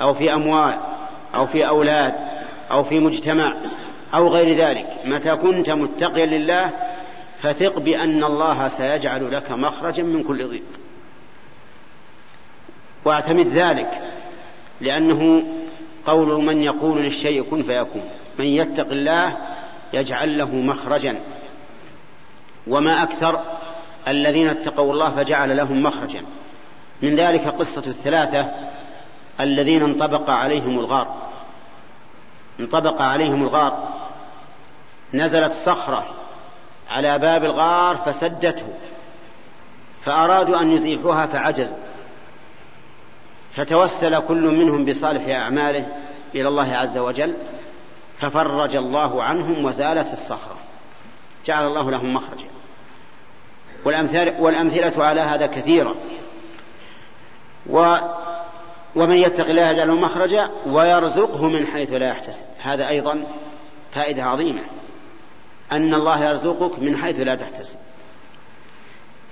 [0.00, 0.78] أو في أموال
[1.34, 2.14] أو في أولاد
[2.70, 3.54] أو في مجتمع
[4.14, 4.86] أو غير ذلك.
[5.04, 6.70] متى كنت متقيا لله
[7.42, 10.62] فثق بأن الله سيجعل لك مخرجا من كل ضيق.
[13.04, 14.02] واعتمد ذلك
[14.80, 15.44] لأنه
[16.06, 18.04] قول من يقول للشيء كن فيكون.
[18.38, 19.36] من يتق الله
[19.92, 21.20] يجعل له مخرجا.
[22.66, 23.42] وما أكثر
[24.08, 26.22] الذين اتقوا الله فجعل لهم مخرجا.
[27.02, 28.50] من ذلك قصة الثلاثة
[29.40, 31.16] الذين انطبق عليهم الغار.
[32.60, 33.88] انطبق عليهم الغار.
[35.14, 36.06] نزلت صخرة
[36.90, 38.66] على باب الغار فسدته.
[40.02, 41.76] فأرادوا أن يزيحوها فعجزوا.
[43.52, 45.86] فتوسل كل منهم بصالح أعماله
[46.34, 47.34] إلى الله عز وجل
[48.18, 50.56] ففرج الله عنهم وزالت الصخرة.
[51.46, 52.46] جعل الله لهم مخرجا.
[54.38, 55.94] والأمثلة على هذا كثيرة.
[57.70, 57.96] و
[58.96, 62.44] ومن يتق الله يجعل له مخرجا ويرزقه من حيث لا يحتسب.
[62.62, 63.26] هذا أيضا
[63.94, 64.62] فائدة عظيمة.
[65.72, 67.76] أن الله يرزقك من حيث لا تحتسب.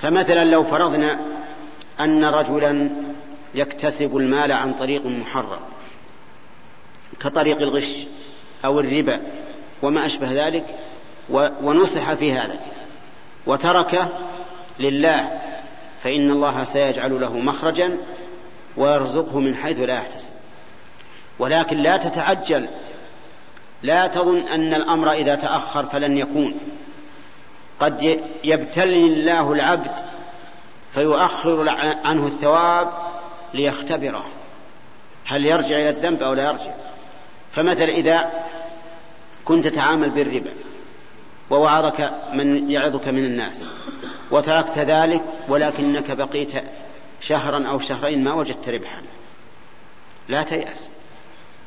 [0.02, 1.20] فمثلا لو فرضنا
[2.00, 2.90] أن رجلا
[3.54, 5.60] يكتسب المال عن طريق محرم
[7.20, 8.06] كطريق الغش
[8.64, 9.20] أو الربا
[9.82, 10.64] وما أشبه ذلك
[11.62, 12.58] ونصح في هذا
[13.46, 14.08] وترك
[14.78, 15.40] لله
[16.02, 17.98] فإن الله سيجعل له مخرجا
[18.78, 20.30] ويرزقه من حيث لا يحتسب.
[21.38, 22.68] ولكن لا تتعجل
[23.82, 26.54] لا تظن أن الأمر إذا تأخر فلن يكون.
[27.80, 29.92] قد يبتلي الله العبد
[30.92, 31.68] فيؤخر
[32.04, 32.92] عنه الثواب
[33.54, 34.24] ليختبره.
[35.24, 36.70] هل يرجع إلى الذنب أو لا يرجع؟
[37.52, 38.32] فمثل إذا
[39.44, 40.54] كنت تتعامل بالربا
[41.50, 43.66] ووعظك من يعظك من الناس
[44.30, 46.52] وتركت ذلك ولكنك بقيت
[47.20, 49.02] شهرا أو شهرين ما وجدت ربحا.
[50.28, 50.88] لا تيأس.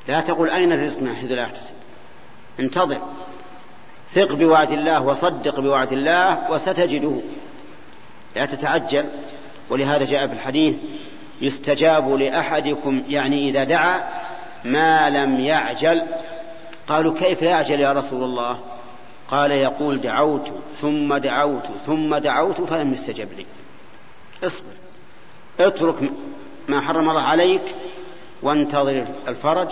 [0.07, 1.73] لا تقول أين الرزق من حيث لا أحتسب
[2.59, 3.01] انتظر.
[4.11, 7.21] ثق بوعد الله وصدق بوعد الله وستجده.
[8.35, 9.05] لا تتعجل.
[9.69, 10.75] ولهذا جاء في الحديث
[11.41, 14.09] يستجاب لأحدكم يعني إذا دعا
[14.65, 16.01] ما لم يعجل.
[16.87, 18.59] قالوا كيف يعجل يا رسول الله؟
[19.27, 23.45] قال يقول دعوت ثم دعوت ثم دعوت فلم يستجب لي.
[24.43, 24.80] اصبر.
[25.67, 26.11] اترك
[26.67, 27.75] ما حرم الله عليك
[28.43, 29.67] وانتظر الفرج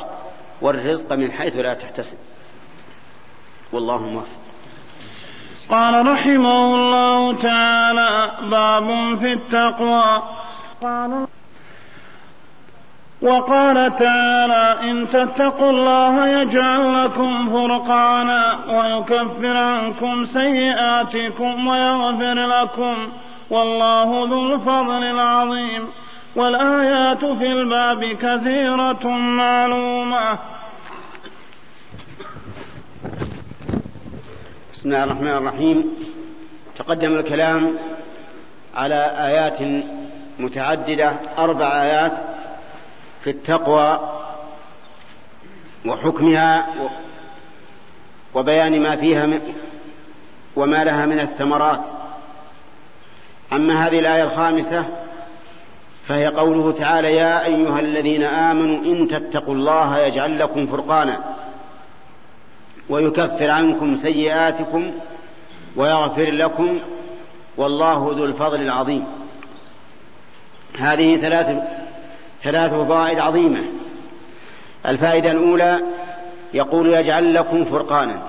[0.61, 2.17] والرزق من حيث لا تحتسب.
[3.71, 4.39] والله موفق.
[5.69, 10.23] قال رحمه الله تعالى باب في التقوى.
[10.81, 11.27] قال
[13.21, 22.95] وقال تعالى إن تتقوا الله يجعل لكم فرقانا ويكفر عنكم سيئاتكم ويغفر لكم
[23.49, 25.87] والله ذو الفضل العظيم.
[26.35, 30.39] والآيات في الباب كثيرة معلومة.
[34.73, 35.93] بسم الله الرحمن الرحيم.
[36.77, 37.77] تقدم الكلام
[38.75, 39.59] على آيات
[40.39, 42.19] متعددة أربع آيات
[43.23, 43.99] في التقوى
[45.85, 46.67] وحكمها
[48.33, 49.39] وبيان ما فيها
[50.55, 51.85] وما لها من الثمرات.
[53.53, 54.85] أما هذه الآية الخامسة
[56.07, 61.19] فهي قوله تعالى يا أيها الذين آمنوا إن تتقوا الله يجعل لكم فرقانا
[62.89, 64.91] ويكفر عنكم سيئاتكم
[65.75, 66.79] ويغفر لكم
[67.57, 69.05] والله ذو الفضل العظيم.
[70.77, 71.57] هذه ثلاث
[72.43, 73.65] ثلاث فوائد عظيمة.
[74.85, 75.79] الفائدة الأولى
[76.53, 78.21] يقول يجعل لكم فرقانا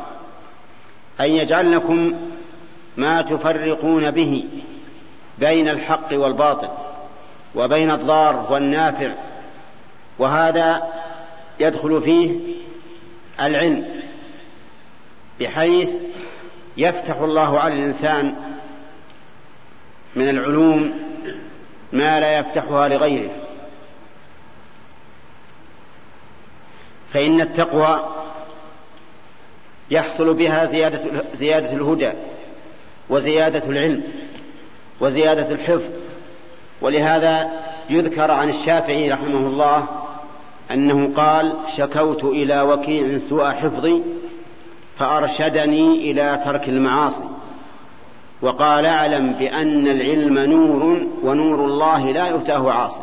[1.20, 2.14] أي يجعل لكم
[2.96, 4.44] ما تفرقون به.
[5.40, 6.68] بين الحق والباطل
[7.54, 9.12] وبين الضار والنافع
[10.18, 10.82] وهذا
[11.60, 12.40] يدخل فيه
[13.40, 14.02] العلم
[15.40, 15.96] بحيث
[16.76, 18.34] يفتح الله على الإنسان
[20.16, 20.94] من العلوم
[21.92, 23.30] ما لا يفتحها لغيره.
[27.12, 28.08] فإن التقوى
[29.90, 30.64] يحصل بها
[31.32, 32.12] زيادة الهدى
[33.08, 34.02] وزيادة العلم.
[35.00, 35.90] وزيادة الحفظ.
[36.80, 37.50] ولهذا
[37.90, 39.86] يذكر عن الشافعي رحمه الله
[40.70, 44.02] أنه قال شكوت إلى وكيع سوء حفظي
[44.98, 47.24] فأرشدني إلى ترك المعاصي
[48.42, 53.02] وقال أعلم بأن العلم نور ونور الله لا يؤتاه عاصي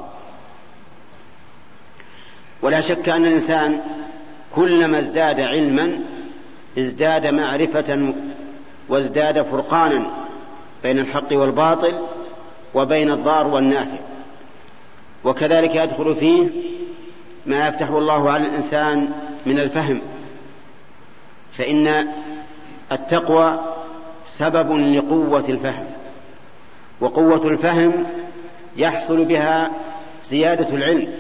[2.61, 3.80] ولا شك أن الإنسان
[4.56, 5.99] كلما ازداد علما
[6.78, 8.14] ازداد معرفة
[8.90, 10.26] وازداد فرقانا
[10.83, 12.05] بين الحق والباطل
[12.73, 13.99] وبين الضار والنافع.
[15.23, 16.47] وكذلك يدخل فيه
[17.45, 19.11] ما يفتح الله على الإنسان
[19.45, 20.01] من الفهم.
[21.53, 22.07] فإن
[22.91, 23.59] التقوى
[24.25, 25.85] سبب لقوة الفهم.
[27.01, 28.05] وقوة الفهم
[28.77, 29.71] يحصل بها
[30.25, 31.13] زيادة العلم.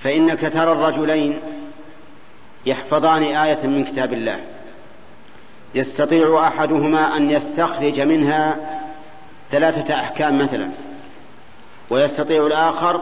[0.00, 1.38] فإنك ترى الرجلين
[2.66, 4.40] يحفظان آية من كتاب الله.
[5.74, 8.56] يستطيع أحدهما أن يستخرج منها
[9.50, 10.70] ثلاثة أحكام مثلا
[11.90, 13.00] ويستطيع الآخر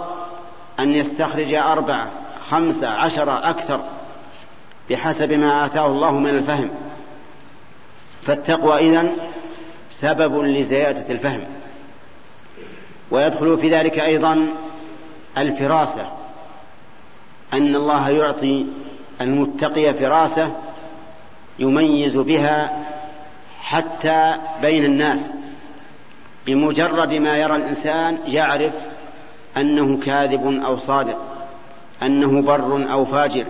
[0.81, 2.11] أن يستخرج أربعة
[2.51, 3.81] خمسة عشرة أكثر
[4.91, 6.71] بحسب ما آتاه الله من الفهم.
[8.23, 9.17] فالتقوى إذن
[9.91, 11.45] سبب لزيادة الفهم.
[13.11, 14.49] ويدخل في ذلك أيضا
[15.39, 16.11] الفراسة
[17.53, 18.67] أن الله يعطي
[19.21, 20.53] المتقي فراسة
[21.59, 22.87] يميز بها
[23.61, 25.33] حتى بين الناس
[26.47, 28.73] بمجرد ما يرى الإنسان يعرف
[29.57, 31.19] أنه كاذب أو صادق
[32.03, 33.47] أنه بر أو فاجر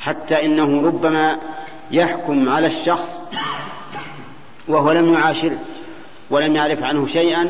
[0.00, 1.38] حتى إنه ربما
[1.90, 3.22] يحكم على الشخص
[4.68, 5.58] وهو لم يعاشره
[6.30, 7.48] ولم يعرف عنه شيئا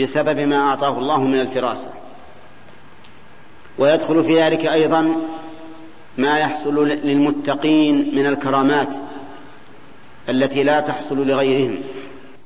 [0.00, 1.90] بسبب ما أعطاه الله من الفراسة.
[3.78, 5.16] ويدخل في ذلك أيضا
[6.18, 8.88] ما يحصل للمتقين من الكرامات
[10.28, 11.78] التي لا تحصل لغيرهم.